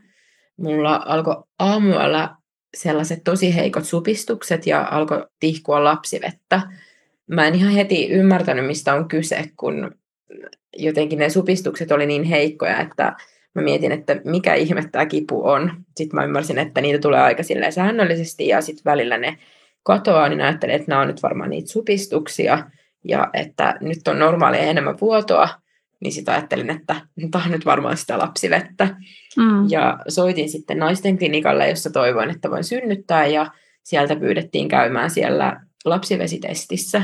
Mulla 0.57 1.03
alkoi 1.05 1.43
aamuella 1.59 2.37
sellaiset 2.77 3.23
tosi 3.23 3.55
heikot 3.55 3.85
supistukset 3.85 4.67
ja 4.67 4.87
alkoi 4.91 5.27
tihkua 5.39 5.83
lapsivettä. 5.83 6.61
Mä 7.27 7.47
en 7.47 7.55
ihan 7.55 7.73
heti 7.73 8.09
ymmärtänyt, 8.09 8.65
mistä 8.65 8.93
on 8.93 9.07
kyse, 9.07 9.43
kun 9.57 9.91
jotenkin 10.77 11.19
ne 11.19 11.29
supistukset 11.29 11.91
oli 11.91 12.05
niin 12.05 12.23
heikkoja, 12.23 12.79
että 12.79 13.15
mä 13.55 13.61
mietin, 13.61 13.91
että 13.91 14.21
mikä 14.25 14.53
ihme 14.53 14.89
tämä 14.91 15.05
kipu 15.05 15.47
on. 15.47 15.71
Sitten 15.97 16.19
mä 16.19 16.25
ymmärsin, 16.25 16.59
että 16.59 16.81
niitä 16.81 16.99
tulee 16.99 17.19
aika 17.19 17.43
säännöllisesti 17.69 18.47
ja 18.47 18.61
sitten 18.61 18.85
välillä 18.85 19.17
ne 19.17 19.37
katoaa, 19.83 20.29
niin 20.29 20.41
ajattelin, 20.41 20.75
että 20.75 20.89
nämä 20.89 21.01
on 21.01 21.07
nyt 21.07 21.23
varmaan 21.23 21.49
niitä 21.49 21.71
supistuksia 21.71 22.63
ja 23.03 23.29
että 23.33 23.77
nyt 23.81 24.07
on 24.07 24.19
normaalia 24.19 24.59
enemmän 24.59 24.99
vuotoa, 25.01 25.49
niin 25.99 26.13
sitten 26.13 26.33
ajattelin, 26.33 26.69
että 26.69 26.95
tämä 27.31 27.45
on 27.45 27.51
nyt 27.51 27.65
varmaan 27.65 27.97
sitä 27.97 28.17
lapsivettä. 28.17 28.97
Mm. 29.37 29.69
Ja 29.69 29.99
soitin 30.07 30.49
sitten 30.49 30.79
naisten 30.79 31.17
klinikalle, 31.17 31.69
jossa 31.69 31.89
toivoin, 31.89 32.29
että 32.29 32.51
voin 32.51 32.63
synnyttää 32.63 33.25
ja 33.25 33.51
sieltä 33.83 34.15
pyydettiin 34.15 34.67
käymään 34.67 35.09
siellä 35.09 35.61
lapsivesitestissä. 35.85 37.03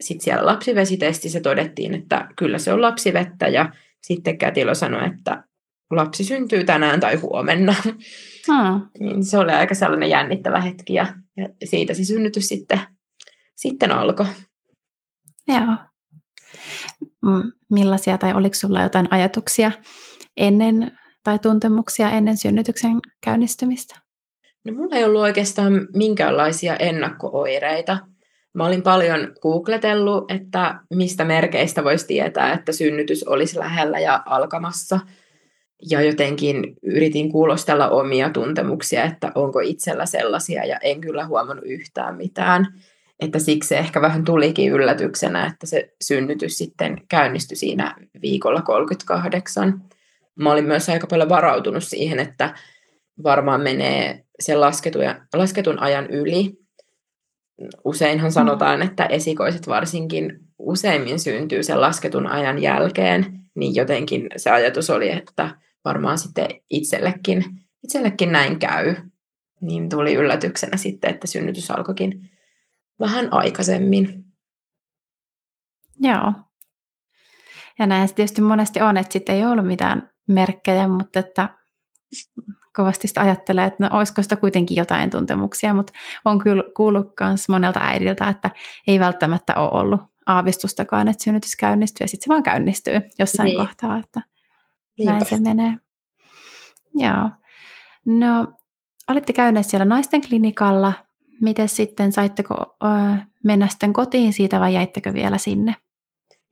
Sitten 0.00 0.24
siellä 0.24 0.46
lapsivesitestissä 0.46 1.40
todettiin, 1.40 1.94
että 1.94 2.28
kyllä 2.36 2.58
se 2.58 2.72
on 2.72 2.82
lapsivettä 2.82 3.48
ja 3.48 3.72
sitten 4.02 4.38
kätilö 4.38 4.74
sanoi, 4.74 5.06
että 5.06 5.44
lapsi 5.90 6.24
syntyy 6.24 6.64
tänään 6.64 7.00
tai 7.00 7.16
huomenna. 7.16 7.74
Mm. 8.48 8.80
niin 9.00 9.24
se 9.24 9.38
oli 9.38 9.52
aika 9.52 9.74
sellainen 9.74 10.10
jännittävä 10.10 10.60
hetki 10.60 10.94
ja, 10.94 11.06
ja 11.36 11.48
siitä 11.64 11.94
se 11.94 12.04
synnytys 12.04 12.48
sitten, 12.48 12.80
sitten 13.56 13.92
alkoi. 13.92 14.26
Joo. 15.48 15.76
Millaisia 17.70 18.18
tai 18.18 18.32
oliko 18.32 18.54
sinulla 18.54 18.82
jotain 18.82 19.08
ajatuksia 19.10 19.72
ennen 20.36 20.98
tai 21.24 21.38
tuntemuksia 21.38 22.10
ennen 22.10 22.36
synnytyksen 22.36 23.00
käynnistymistä? 23.24 24.00
No 24.64 24.72
mulla 24.72 24.96
ei 24.96 25.04
ollut 25.04 25.22
oikeastaan 25.22 25.88
minkäänlaisia 25.94 26.76
ennakkooireita. 26.76 27.98
Mä 28.54 28.66
olin 28.66 28.82
paljon 28.82 29.32
googletellut, 29.42 30.30
että 30.30 30.80
mistä 30.94 31.24
merkeistä 31.24 31.84
voisi 31.84 32.06
tietää, 32.06 32.52
että 32.52 32.72
synnytys 32.72 33.24
olisi 33.24 33.58
lähellä 33.58 33.98
ja 33.98 34.22
alkamassa. 34.26 35.00
Ja 35.90 36.02
jotenkin 36.02 36.76
yritin 36.82 37.32
kuulostella 37.32 37.88
omia 37.88 38.30
tuntemuksia, 38.30 39.04
että 39.04 39.32
onko 39.34 39.60
itsellä 39.60 40.06
sellaisia, 40.06 40.64
ja 40.64 40.78
en 40.82 41.00
kyllä 41.00 41.26
huomannut 41.26 41.64
yhtään 41.66 42.16
mitään 42.16 42.66
että 43.22 43.38
siksi 43.38 43.68
se 43.68 43.78
ehkä 43.78 44.00
vähän 44.00 44.24
tulikin 44.24 44.72
yllätyksenä, 44.72 45.46
että 45.46 45.66
se 45.66 45.94
synnytys 46.02 46.58
sitten 46.58 46.96
käynnistyi 47.08 47.56
siinä 47.56 47.96
viikolla 48.22 48.62
38. 48.62 49.82
Mä 50.34 50.52
olin 50.52 50.64
myös 50.64 50.88
aika 50.88 51.06
paljon 51.06 51.28
varautunut 51.28 51.84
siihen, 51.84 52.18
että 52.18 52.54
varmaan 53.22 53.60
menee 53.60 54.24
sen 54.40 54.60
lasketun, 54.60 55.02
lasketun 55.34 55.78
ajan 55.78 56.06
yli. 56.06 56.52
Useinhan 57.84 58.30
mm. 58.30 58.34
sanotaan, 58.34 58.82
että 58.82 59.06
esikoiset 59.06 59.68
varsinkin 59.68 60.38
useimmin 60.58 61.20
syntyy 61.20 61.62
sen 61.62 61.80
lasketun 61.80 62.26
ajan 62.26 62.62
jälkeen, 62.62 63.40
niin 63.54 63.74
jotenkin 63.74 64.26
se 64.36 64.50
ajatus 64.50 64.90
oli, 64.90 65.10
että 65.10 65.50
varmaan 65.84 66.18
sitten 66.18 66.48
itsellekin, 66.70 67.44
itsellekin 67.84 68.32
näin 68.32 68.58
käy. 68.58 68.94
Niin 69.60 69.88
tuli 69.88 70.14
yllätyksenä 70.14 70.76
sitten, 70.76 71.10
että 71.10 71.26
synnytys 71.26 71.70
alkoikin 71.70 72.30
vähän 73.02 73.28
aikaisemmin. 73.30 74.24
Joo. 76.00 76.32
Ja 77.78 77.86
näin 77.86 78.08
se 78.08 78.14
tietysti 78.14 78.40
monesti 78.40 78.80
on, 78.80 78.96
että 78.96 79.12
sitten 79.12 79.34
ei 79.34 79.44
ollut 79.44 79.66
mitään 79.66 80.10
merkkejä, 80.28 80.88
mutta 80.88 81.18
että 81.18 81.48
kovasti 82.76 83.08
sitä 83.08 83.20
ajattelee, 83.20 83.64
että 83.64 83.88
no 83.88 83.96
olisiko 83.98 84.22
sitä 84.22 84.36
kuitenkin 84.36 84.76
jotain 84.76 85.10
tuntemuksia, 85.10 85.74
mutta 85.74 85.92
on 86.24 86.38
kyllä 86.38 86.64
kuullut 86.76 87.12
myös 87.20 87.48
monelta 87.48 87.80
äidiltä, 87.82 88.28
että 88.28 88.50
ei 88.86 89.00
välttämättä 89.00 89.54
ole 89.54 89.80
ollut 89.80 90.00
aavistustakaan, 90.26 91.08
että 91.08 91.24
synnytys 91.24 91.56
käynnistyy 91.56 92.04
ja 92.04 92.08
sitten 92.08 92.24
se 92.24 92.28
vaan 92.28 92.42
käynnistyy 92.42 93.00
jossain 93.18 93.44
niin. 93.44 93.58
kohtaa, 93.58 93.98
että 93.98 94.22
Niinpä. 94.98 95.12
näin 95.12 95.26
se 95.26 95.40
menee. 95.40 95.76
Joo. 96.94 97.30
No, 98.06 98.52
olitte 99.08 99.32
käyneet 99.32 99.66
siellä 99.66 99.84
naisten 99.84 100.20
klinikalla 100.28 100.92
Miten 101.42 101.68
sitten, 101.68 102.12
saitteko 102.12 102.54
mennä 103.44 103.68
sitten 103.68 103.92
kotiin 103.92 104.32
siitä 104.32 104.60
vai 104.60 104.74
jäittekö 104.74 105.14
vielä 105.14 105.38
sinne? 105.38 105.74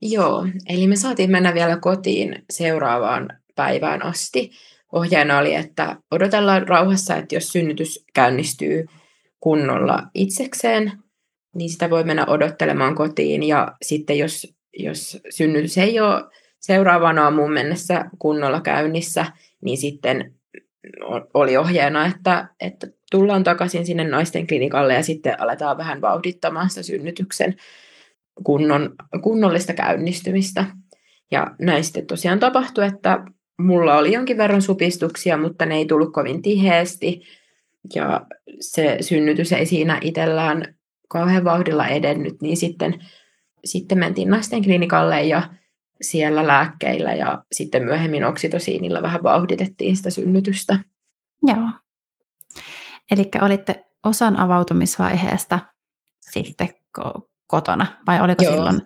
Joo, 0.01 0.47
eli 0.69 0.87
me 0.87 0.95
saatiin 0.95 1.31
mennä 1.31 1.53
vielä 1.53 1.77
kotiin 1.77 2.43
seuraavaan 2.49 3.29
päivään 3.55 4.05
asti. 4.05 4.51
Ohjeena 4.91 5.37
oli, 5.37 5.55
että 5.55 5.97
odotellaan 6.11 6.67
rauhassa, 6.67 7.15
että 7.15 7.35
jos 7.35 7.47
synnytys 7.47 8.05
käynnistyy 8.13 8.85
kunnolla 9.39 10.03
itsekseen, 10.13 10.91
niin 11.55 11.69
sitä 11.69 11.89
voi 11.89 12.03
mennä 12.03 12.25
odottelemaan 12.25 12.95
kotiin. 12.95 13.43
Ja 13.43 13.75
sitten 13.81 14.17
jos, 14.17 14.53
jos 14.77 15.19
synnytys 15.29 15.77
ei 15.77 15.99
ole 15.99 16.23
seuraavaan 16.59 17.19
aamuun 17.19 17.53
mennessä 17.53 18.05
kunnolla 18.19 18.61
käynnissä, 18.61 19.25
niin 19.61 19.77
sitten 19.77 20.33
oli 21.33 21.57
ohjeena, 21.57 22.05
että, 22.05 22.47
että 22.59 22.87
tullaan 23.11 23.43
takaisin 23.43 23.85
sinne 23.85 24.03
naisten 24.03 24.47
klinikalle 24.47 24.93
ja 24.93 25.03
sitten 25.03 25.41
aletaan 25.41 25.77
vähän 25.77 26.01
vauhdittamaan 26.01 26.69
sitä 26.69 26.83
synnytyksen 26.83 27.55
kunnon, 28.43 28.95
kunnollista 29.21 29.73
käynnistymistä. 29.73 30.65
Ja 31.31 31.55
näin 31.59 31.83
sitten 31.83 32.07
tosiaan 32.07 32.39
tapahtui, 32.39 32.85
että 32.85 33.25
mulla 33.59 33.97
oli 33.97 34.13
jonkin 34.13 34.37
verran 34.37 34.61
supistuksia, 34.61 35.37
mutta 35.37 35.65
ne 35.65 35.75
ei 35.75 35.85
tullut 35.85 36.13
kovin 36.13 36.41
tiheesti. 36.41 37.21
Ja 37.95 38.25
se 38.59 38.97
synnytys 39.01 39.51
ei 39.51 39.65
siinä 39.65 39.99
itsellään 40.01 40.75
kauhean 41.07 41.43
vauhdilla 41.43 41.87
edennyt, 41.87 42.41
niin 42.41 42.57
sitten, 42.57 42.99
sitten 43.65 43.97
mentiin 43.97 44.29
naisten 44.29 44.63
klinikalle 44.63 45.23
ja 45.23 45.43
siellä 46.01 46.47
lääkkeillä 46.47 47.13
ja 47.13 47.43
sitten 47.51 47.83
myöhemmin 47.83 48.23
oksitosiinilla 48.23 49.01
vähän 49.01 49.23
vauhditettiin 49.23 49.97
sitä 49.97 50.09
synnytystä. 50.09 50.79
Joo. 51.47 51.69
Eli 53.11 53.29
olitte 53.41 53.85
osan 54.05 54.39
avautumisvaiheesta 54.39 55.59
sitten 56.19 56.69
kotona, 57.47 57.87
vai 58.07 58.21
oliko 58.21 58.43
Joo. 58.43 58.53
silloin, 58.53 58.81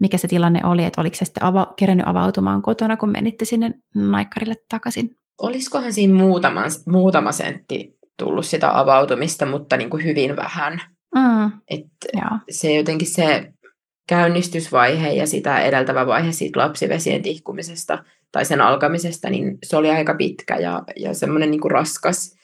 mikä 0.00 0.18
se 0.18 0.28
tilanne 0.28 0.60
oli, 0.64 0.84
että 0.84 1.00
oliko 1.00 1.16
se 1.16 1.24
sitten 1.24 1.42
ava- 1.42 1.74
kerennyt 1.76 2.08
avautumaan 2.08 2.62
kotona, 2.62 2.96
kun 2.96 3.10
menitte 3.10 3.44
sinne 3.44 3.74
naikkarille 3.94 4.54
takaisin? 4.68 5.16
Olisikohan 5.42 5.92
siinä 5.92 6.14
muutama, 6.14 6.62
muutama 6.86 7.32
sentti 7.32 7.98
tullut 8.18 8.46
sitä 8.46 8.78
avautumista, 8.78 9.46
mutta 9.46 9.76
niin 9.76 9.90
kuin 9.90 10.04
hyvin 10.04 10.36
vähän. 10.36 10.80
Mm. 11.14 11.52
Et 11.70 11.86
se 12.50 12.74
jotenkin 12.74 13.08
se 13.08 13.52
käynnistysvaihe 14.08 15.12
ja 15.12 15.26
sitä 15.26 15.60
edeltävä 15.60 16.06
vaihe 16.06 16.32
siitä 16.32 16.60
lapsivesien 16.60 17.22
tihkumisesta 17.22 18.04
tai 18.32 18.44
sen 18.44 18.60
alkamisesta, 18.60 19.30
niin 19.30 19.58
se 19.64 19.76
oli 19.76 19.90
aika 19.90 20.14
pitkä 20.14 20.56
ja, 20.56 20.82
ja 20.96 21.14
semmoinen 21.14 21.50
niin 21.50 21.70
raskas. 21.70 22.36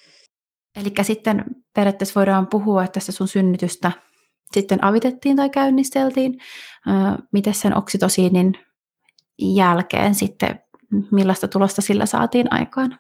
Eli 0.81 0.93
sitten 1.03 1.45
periaatteessa 1.75 2.21
voidaan 2.21 2.47
puhua, 2.47 2.85
että 2.85 2.95
tässä 2.95 3.13
sun 3.13 3.29
synnytystä 3.29 3.93
sitten 4.53 4.85
avitettiin 4.85 5.37
tai 5.37 5.51
käynnisteltiin. 5.51 6.39
Miten 7.33 7.55
sen 7.55 7.77
oksitosiinin 7.77 8.55
jälkeen 9.39 10.15
sitten, 10.15 10.61
millaista 11.11 11.49
tulosta 11.49 11.83
sillä 11.83 12.07
saatiin 12.07 12.53
aikaan? 12.53 12.99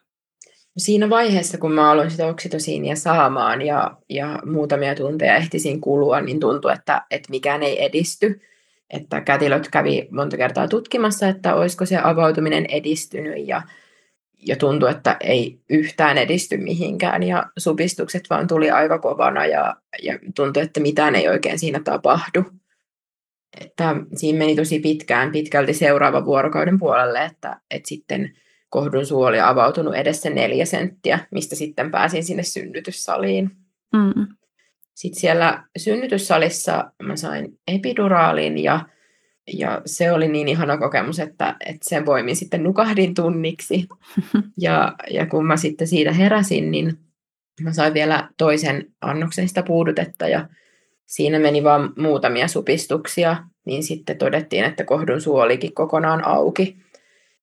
Siinä 0.77 1.11
vaiheessa, 1.11 1.59
kun 1.59 1.73
mä 1.73 1.91
aloin 1.91 2.11
sitä 2.11 2.27
oksitosiinia 2.27 2.97
saamaan 2.97 3.63
ja, 3.63 3.97
ja 4.09 4.39
muutamia 4.47 4.95
tunteja 4.95 5.37
ehtisin 5.37 5.81
kulua, 5.81 6.21
niin 6.21 6.41
tuntui, 6.41 6.73
että, 6.73 7.03
että 7.11 7.31
mikään 7.31 7.63
ei 7.63 7.85
edisty 7.85 8.41
että 8.93 9.21
kätilöt 9.21 9.69
kävi 9.69 10.09
monta 10.11 10.37
kertaa 10.37 10.69
tutkimassa, 10.69 11.29
että 11.29 11.55
olisiko 11.55 11.87
se 11.87 11.99
avautuminen 12.03 12.67
edistynyt 12.67 13.47
ja, 13.47 13.63
ja 14.47 14.57
tuntui, 14.57 14.91
että 14.91 15.17
ei 15.21 15.61
yhtään 15.71 16.19
edisty 16.19 16.57
mihinkään 16.57 17.23
ja 17.23 17.47
supistukset 17.59 18.23
vaan 18.31 18.47
tuli 18.47 18.71
aika 18.71 18.99
kovana 18.99 19.47
ja, 19.47 19.77
ja 20.03 20.19
tuntui, 20.37 20.63
että 20.63 20.81
mitään 20.81 21.15
ei 21.15 21.29
oikein 21.29 21.59
siinä 21.59 21.81
tapahdu. 21.85 22.45
Että 23.61 23.97
siinä 24.15 24.39
meni 24.39 24.57
tosi 24.57 24.79
pitkään, 24.79 25.33
pitkälti 25.33 25.75
seuraava 25.75 26.25
vuorokauden 26.25 26.79
puolelle, 26.79 27.25
että, 27.25 27.61
että 27.71 27.89
sitten 27.89 28.37
kohdun 28.69 29.07
suu 29.07 29.23
oli 29.23 29.41
avautunut 29.41 29.95
edessä 29.95 30.31
neljä 30.31 30.65
senttiä, 30.65 31.19
mistä 31.31 31.57
sitten 31.57 31.91
pääsin 31.91 32.25
sinne 32.25 32.43
synnytyssaliin. 32.43 33.51
Mm 33.93 34.27
sitten 35.03 35.21
siellä 35.21 35.65
synnytyssalissa 35.77 36.93
mä 37.03 37.17
sain 37.17 37.59
epiduraalin 37.69 38.59
ja, 38.59 38.81
ja 39.53 39.83
se 39.87 40.13
oli 40.13 40.29
niin 40.29 40.49
ihana 40.49 40.77
kokemus, 40.77 41.19
että, 41.19 41.57
että 41.67 41.89
sen 41.89 42.07
voimin 42.07 42.37
sitten 42.37 42.63
nukahdin 42.63 43.15
tunniksi. 43.15 43.87
Ja, 44.61 44.95
ja 45.11 45.27
kun 45.27 45.47
mä 45.47 45.57
sitten 45.57 45.87
siitä 45.87 46.13
heräsin, 46.13 46.71
niin 46.71 46.99
mä 47.61 47.73
sain 47.73 47.95
vielä 47.95 48.29
toisen 48.39 48.87
annoksen 49.01 49.49
sitä 49.49 49.63
puudutetta 49.63 50.29
ja 50.29 50.49
siinä 51.07 51.39
meni 51.39 51.65
vain 51.65 51.91
muutamia 51.99 52.49
supistuksia, 52.49 53.37
niin 53.67 53.83
sitten 53.83 54.19
todettiin, 54.19 54.65
että 54.65 54.85
kohdun 54.85 55.21
suu 55.21 55.37
olikin 55.37 55.75
kokonaan 55.75 56.27
auki. 56.27 56.77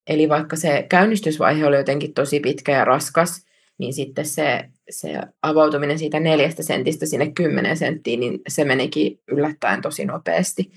Eli 0.07 0.29
vaikka 0.29 0.55
se 0.55 0.85
käynnistysvaihe 0.89 1.65
oli 1.65 1.77
jotenkin 1.77 2.13
tosi 2.13 2.39
pitkä 2.39 2.71
ja 2.71 2.85
raskas, 2.85 3.45
niin 3.77 3.93
sitten 3.93 4.25
se, 4.25 4.69
se 4.89 5.21
avautuminen 5.41 5.99
siitä 5.99 6.19
neljästä 6.19 6.63
sentistä 6.63 7.05
sinne 7.05 7.31
kymmeneen 7.31 7.77
senttiin, 7.77 8.19
niin 8.19 8.39
se 8.47 8.65
menikin 8.65 9.19
yllättäen 9.27 9.81
tosi 9.81 10.05
nopeasti. 10.05 10.71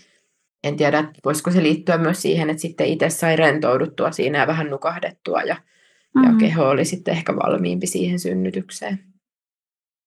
En 0.65 0.77
tiedä, 0.77 1.13
voisiko 1.25 1.51
se 1.51 1.63
liittyä 1.63 1.99
myös 1.99 2.23
siihen, 2.23 2.51
että 2.51 2.61
sitten 2.61 2.87
itse 2.87 3.11
sai 3.11 3.37
rentouduttua 3.37 4.13
siinä 4.13 4.39
ja 4.39 4.47
vähän 4.47 4.71
nukahdettua 4.71 5.43
ja, 5.43 5.55
mm-hmm. 5.55 6.33
ja 6.33 6.39
keho 6.39 6.69
oli 6.69 6.85
sitten 6.85 7.15
ehkä 7.15 7.37
valmiimpi 7.37 7.87
siihen 7.87 8.19
synnytykseen. 8.19 8.99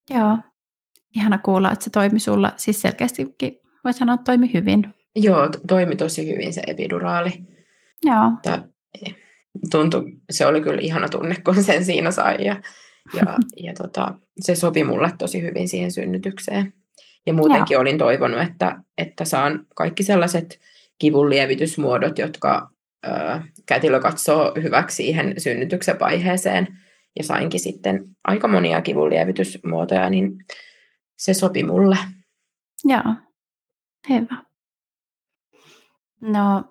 Joo, 0.09 0.37
ihana 1.15 1.37
kuulla, 1.37 1.71
että 1.71 1.83
se 1.83 1.89
toimi 1.89 2.19
sulla, 2.19 2.53
siis 2.57 2.81
selkeästikin 2.81 3.59
voi 3.83 3.93
sanoa, 3.93 4.13
että 4.15 4.23
toimi 4.23 4.53
hyvin. 4.53 4.93
Joo, 5.15 5.49
toimi 5.67 5.95
tosi 5.95 6.33
hyvin 6.33 6.53
se 6.53 6.61
epiduraali. 6.67 7.31
Joo. 8.03 8.29
Mutta 8.29 8.61
tuntui, 9.71 10.03
se 10.29 10.45
oli 10.45 10.61
kyllä 10.61 10.81
ihana 10.81 11.09
tunne, 11.09 11.35
kun 11.45 11.63
sen 11.63 11.85
siinä 11.85 12.11
sai. 12.11 12.45
Ja, 12.45 12.61
ja, 13.13 13.37
ja 13.57 13.73
tota, 13.73 14.13
se 14.39 14.55
sopi 14.55 14.83
mulle 14.83 15.11
tosi 15.17 15.41
hyvin 15.41 15.67
siihen 15.67 15.91
synnytykseen. 15.91 16.73
Ja 17.25 17.33
muutenkin 17.33 17.75
Joo. 17.75 17.81
olin 17.81 17.97
toivonut, 17.97 18.41
että, 18.41 18.81
että 18.97 19.25
saan 19.25 19.65
kaikki 19.75 20.03
sellaiset 20.03 20.59
kivunlievitysmuodot, 20.99 22.19
jotka 22.19 22.69
ö, 23.05 23.09
kätilö 23.65 23.99
katsoo 23.99 24.53
hyväksi 24.63 24.95
siihen 24.95 25.33
synnytyksen 25.37 25.99
vaiheeseen. 25.99 26.67
Ja 27.17 27.23
sainkin 27.23 27.59
sitten 27.59 28.05
aika 28.23 28.47
monia 28.47 28.81
kivunlievitysmuotoja, 28.81 30.09
niin 30.09 30.45
se 31.17 31.33
sopi 31.33 31.63
mulle. 31.63 31.97
Joo, 32.85 33.15
hyvä. 34.09 34.43
No, 36.21 36.63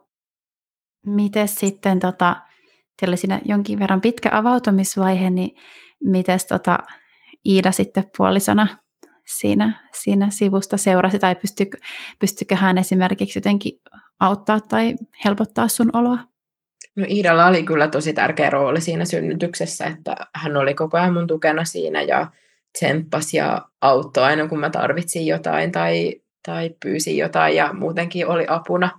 miten 1.06 1.48
sitten, 1.48 1.98
tota, 2.00 2.36
teillä 3.00 3.12
oli 3.12 3.16
siinä 3.16 3.40
jonkin 3.44 3.78
verran 3.78 4.00
pitkä 4.00 4.28
avautumisvaihe, 4.32 5.30
niin 5.30 5.56
miten 6.04 6.38
tota, 6.48 6.78
Iida 7.46 7.72
sitten 7.72 8.04
puolisona 8.16 8.66
siinä, 9.26 9.90
siinä 10.02 10.30
sivusta 10.30 10.76
seurasi, 10.76 11.18
tai 11.18 11.34
pystykö, 11.34 11.78
pystykö 12.18 12.56
hän 12.56 12.78
esimerkiksi 12.78 13.38
jotenkin 13.38 13.80
auttaa 14.20 14.60
tai 14.60 14.94
helpottaa 15.24 15.68
sun 15.68 15.90
oloa? 15.92 16.18
No 16.96 17.06
Iidalla 17.08 17.46
oli 17.46 17.62
kyllä 17.62 17.88
tosi 17.88 18.12
tärkeä 18.12 18.50
rooli 18.50 18.80
siinä 18.80 19.04
synnytyksessä, 19.04 19.86
että 19.86 20.16
hän 20.34 20.56
oli 20.56 20.74
koko 20.74 20.96
ajan 20.96 21.12
mun 21.12 21.26
tukena 21.26 21.64
siinä 21.64 22.02
ja 22.02 22.30
tsemppasi 22.72 23.36
ja 23.36 23.62
auttoi 23.80 24.24
aina 24.24 24.48
kun 24.48 24.60
mä 24.60 24.70
tarvitsin 24.70 25.26
jotain 25.26 25.72
tai, 25.72 26.20
tai 26.46 26.70
pyysin 26.82 27.16
jotain 27.16 27.56
ja 27.56 27.72
muutenkin 27.72 28.26
oli 28.26 28.44
apuna. 28.48 28.90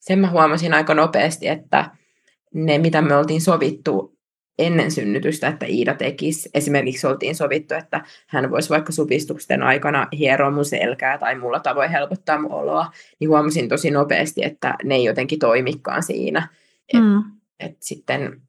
Sen 0.00 0.18
mä 0.18 0.30
huomasin 0.30 0.74
aika 0.74 0.94
nopeasti, 0.94 1.48
että 1.48 1.90
ne 2.54 2.78
mitä 2.78 3.02
me 3.02 3.16
oltiin 3.16 3.40
sovittu 3.40 4.17
ennen 4.58 4.90
synnytystä, 4.90 5.48
että 5.48 5.66
Iida 5.66 5.94
tekisi. 5.94 6.50
Esimerkiksi 6.54 7.06
oltiin 7.06 7.34
sovittu, 7.34 7.74
että 7.74 8.04
hän 8.26 8.50
voisi 8.50 8.70
vaikka 8.70 8.92
supistusten 8.92 9.62
aikana 9.62 10.08
hieroa 10.18 10.50
mun 10.50 10.64
selkää 10.64 11.18
tai 11.18 11.38
mulla 11.38 11.60
tavoin 11.60 11.90
helpottaa 11.90 12.40
mun 12.40 12.52
oloa, 12.52 12.86
niin 13.20 13.30
huomasin 13.30 13.68
tosi 13.68 13.90
nopeasti, 13.90 14.44
että 14.44 14.74
ne 14.84 14.94
ei 14.94 15.04
jotenkin 15.04 15.38
toimikaan 15.38 16.02
siinä. 16.02 16.48
Mm. 16.94 17.18
Et, 17.18 17.24
et 17.60 17.76
sitten 17.80 18.40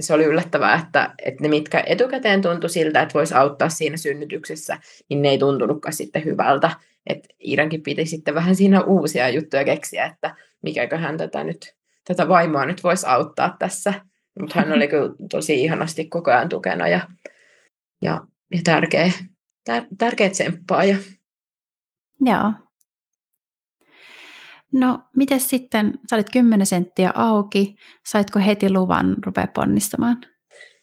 se 0.00 0.14
oli 0.14 0.24
yllättävää, 0.24 0.74
että, 0.86 1.14
että 1.24 1.42
ne 1.42 1.48
mitkä 1.48 1.82
etukäteen 1.86 2.42
tuntui 2.42 2.70
siltä, 2.70 3.02
että 3.02 3.14
voisi 3.14 3.34
auttaa 3.34 3.68
siinä 3.68 3.96
synnytyksessä, 3.96 4.78
niin 5.08 5.22
ne 5.22 5.28
ei 5.28 5.38
tuntunutkaan 5.38 5.92
sitten 5.92 6.24
hyvältä. 6.24 6.70
Et 7.06 7.28
Iidankin 7.46 7.82
piti 7.82 8.06
sitten 8.06 8.34
vähän 8.34 8.56
siinä 8.56 8.80
uusia 8.80 9.28
juttuja 9.28 9.64
keksiä, 9.64 10.06
että 10.06 10.34
mikäköhän 10.62 11.16
tätä 11.16 11.44
nyt, 11.44 11.74
tätä 12.04 12.28
vaimoa 12.28 12.66
nyt 12.66 12.84
voisi 12.84 13.06
auttaa 13.06 13.56
tässä. 13.58 13.94
Mutta 14.40 14.60
hän 14.60 14.72
oli 14.72 14.88
kyllä 14.88 15.14
tosi 15.30 15.64
ihanasti 15.64 16.04
koko 16.04 16.30
ajan 16.30 16.48
tukena 16.48 16.88
ja, 16.88 17.08
ja, 18.02 18.20
ja 18.50 18.60
tärkeä, 18.64 19.12
tär, 19.64 19.82
tärkeä 19.98 20.30
tsemppaaja. 20.30 20.96
Joo. 22.20 22.52
No, 24.72 25.00
miten 25.16 25.40
sitten, 25.40 25.98
sä 26.10 26.16
olit 26.16 26.30
10 26.32 26.66
senttiä 26.66 27.12
auki, 27.14 27.74
saitko 28.06 28.38
heti 28.38 28.72
luvan 28.72 29.16
rupea 29.26 29.46
ponnistamaan? 29.54 30.16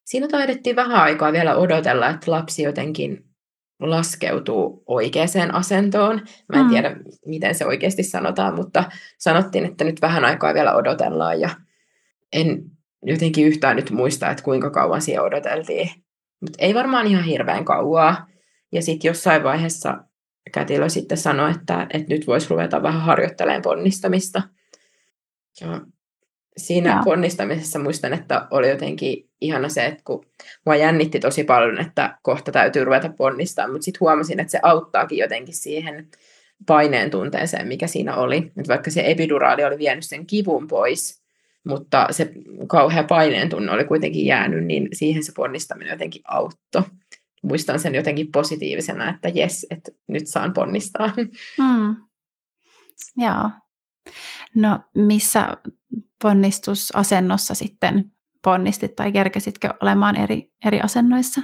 Siinä 0.06 0.28
taidettiin 0.28 0.76
vähän 0.76 1.02
aikaa 1.02 1.32
vielä 1.32 1.56
odotella, 1.56 2.10
että 2.10 2.32
lapsi 2.32 2.64
jotenkin 2.64 3.30
laskeutuu 3.80 4.84
oikeaan 4.86 5.54
asentoon. 5.54 6.22
Mä 6.54 6.60
en 6.60 6.66
mm. 6.66 6.70
tiedä, 6.70 6.95
miten 7.26 7.56
se 7.56 7.66
oikeasti 7.66 8.04
sanotaan, 8.04 8.56
mutta 8.56 8.84
sanottiin, 9.18 9.66
että 9.66 9.84
nyt 9.84 10.02
vähän 10.02 10.26
aikaa 10.26 10.54
vielä 10.54 10.76
odotellaan 10.76 11.39
ja 11.39 11.50
en 12.34 12.62
jotenkin 13.04 13.47
yhtään 13.47 13.76
nyt 13.76 13.91
muista, 13.91 14.30
että 14.32 14.43
kuinka 14.43 14.70
kauan 14.70 15.02
siellä 15.02 15.28
odoteltiin. 15.28 15.89
Mutta 16.41 16.58
ei 16.60 16.74
varmaan 16.74 17.08
ihan 17.08 17.24
hirveän 17.24 17.66
kauaa. 17.66 18.28
Ja 18.72 18.82
sitten 18.82 19.10
jossain 19.10 19.43
vaiheessa 19.43 20.04
kätilö 20.54 20.89
sitten 20.89 21.18
sanoi, 21.18 21.52
että, 21.52 21.88
että 21.93 22.14
nyt 22.14 22.28
voisi 22.28 22.50
ruveta 22.50 22.84
vähän 22.84 23.02
harjoittelemaan 23.02 23.62
ponnistamista. 23.62 24.41
Ja 25.62 25.82
siinä 26.58 26.93
Joo. 26.93 27.04
ponnistamisessa 27.04 27.80
muistan, 27.80 28.14
että 28.14 28.47
oli 28.52 28.70
jotenkin 28.70 29.30
ihana 29.41 29.70
se, 29.70 29.86
että 29.86 30.04
kun 30.04 30.26
mua 30.66 30.76
jännitti 30.76 31.20
tosi 31.20 31.43
paljon, 31.43 31.80
että 31.80 32.18
kohta 32.22 32.52
täytyy 32.52 32.86
ruveta 32.86 33.10
ponnistaa, 33.18 33.68
mutta 33.68 33.86
sitten 33.86 34.00
huomasin, 34.00 34.39
että 34.39 34.52
se 34.52 34.60
auttaakin 34.64 35.18
jotenkin 35.18 35.56
siihen 35.56 36.08
paineen 36.66 37.12
tunteeseen, 37.12 37.68
mikä 37.68 37.88
siinä 37.88 38.16
oli. 38.16 38.38
Että 38.38 38.68
vaikka 38.68 38.91
se 38.91 39.04
epiduraali 39.06 39.64
oli 39.64 39.78
vienyt 39.78 40.06
sen 40.06 40.28
kivun 40.28 40.68
pois, 40.68 41.18
mutta 41.66 42.07
se 42.12 42.32
kauhea 42.68 43.03
paineen 43.03 43.49
tunne 43.49 43.72
oli 43.72 43.86
kuitenkin 43.86 44.26
jäänyt, 44.26 44.66
niin 44.66 44.88
siihen 44.93 45.24
se 45.24 45.32
ponnistaminen 45.36 45.91
jotenkin 45.91 46.22
auttoi. 46.28 46.84
Muistan 47.43 47.80
sen 47.80 47.95
jotenkin 47.95 48.32
positiivisena, 48.32 49.10
että 49.10 49.30
jes, 49.30 49.68
että 49.70 49.91
nyt 50.07 50.28
saan 50.28 50.53
ponnistaa. 50.53 51.14
Mm. 51.57 51.95
Joo. 53.18 53.49
No 54.55 54.80
missä 54.95 55.57
ponnistusasennossa 56.22 57.53
sitten 57.53 58.12
ponnistit 58.43 58.95
tai 58.95 59.12
kerkesitkö 59.12 59.74
olemaan 59.82 60.16
eri, 60.16 60.51
eri 60.66 60.82
asennoissa? 60.82 61.41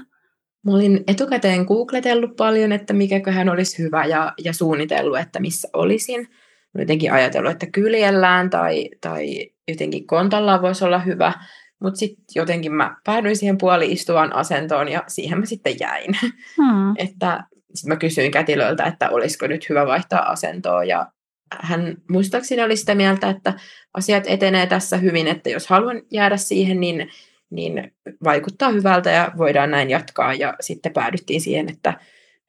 Mä 0.66 0.72
olin 0.72 1.04
etukäteen 1.08 1.64
googletellut 1.64 2.36
paljon, 2.36 2.72
että 2.72 2.94
mikäköhän 2.94 3.50
olisi 3.50 3.84
hyvä 3.84 4.06
ja, 4.06 4.34
ja 4.44 4.54
suunnitellut, 4.54 5.20
että 5.20 5.40
missä 5.40 5.68
olisin. 5.74 6.28
Mä 6.74 6.82
jotenkin 6.82 7.14
ajatellut, 7.14 7.52
että 7.52 7.66
kyljellään 7.66 8.50
tai, 8.50 8.90
tai 9.02 9.50
jotenkin 9.68 10.08
kontallaan 10.08 10.62
voisi 10.62 10.86
olla 10.86 11.00
hyvä, 11.00 11.34
mutta 11.80 11.98
sitten 11.98 12.26
jotenkin 12.36 12.74
mä 12.74 12.96
päädyin 13.06 13.36
siihen 13.36 13.58
puoli-istuvaan 13.58 14.36
asentoon 14.36 14.90
ja 14.90 15.04
siihen 15.08 15.40
mä 15.40 15.46
sitten 15.46 15.80
jäin. 15.80 16.18
Hmm. 16.58 16.94
että 17.08 17.44
sitten 17.74 17.94
mä 17.94 17.96
kysyin 17.96 18.32
kätilöltä, 18.32 18.84
että 18.84 19.10
olisiko 19.10 19.48
nyt 19.48 19.70
hyvä 19.70 19.88
vaihtaa 19.88 20.32
asentoa 20.32 20.84
ja 20.84 21.12
hän 21.52 21.98
muistaakseni 22.10 22.64
oli 22.64 22.78
sitä 22.78 22.96
mieltä, 22.96 23.30
että 23.30 23.54
asiat 23.94 24.24
etenee 24.28 24.68
tässä 24.68 24.98
hyvin, 24.98 25.28
että 25.28 25.50
jos 25.50 25.68
haluan 25.68 26.02
jäädä 26.12 26.38
siihen, 26.38 26.80
niin, 26.80 27.10
niin 27.50 27.92
vaikuttaa 28.24 28.70
hyvältä 28.70 29.12
ja 29.12 29.32
voidaan 29.38 29.72
näin 29.72 29.90
jatkaa. 29.90 30.34
Ja 30.34 30.54
sitten 30.60 30.94
päädyttiin 30.94 31.42
siihen, 31.42 31.70
että, 31.70 31.94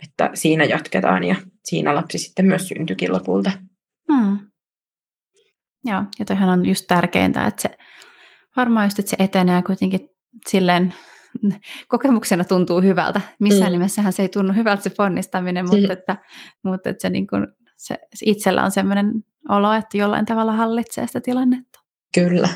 että 0.02 0.30
siinä 0.34 0.64
jatketaan 0.64 1.24
ja 1.24 1.36
siinä 1.64 1.94
lapsi 1.94 2.18
sitten 2.18 2.46
myös 2.46 2.68
syntyikin 2.68 3.12
lopulta. 3.12 3.50
Hmm. 4.12 4.38
Joo, 5.86 6.02
ja 6.18 6.24
toihan 6.24 6.48
on 6.48 6.66
just 6.66 6.84
tärkeintä, 6.88 7.46
että 7.46 7.62
se 7.62 7.78
varmaan 8.56 8.86
just, 8.86 8.98
että 8.98 9.10
se 9.10 9.16
etenee 9.18 9.62
kuitenkin 9.62 10.08
silleen 10.46 10.94
kokemuksena 11.88 12.44
tuntuu 12.44 12.80
hyvältä. 12.80 13.20
Missään 13.40 13.70
mm. 13.70 13.72
nimessähän 13.72 14.12
se 14.12 14.22
ei 14.22 14.28
tunnu 14.28 14.52
hyvältä 14.52 14.82
se 14.82 14.90
ponnistaminen, 14.90 15.68
mutta, 15.68 15.92
että, 15.92 16.16
mutta 16.62 16.90
että 16.90 17.02
se, 17.02 17.10
niin 17.10 17.26
kuin, 17.26 17.46
se, 17.76 17.98
se 18.14 18.26
itsellä 18.26 18.64
on 18.64 18.70
sellainen 18.70 19.12
olo, 19.48 19.72
että 19.72 19.98
jollain 19.98 20.26
tavalla 20.26 20.52
hallitsee 20.52 21.06
sitä 21.06 21.20
tilannetta. 21.20 21.80
Kyllä. 22.14 22.48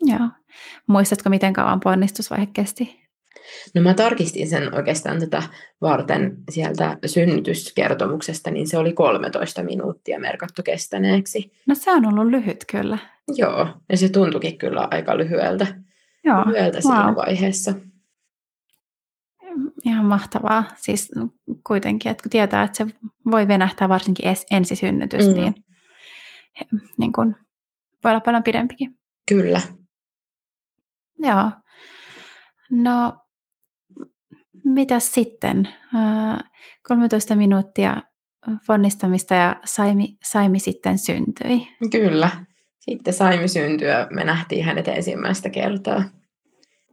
Joo. 0.00 0.28
Muistatko, 0.86 1.30
miten 1.30 1.52
kauan 1.52 1.80
ponnistusvaihe 1.80 2.46
kesti? 2.46 3.05
No 3.74 3.82
mä 3.82 3.94
tarkistin 3.94 4.48
sen 4.48 4.74
oikeastaan 4.74 5.20
tätä 5.20 5.42
varten 5.80 6.36
sieltä 6.50 6.98
synnytyskertomuksesta, 7.06 8.50
niin 8.50 8.66
se 8.66 8.78
oli 8.78 8.92
13 8.92 9.62
minuuttia 9.62 10.20
merkattu 10.20 10.62
kestäneeksi. 10.62 11.52
No 11.66 11.74
se 11.74 11.92
on 11.92 12.06
ollut 12.06 12.26
lyhyt 12.30 12.64
kyllä. 12.70 12.98
Joo, 13.28 13.68
ja 13.88 13.96
se 13.96 14.08
tuntuikin 14.08 14.58
kyllä 14.58 14.88
aika 14.90 15.16
lyhyeltä, 15.16 15.66
Joo, 16.24 16.44
lyhyeltä 16.46 16.78
wow. 16.84 16.96
siinä 16.96 17.14
vaiheessa. 17.16 17.74
Ihan 19.84 20.04
mahtavaa. 20.04 20.64
Siis 20.76 21.10
kuitenkin, 21.66 22.10
että 22.10 22.22
kun 22.22 22.30
tietää, 22.30 22.62
että 22.62 22.76
se 22.76 22.86
voi 23.30 23.48
venähtää 23.48 23.88
varsinkin 23.88 24.36
ensisynnytys, 24.50 25.26
mm. 25.26 25.34
niin, 25.34 25.54
niin 26.98 27.12
kun, 27.12 27.36
voi 28.04 28.12
olla 28.12 28.20
paljon 28.20 28.42
pidempikin. 28.42 28.98
Kyllä. 29.28 29.60
Joo. 31.18 31.50
No, 32.70 33.12
mitä 34.66 35.00
sitten? 35.00 35.68
13 36.88 37.36
minuuttia 37.36 38.02
ponnistamista 38.66 39.34
ja 39.34 39.56
Saimi, 39.64 40.16
Saimi 40.24 40.58
sitten 40.58 40.98
syntyi. 40.98 41.68
Kyllä. 41.90 42.30
Sitten 42.78 43.14
Saimi 43.14 43.48
syntyi 43.48 43.88
ja 43.88 44.06
me 44.10 44.24
nähtiin 44.24 44.64
hänet 44.64 44.88
ensimmäistä 44.88 45.50
kertaa. 45.50 46.02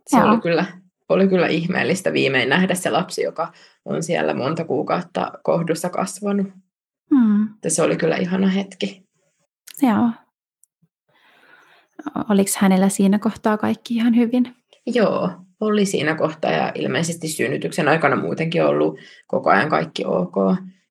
Se 0.08 0.18
Joo. 0.18 0.32
oli 0.32 0.42
kyllä, 0.42 0.66
oli 1.10 1.28
kyllä 1.28 1.48
ihmeellistä 1.48 2.14
viimein 2.14 2.50
nähdä 2.50 2.76
se 2.76 2.90
lapsi, 2.90 3.22
joka 3.22 3.54
on 3.86 4.04
siellä 4.04 4.34
monta 4.34 4.66
kuukautta 4.66 5.32
kohdussa 5.44 5.90
kasvanut. 5.90 6.48
Hmm. 7.16 7.48
Se 7.68 7.82
oli 7.82 7.98
kyllä 7.98 8.16
ihana 8.16 8.48
hetki. 8.48 9.04
Joo. 9.82 10.10
Oliko 12.30 12.50
hänellä 12.58 12.90
siinä 12.90 13.20
kohtaa 13.20 13.58
kaikki 13.58 13.96
ihan 13.96 14.16
hyvin? 14.16 14.56
Joo, 14.86 15.30
oli 15.66 15.86
siinä 15.86 16.16
kohtaa 16.16 16.52
ja 16.52 16.72
ilmeisesti 16.76 17.28
synnytyksen 17.28 17.88
aikana 17.88 18.16
muutenkin 18.16 18.66
ollut 18.66 19.00
koko 19.28 19.50
ajan 19.50 19.70
kaikki 19.70 20.06
ok. 20.06 20.36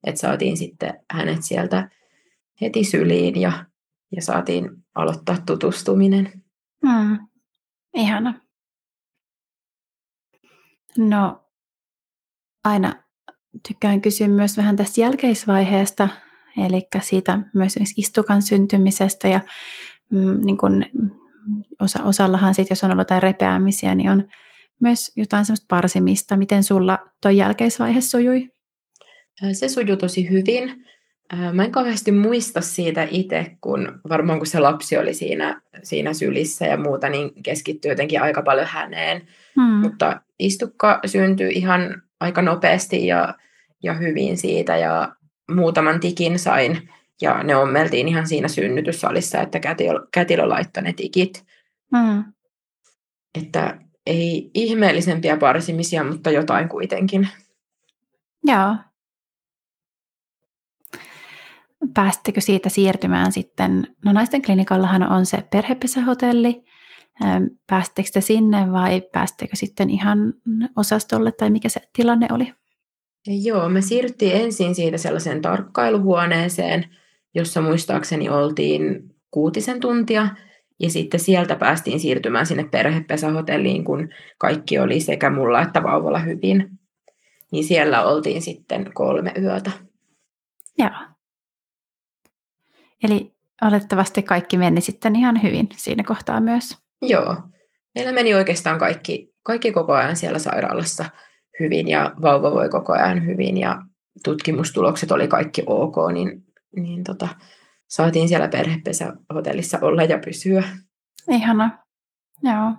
Että 0.05 0.21
saatiin 0.21 0.57
sitten 0.57 1.01
hänet 1.13 1.43
sieltä 1.43 1.91
heti 2.61 2.85
syliin 2.85 3.41
ja, 3.41 3.53
ja 4.17 4.23
saatiin 4.23 4.71
aloittaa 4.95 5.37
tutustuminen. 5.47 6.43
Hmm. 6.87 7.19
Ihana. 7.95 8.35
No, 10.99 11.45
aina 12.65 12.95
tykkään 13.69 14.01
kysyä 14.01 14.29
myös 14.29 14.57
vähän 14.57 14.77
tästä 14.77 15.01
jälkeisvaiheesta, 15.01 16.09
eli 16.67 16.89
siitä 17.03 17.39
myös 17.55 17.75
istukan 17.97 18.43
syntymisestä 18.43 19.29
ja 19.29 19.41
mm, 20.11 20.41
niin 20.45 20.59
kun, 20.59 20.85
osa, 21.81 22.03
osallahan 22.03 22.55
sitten, 22.55 22.75
jos 22.75 22.85
on 22.85 22.91
ollut 22.91 23.01
jotain 23.01 23.23
repeämisiä, 23.23 23.95
niin 23.95 24.11
on 24.11 24.29
myös 24.83 25.13
jotain 25.17 25.45
semmoista 25.45 25.67
parsimista. 25.69 26.37
Miten 26.37 26.65
sulla 26.65 26.99
tuo 27.23 27.31
jälkeisvaihe 27.31 28.01
sujui? 28.01 28.51
Se 29.53 29.69
sujui 29.69 29.97
tosi 29.97 30.31
hyvin. 30.31 30.85
Mä 31.53 31.65
en 31.65 31.73
kauheasti 31.73 32.13
muista 32.13 32.61
siitä 32.61 33.09
itse, 33.11 33.57
kun 33.61 34.01
varmaan 34.09 34.39
kun 34.39 34.47
se 34.47 34.61
lapsi 34.61 34.99
oli 34.99 35.15
siinä, 35.15 35.61
siinä 35.83 36.15
sylissä 36.15 36.67
ja 36.67 36.77
muuta, 36.77 37.09
niin 37.09 37.43
keskittyi 37.43 37.91
jotenkin 37.91 38.23
aika 38.23 38.43
paljon 38.43 38.67
häneen. 38.67 39.29
Hmm. 39.57 39.73
Mutta 39.73 40.21
istukka 40.39 41.01
syntyi 41.07 41.53
ihan 41.53 42.03
aika 42.21 42.43
nopeasti 42.43 43.07
ja, 43.07 43.35
ja 43.83 43.95
hyvin 43.95 44.37
siitä 44.37 44.77
ja 44.77 45.17
muutaman 45.55 46.01
tikin 46.01 46.39
sain 46.39 46.89
ja 47.23 47.43
ne 47.43 47.57
ommeltiin 47.57 48.09
ihan 48.09 48.29
siinä 48.29 48.49
synnytyssalissa, 48.49 49.41
että 49.41 49.61
kätilö, 49.61 50.07
kätilö 50.13 50.49
laittoi 50.49 50.83
ne 50.83 50.93
tikit. 50.93 51.45
Hmm. 51.97 52.25
Että 53.43 53.79
ei 54.07 54.51
ihmeellisempiä 54.55 55.37
parsimisia, 55.37 56.05
mutta 56.05 56.31
jotain 56.31 56.69
kuitenkin. 56.69 57.29
Joo. 58.45 58.77
Päästekö 61.95 62.41
siitä 62.41 62.69
siirtymään 62.69 63.33
sitten, 63.33 63.87
no 64.05 64.13
naisten 64.13 64.43
klinikallahan 64.43 65.13
on 65.13 65.27
se 65.27 65.43
perhepesähotelli, 65.51 66.65
päästekö 67.67 68.09
te 68.13 68.21
sinne 68.21 68.73
vai 68.73 69.01
päästekö 69.13 69.57
sitten 69.57 69.91
ihan 69.91 70.35
osastolle 70.77 71.33
tai 71.33 71.51
mikä 71.51 71.69
se 71.69 71.81
tilanne 71.97 72.27
oli? 72.31 72.53
Joo, 73.27 73.69
me 73.69 73.83
siirryttiin 73.83 74.37
ensin 74.37 74.75
siitä 74.75 74.99
sellaiseen 74.99 75.43
tarkkailuhuoneeseen, 75.43 76.97
jossa 77.35 77.61
muistaakseni 77.61 78.29
oltiin 78.29 79.15
kuutisen 79.31 79.81
tuntia, 79.81 80.29
ja 80.83 80.91
sitten 80.91 81.21
sieltä 81.21 81.57
päästiin 81.57 82.01
siirtymään 82.01 82.47
sinne 82.47 82.65
perhepesähotelliin, 82.65 83.85
kun 83.85 84.09
kaikki 84.39 84.79
oli 84.79 85.01
sekä 85.01 85.31
mulla 85.31 85.63
että 85.63 85.83
vauvalla 85.83 86.19
hyvin. 86.19 86.71
Niin 87.53 87.65
siellä 87.65 88.05
oltiin 88.05 88.43
sitten 88.43 88.91
kolme 88.95 89.33
yötä. 89.43 89.71
Joo. 90.79 90.91
Eli 93.05 93.33
olettavasti 93.63 94.23
kaikki 94.23 94.59
meni 94.59 94.81
sitten 94.81 95.17
ihan 95.17 95.43
hyvin 95.43 95.69
siinä 95.77 96.05
kohtaa 96.05 96.41
myös. 96.41 96.79
Joo. 97.03 97.37
Meillä 97.95 98.13
meni 98.13 98.35
oikeastaan 98.35 98.79
kaikki, 98.79 99.35
kaikki 99.43 99.73
koko 99.73 99.93
ajan 99.93 100.17
siellä 100.17 100.39
sairaalassa 100.39 101.05
hyvin 101.61 101.89
ja 101.89 102.13
vauva 102.23 102.51
voi 102.51 102.69
koko 102.69 102.93
ajan 102.93 103.27
hyvin 103.27 103.59
ja 103.59 103.83
tutkimustulokset 104.25 105.13
oli 105.13 105.29
kaikki 105.29 105.63
ok, 105.67 105.97
niin, 106.13 106.45
niin 106.77 107.05
tota, 107.05 107.29
saatiin 107.93 108.29
siellä 108.29 108.49
perhepesähotellissa 108.49 109.79
olla 109.83 110.03
ja 110.03 110.19
pysyä. 110.19 110.63
Ihana, 111.31 111.79
joo. 112.43 112.73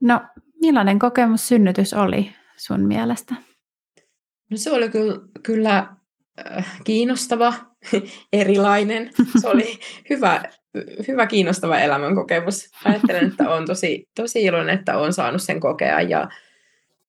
No, 0.00 0.20
millainen 0.60 0.98
kokemus 0.98 1.48
synnytys 1.48 1.94
oli 1.94 2.32
sun 2.56 2.86
mielestä? 2.86 3.34
No 4.50 4.56
se 4.56 4.70
oli 4.72 4.88
kyllä, 4.88 5.16
kyllä 5.42 5.88
äh, 6.56 6.80
kiinnostava, 6.84 7.54
erilainen. 8.32 9.10
Se 9.40 9.48
oli 9.48 9.78
hyvä, 10.10 10.42
hyvä 11.08 11.26
kiinnostava 11.26 11.78
elämänkokemus. 11.78 12.70
Ajattelen, 12.84 13.26
että 13.26 13.50
on 13.50 13.66
tosi, 13.66 14.08
tosi 14.16 14.42
iloinen, 14.42 14.78
että 14.78 14.98
olen 14.98 15.12
saanut 15.12 15.42
sen 15.42 15.60
kokea 15.60 16.00
ja 16.00 16.28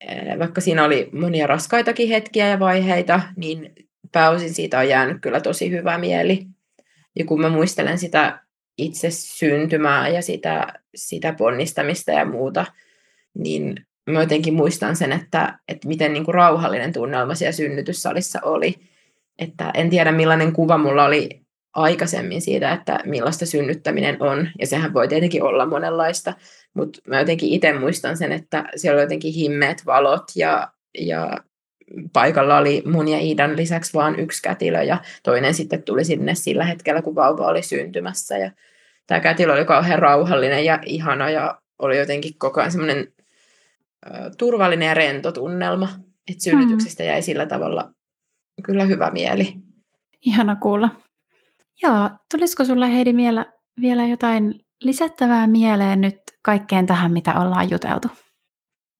äh, 0.09 0.39
vaikka 0.39 0.61
siinä 0.61 0.83
oli 0.83 1.09
monia 1.11 1.47
raskaitakin 1.47 2.09
hetkiä 2.09 2.47
ja 2.47 2.59
vaiheita, 2.59 3.21
niin 3.35 3.84
pääosin 4.11 4.53
siitä 4.53 4.79
on 4.79 4.89
jäänyt 4.89 5.17
kyllä 5.21 5.41
tosi 5.41 5.71
hyvä 5.71 5.97
mieli. 5.97 6.45
Ja 7.15 7.25
kun 7.25 7.41
mä 7.41 7.49
muistelen 7.49 7.97
sitä 7.97 8.39
itse 8.77 9.07
syntymää 9.11 10.07
ja 10.07 10.21
sitä, 10.21 10.73
sitä 10.95 11.33
ponnistamista 11.33 12.11
ja 12.11 12.25
muuta, 12.25 12.65
niin 13.37 13.85
mä 14.09 14.19
jotenkin 14.19 14.53
muistan 14.53 14.95
sen, 14.95 15.11
että, 15.11 15.59
että 15.67 15.87
miten 15.87 16.13
niin 16.13 16.25
kuin 16.25 16.35
rauhallinen 16.35 16.93
tunnelma 16.93 17.35
siellä 17.35 17.51
synnytyssalissa 17.51 18.39
oli. 18.43 18.75
Että 19.39 19.71
en 19.73 19.89
tiedä 19.89 20.11
millainen 20.11 20.53
kuva 20.53 20.77
mulla 20.77 21.05
oli 21.05 21.41
aikaisemmin 21.73 22.41
siitä, 22.41 22.71
että 22.71 22.99
millaista 23.05 23.45
synnyttäminen 23.45 24.17
on, 24.19 24.49
ja 24.59 24.67
sehän 24.67 24.93
voi 24.93 25.07
tietenkin 25.07 25.43
olla 25.43 25.65
monenlaista, 25.65 26.33
mutta 26.73 26.99
mä 27.07 27.19
jotenkin 27.19 27.49
itse 27.49 27.73
muistan 27.73 28.17
sen, 28.17 28.31
että 28.31 28.63
siellä 28.75 28.95
oli 28.95 29.03
jotenkin 29.03 29.33
himmeet 29.33 29.85
valot 29.85 30.23
ja, 30.35 30.67
ja 30.99 31.37
paikalla 32.13 32.57
oli 32.57 32.83
mun 32.85 33.07
ja 33.07 33.17
Iidan 33.17 33.57
lisäksi 33.57 33.93
vain 33.93 34.19
yksi 34.19 34.41
kätilö 34.41 34.81
ja 34.81 34.97
toinen 35.23 35.53
sitten 35.53 35.83
tuli 35.83 36.05
sinne 36.05 36.35
sillä 36.35 36.65
hetkellä, 36.65 37.01
kun 37.01 37.15
vauva 37.15 37.47
oli 37.47 37.61
syntymässä. 37.61 38.37
Ja 38.37 38.51
tämä 39.07 39.19
kätilö 39.19 39.53
oli 39.53 39.65
kauhean 39.65 39.99
rauhallinen 39.99 40.65
ja 40.65 40.79
ihana 40.85 41.29
ja 41.29 41.61
oli 41.79 41.97
jotenkin 41.97 42.37
koko 42.37 42.59
ajan 42.59 42.71
semmoinen 42.71 43.07
turvallinen 44.37 44.87
ja 44.87 44.93
rento 44.93 45.31
tunnelma. 45.31 45.89
Että 46.31 46.43
synnytyksestä 46.43 47.03
jäi 47.03 47.21
sillä 47.21 47.45
tavalla 47.45 47.91
kyllä 48.63 48.85
hyvä 48.85 49.11
mieli. 49.11 49.53
Ihana 50.25 50.55
kuulla. 50.55 50.89
Joo, 51.83 52.09
tulisiko 52.31 52.65
sulla 52.65 52.85
Heidi 52.85 53.15
vielä, 53.15 53.45
vielä 53.81 54.07
jotain 54.07 54.59
lisättävää 54.83 55.47
mieleen 55.47 56.01
nyt 56.01 56.17
kaikkeen 56.41 56.85
tähän, 56.85 57.11
mitä 57.11 57.39
ollaan 57.39 57.69
juteltu? 57.69 58.07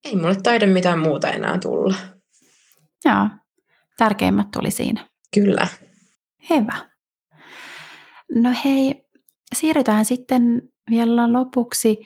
Ei 0.04 0.16
mulle 0.16 0.36
taida 0.44 0.68
mitään 0.68 1.00
muuta 1.00 1.30
enää 1.30 1.58
tulla. 1.58 1.96
Joo, 3.06 3.28
tärkeimmät 3.98 4.52
tuli 4.52 4.72
siinä. 4.72 5.08
Kyllä. 5.34 5.68
Hyvä. 6.50 6.90
No 8.36 8.50
hei, 8.66 9.06
siirrytään 9.56 10.06
sitten 10.06 10.62
vielä 10.90 11.34
lopuksi 11.34 12.00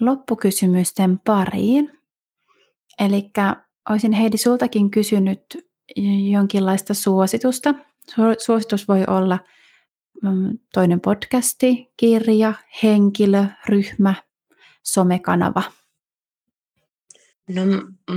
loppukysymysten 0.00 1.18
pariin. 1.18 1.92
Eli 2.98 3.30
olisin 3.90 4.12
Heidi 4.12 4.36
sultakin 4.36 4.90
kysynyt 4.90 5.42
jonkinlaista 6.30 6.94
suositusta. 6.94 7.74
Suositus 8.38 8.88
voi 8.88 9.04
olla 9.06 9.38
mm, 10.22 10.58
toinen 10.74 11.00
podcasti, 11.00 11.92
kirja, 11.96 12.54
henkilö, 12.82 13.44
ryhmä, 13.68 14.14
somekanava– 14.82 15.62
No 17.48 17.62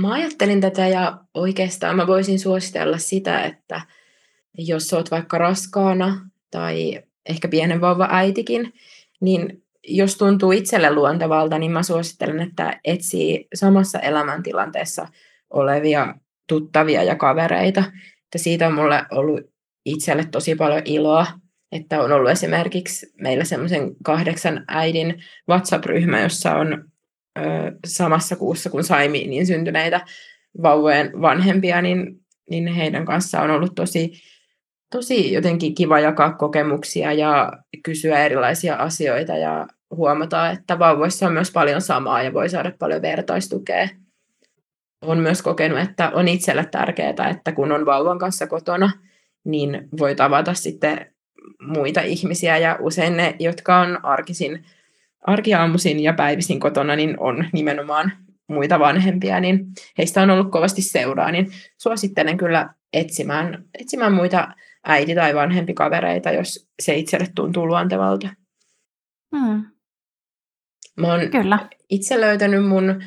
mä 0.00 0.12
ajattelin 0.12 0.60
tätä 0.60 0.88
ja 0.88 1.18
oikeastaan 1.34 1.96
mä 1.96 2.06
voisin 2.06 2.38
suositella 2.38 2.98
sitä, 2.98 3.44
että 3.44 3.80
jos 4.58 4.92
oot 4.92 5.10
vaikka 5.10 5.38
raskaana 5.38 6.30
tai 6.50 7.02
ehkä 7.28 7.48
pienen 7.48 7.80
vauva 7.80 8.08
äitikin, 8.10 8.72
niin 9.20 9.62
jos 9.88 10.16
tuntuu 10.16 10.52
itselle 10.52 10.94
luontevalta, 10.94 11.58
niin 11.58 11.72
mä 11.72 11.82
suosittelen, 11.82 12.40
että 12.40 12.80
etsii 12.84 13.48
samassa 13.54 13.98
elämäntilanteessa 13.98 15.08
olevia 15.50 16.14
tuttavia 16.48 17.02
ja 17.02 17.16
kavereita. 17.16 17.84
Että 18.24 18.38
siitä 18.38 18.66
on 18.66 18.74
mulle 18.74 19.04
ollut 19.10 19.40
itselle 19.84 20.24
tosi 20.24 20.54
paljon 20.54 20.82
iloa, 20.84 21.26
että 21.72 22.02
on 22.02 22.12
ollut 22.12 22.30
esimerkiksi 22.30 23.12
meillä 23.20 23.44
semmoisen 23.44 23.96
kahdeksan 24.04 24.64
äidin 24.68 25.22
WhatsApp-ryhmä, 25.48 26.20
jossa 26.20 26.54
on 26.54 26.91
samassa 27.86 28.36
kuussa 28.36 28.70
kuin 28.70 28.84
Saimiin 28.84 29.30
niin 29.30 29.46
syntyneitä 29.46 30.00
vauvojen 30.62 31.22
vanhempia, 31.22 31.82
niin, 31.82 32.20
niin 32.50 32.66
heidän 32.66 33.04
kanssaan 33.04 33.50
on 33.50 33.56
ollut 33.56 33.74
tosi, 33.74 34.12
tosi 34.90 35.32
jotenkin 35.32 35.74
kiva 35.74 36.00
jakaa 36.00 36.32
kokemuksia 36.32 37.12
ja 37.12 37.52
kysyä 37.84 38.24
erilaisia 38.24 38.76
asioita 38.76 39.36
ja 39.36 39.66
huomata, 39.90 40.50
että 40.50 40.78
vauvoissa 40.78 41.26
on 41.26 41.32
myös 41.32 41.50
paljon 41.50 41.80
samaa 41.80 42.22
ja 42.22 42.32
voi 42.32 42.48
saada 42.48 42.72
paljon 42.78 43.02
vertaistukea. 43.02 43.88
Olen 45.02 45.18
myös 45.18 45.42
kokenut, 45.42 45.78
että 45.78 46.10
on 46.10 46.28
itselle 46.28 46.64
tärkeää, 46.70 47.30
että 47.30 47.52
kun 47.52 47.72
on 47.72 47.86
vauvan 47.86 48.18
kanssa 48.18 48.46
kotona, 48.46 48.90
niin 49.44 49.88
voi 49.98 50.14
tavata 50.14 50.54
sitten 50.54 51.12
muita 51.60 52.00
ihmisiä 52.00 52.58
ja 52.58 52.78
usein 52.80 53.16
ne, 53.16 53.36
jotka 53.38 53.80
on 53.80 54.04
arkisin, 54.04 54.64
arkiaamuisin 55.26 56.02
ja 56.02 56.12
päivisin 56.12 56.60
kotona, 56.60 56.96
niin 56.96 57.20
on 57.20 57.44
nimenomaan 57.52 58.12
muita 58.48 58.78
vanhempia, 58.78 59.40
niin 59.40 59.66
heistä 59.98 60.22
on 60.22 60.30
ollut 60.30 60.50
kovasti 60.50 60.82
seuraa, 60.82 61.30
niin 61.30 61.50
suosittelen 61.78 62.36
kyllä 62.36 62.74
etsimään, 62.92 63.64
etsimään 63.80 64.12
muita 64.12 64.48
äiti- 64.88 65.14
tai 65.14 65.34
vanhempi 65.34 65.74
kavereita, 65.74 66.32
jos 66.32 66.68
se 66.82 66.94
itselle 66.94 67.26
tuntuu 67.34 67.66
luontevalta. 67.66 68.28
Hmm. 69.36 69.64
Mä 70.96 71.06
oon 71.06 71.30
kyllä. 71.30 71.68
itse 71.90 72.20
löytänyt 72.20 72.68
mun 72.68 73.02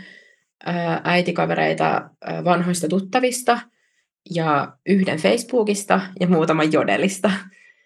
äitikavereita 1.03 2.09
vanhoista 2.43 2.87
tuttavista 2.87 3.59
ja 4.35 4.77
yhden 4.85 5.17
Facebookista 5.17 6.01
ja 6.19 6.27
muutaman 6.27 6.71
Jodelista. 6.71 7.31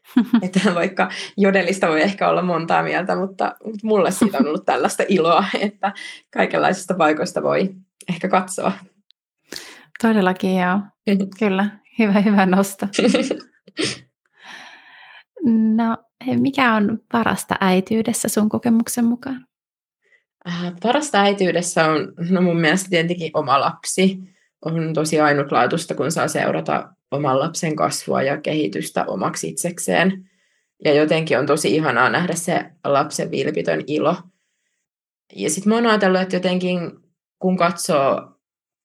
että 0.43 0.75
vaikka 0.75 1.09
jodelista 1.37 1.87
voi 1.87 2.01
ehkä 2.01 2.29
olla 2.29 2.41
montaa 2.41 2.83
mieltä, 2.83 3.15
mutta, 3.15 3.55
mulle 3.83 4.11
siitä 4.11 4.37
on 4.37 4.47
ollut 4.47 4.65
tällaista 4.65 5.03
iloa, 5.07 5.45
että 5.59 5.93
kaikenlaisista 6.33 6.93
paikoista 6.93 7.43
voi 7.43 7.69
ehkä 8.09 8.27
katsoa. 8.27 8.71
Todellakin 10.01 10.57
joo. 10.57 10.79
Kyllä, 11.39 11.69
hyvä, 11.99 12.21
hyvä 12.21 12.45
nosto. 12.45 12.87
No, 15.75 15.97
mikä 16.39 16.73
on 16.73 16.99
parasta 17.11 17.55
äityydessä 17.59 18.29
sun 18.29 18.49
kokemuksen 18.49 19.05
mukaan? 19.05 19.45
Äh, 20.47 20.73
parasta 20.83 21.21
äityydessä 21.21 21.85
on 21.85 22.13
no 22.29 22.41
mun 22.41 22.59
mielestä 22.59 22.89
tietenkin 22.89 23.31
oma 23.33 23.59
lapsi. 23.59 24.19
On 24.65 24.93
tosi 24.93 25.19
ainutlaatuista, 25.19 25.95
kun 25.95 26.11
saa 26.11 26.27
seurata 26.27 26.93
oman 27.11 27.39
lapsen 27.39 27.75
kasvua 27.75 28.21
ja 28.21 28.41
kehitystä 28.41 29.05
omaksi 29.05 29.49
itsekseen. 29.49 30.29
Ja 30.85 30.93
jotenkin 30.93 31.39
on 31.39 31.45
tosi 31.45 31.75
ihanaa 31.75 32.09
nähdä 32.09 32.35
se 32.35 32.65
lapsen 32.83 33.31
vilpitön 33.31 33.83
ilo. 33.87 34.15
Ja 35.35 35.49
sitten 35.49 35.69
mä 35.69 35.75
oon 35.75 35.87
ajatellut, 35.87 36.21
että 36.21 36.35
jotenkin 36.35 36.91
kun 37.39 37.57
katsoo 37.57 38.39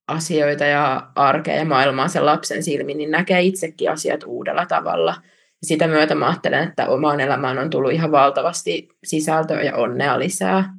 asioita 0.09 0.65
ja 0.65 1.11
arkea 1.15 1.57
ja 1.57 1.65
maailmaa 1.65 2.09
sen 2.09 2.27
lapsen 2.27 2.63
silmin, 2.63 2.99
niin 2.99 3.11
näkee 3.11 3.43
itsekin 3.43 3.91
asiat 3.91 4.25
uudella 4.27 4.67
tavalla. 4.67 5.15
Ja 5.63 5.67
sitä 5.67 5.87
myötä 5.87 6.15
mä 6.15 6.27
ajattelen, 6.27 6.69
että 6.69 6.89
omaan 6.89 7.21
elämään 7.21 7.59
on 7.59 7.71
tullut 7.71 7.93
ihan 7.93 8.13
valtavasti 8.13 8.89
sisältöä 9.05 9.63
ja 9.63 9.77
onnea 9.77 10.19
lisää. 10.19 10.75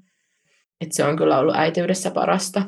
Että 0.81 0.95
se 0.95 1.03
on 1.03 1.17
kyllä 1.17 1.39
ollut 1.39 1.55
äitiydessä 1.55 2.11
parasta. 2.11 2.61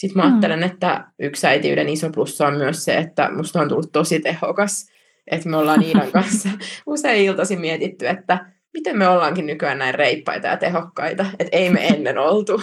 Sitten 0.00 0.22
mä 0.22 0.28
mm. 0.28 0.32
ajattelen, 0.32 0.62
että 0.62 1.04
yksi 1.18 1.46
äitiyden 1.46 1.88
iso 1.88 2.10
plussa 2.10 2.46
on 2.46 2.56
myös 2.56 2.84
se, 2.84 2.96
että 2.96 3.30
musta 3.30 3.60
on 3.60 3.68
tullut 3.68 3.92
tosi 3.92 4.20
tehokas. 4.20 4.86
Että 5.30 5.48
me 5.48 5.56
ollaan 5.56 5.82
Iidan 5.82 6.12
kanssa 6.22 6.48
usein 6.86 7.24
iltaisin 7.24 7.60
mietitty, 7.60 8.08
että 8.08 8.46
miten 8.74 8.98
me 8.98 9.08
ollaankin 9.08 9.46
nykyään 9.46 9.78
näin 9.78 9.94
reippaita 9.94 10.46
ja 10.46 10.56
tehokkaita, 10.56 11.26
että 11.38 11.56
ei 11.56 11.70
me 11.70 11.86
ennen 11.88 12.18
oltu. 12.28 12.62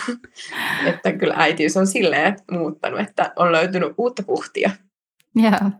että 0.86 1.14
kyllä 1.14 1.34
äitiys 1.38 1.78
on 1.78 1.88
silleen 1.88 2.36
muuttanut, 2.52 3.00
että 3.00 3.34
on 3.36 3.52
löytynyt 3.52 3.94
uutta 3.98 4.24
puhtia. 4.24 4.70
Joo. 5.36 5.72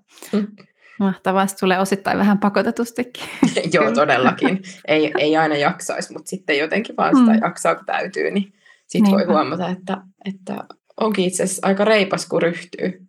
Mahtavasti 1.00 1.60
tulee 1.60 1.80
osittain 1.80 2.18
vähän 2.18 2.40
pakotetustikin. 2.40 3.24
Joo, 3.74 3.92
todellakin. 3.92 4.62
Ei, 4.88 5.12
ei 5.18 5.38
aina 5.38 5.56
jaksaisi, 5.56 6.14
mutta 6.14 6.30
sitten 6.30 6.58
jotenkin 6.58 6.98
vaan 6.98 7.18
sitä 7.18 7.32
mm. 7.32 7.40
jaksaa, 7.42 7.76
kun 7.76 7.86
täytyy, 7.86 8.32
niin 8.32 8.54
sitten 8.88 9.14
voi 9.14 9.26
huomata, 9.26 9.70
että, 9.70 9.98
että 10.26 10.64
onkin 11.02 11.26
itse 11.26 11.44
asiassa 11.44 11.68
aika 11.68 11.86
reipas, 11.86 12.26
kun 12.26 12.42
ryhtyy. 12.42 13.02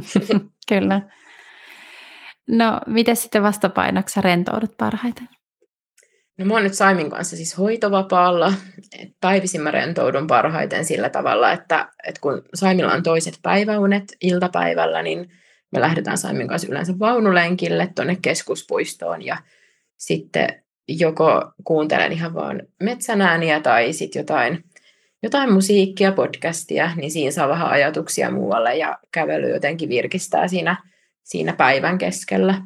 Kyllä. 0.68 1.02
No, 2.48 2.80
miten 2.86 3.16
sitten 3.16 3.42
vastapainoksi 3.42 4.20
rentoudut 4.20 4.76
parhaiten? 4.76 5.28
No 6.38 6.44
mä 6.44 6.54
oon 6.54 6.62
nyt 6.62 6.74
Saimin 6.74 7.10
kanssa 7.10 7.36
siis 7.36 7.58
hoitovapaalla. 7.58 8.52
Päivisin 9.20 9.60
mä 9.60 9.70
rentoudun 9.70 10.26
parhaiten 10.26 10.84
sillä 10.84 11.10
tavalla, 11.10 11.52
että, 11.52 11.88
että 12.06 12.20
kun 12.20 12.42
Saimilla 12.54 12.92
on 12.92 13.02
toiset 13.02 13.38
päiväunet 13.42 14.04
iltapäivällä, 14.20 15.02
niin 15.02 15.30
me 15.72 15.80
lähdetään 15.80 16.18
Saimin 16.18 16.48
kanssa 16.48 16.68
yleensä 16.70 16.98
vaunulenkille 16.98 17.88
tuonne 17.94 18.16
keskuspuistoon 18.22 19.24
ja 19.24 19.36
sitten 19.96 20.62
joko 20.88 21.52
kuuntelen 21.64 22.12
ihan 22.12 22.34
vaan 22.34 22.62
metsänääniä 22.82 23.60
tai 23.60 23.92
sitten 23.92 24.20
jotain 24.20 24.64
jotain 25.26 25.52
musiikkia, 25.52 26.12
podcastia, 26.12 26.90
niin 26.96 27.10
siinä 27.10 27.30
saa 27.30 27.48
vähän 27.48 27.68
ajatuksia 27.68 28.30
muualle 28.30 28.76
ja 28.76 28.98
kävely 29.12 29.50
jotenkin 29.50 29.88
virkistää 29.88 30.48
siinä, 30.48 30.76
siinä 31.22 31.52
päivän 31.52 31.98
keskellä. 31.98 32.62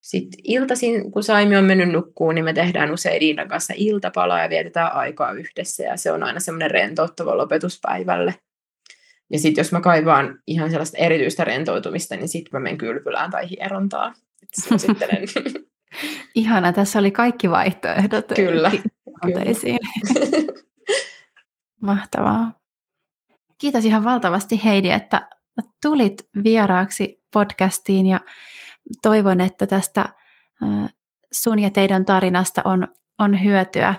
Sitten 0.00 0.40
iltaisin, 0.44 1.12
kun 1.12 1.22
Saimi 1.22 1.56
on 1.56 1.64
mennyt 1.64 1.92
nukkuun, 1.92 2.34
niin 2.34 2.44
me 2.44 2.52
tehdään 2.52 2.90
usein 2.90 3.22
Iinan 3.22 3.48
kanssa 3.48 3.74
iltapalaa 3.76 4.42
ja 4.42 4.50
vietetään 4.50 4.92
aikaa 4.92 5.32
yhdessä 5.32 5.82
ja 5.82 5.96
se 5.96 6.12
on 6.12 6.22
aina 6.22 6.40
semmoinen 6.40 6.70
rentouttava 6.70 7.36
lopetuspäivälle. 7.36 8.34
Ja 9.32 9.38
sitten 9.38 9.62
jos 9.62 9.72
mä 9.72 9.80
kaivaan 9.80 10.38
ihan 10.46 10.70
sellaista 10.70 10.98
erityistä 10.98 11.44
rentoutumista, 11.44 12.16
niin 12.16 12.28
sitten 12.28 12.50
mä 12.52 12.60
menen 12.60 12.78
kylpylään 12.78 13.30
tai 13.30 13.50
hierontaa. 13.50 14.14
Suosittelen. 14.68 15.24
Ihana, 16.34 16.72
tässä 16.72 16.98
oli 16.98 17.10
kaikki 17.10 17.50
vaihtoehdot. 17.50 18.26
Kyllä. 18.34 18.70
kyllä. 19.26 20.60
Mahtavaa. 21.84 22.52
Kiitos 23.58 23.84
ihan 23.84 24.04
valtavasti 24.04 24.64
Heidi, 24.64 24.90
että 24.90 25.28
tulit 25.82 26.28
vieraaksi 26.44 27.22
podcastiin 27.32 28.06
ja 28.06 28.20
toivon, 29.02 29.40
että 29.40 29.66
tästä 29.66 30.08
sun 31.32 31.58
ja 31.58 31.70
teidän 31.70 32.04
tarinasta 32.04 32.62
on, 32.64 32.88
on 33.18 33.44
hyötyä 33.44 33.94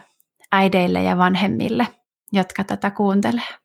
äideille 0.51 1.03
ja 1.03 1.17
vanhemmille, 1.17 1.87
jotka 2.31 2.63
tätä 2.63 2.91
kuuntelee. 2.91 3.55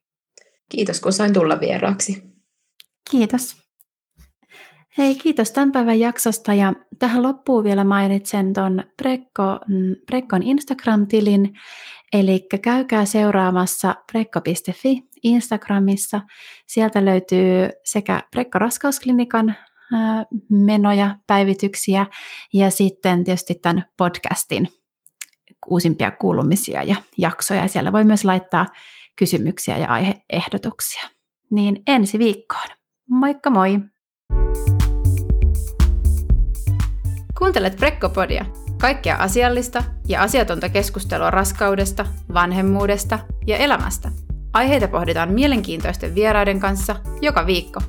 Kiitos, 0.68 1.00
kun 1.00 1.12
sain 1.12 1.32
tulla 1.32 1.60
vieraaksi. 1.60 2.22
Kiitos. 3.10 3.56
Hei, 4.98 5.14
kiitos 5.14 5.50
tämän 5.50 5.72
päivän 5.72 6.00
jaksosta 6.00 6.54
ja 6.54 6.72
tähän 6.98 7.22
loppuun 7.22 7.64
vielä 7.64 7.84
mainitsen 7.84 8.52
tuon 8.52 8.84
mm, 9.68 9.96
Prekkon 10.06 10.42
Instagram-tilin, 10.42 11.58
Eli 12.12 12.46
käykää 12.62 13.04
seuraamassa 13.04 13.94
prekko.fi 14.12 15.02
Instagramissa. 15.22 16.20
Sieltä 16.66 17.04
löytyy 17.04 17.70
sekä 17.84 18.22
Prekko 18.30 18.58
Raskausklinikan 18.58 19.54
menoja, 20.50 21.16
päivityksiä 21.26 22.06
ja 22.52 22.70
sitten 22.70 23.24
tietysti 23.24 23.54
tämän 23.54 23.84
podcastin 23.96 24.68
uusimpia 25.66 26.11
kuulumisia 26.11 26.82
ja 26.82 26.96
jaksoja. 27.18 27.68
Siellä 27.68 27.92
voi 27.92 28.04
myös 28.04 28.24
laittaa 28.24 28.66
kysymyksiä 29.16 29.78
ja 29.78 29.88
aiheehdotuksia. 29.88 31.08
Niin 31.50 31.82
ensi 31.86 32.18
viikkoon. 32.18 32.68
Moikka 33.11 33.50
moi! 33.50 33.78
Kuuntelet 37.38 37.76
Prekkopodia. 37.76 38.44
Kaikkea 38.81 39.16
asiallista 39.16 39.85
ja 40.09 40.22
asiatonta 40.22 40.68
keskustelua 40.68 41.31
raskaudesta, 41.31 42.07
vanhemmuudesta 42.35 43.18
ja 43.47 43.57
elämästä. 43.57 44.12
Aiheita 44.53 44.89
pohditaan 44.89 45.33
mielenkiintoisten 45.33 46.14
vieraiden 46.14 46.61
kanssa 46.61 46.97
joka 47.20 47.47
viikko. 47.47 47.81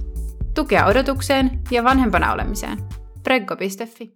Tukea 0.55 0.85
odotukseen 0.85 1.59
ja 1.71 1.83
vanhempana 1.83 2.33
olemiseen. 2.33 2.77
Preggo.fi 3.23 4.13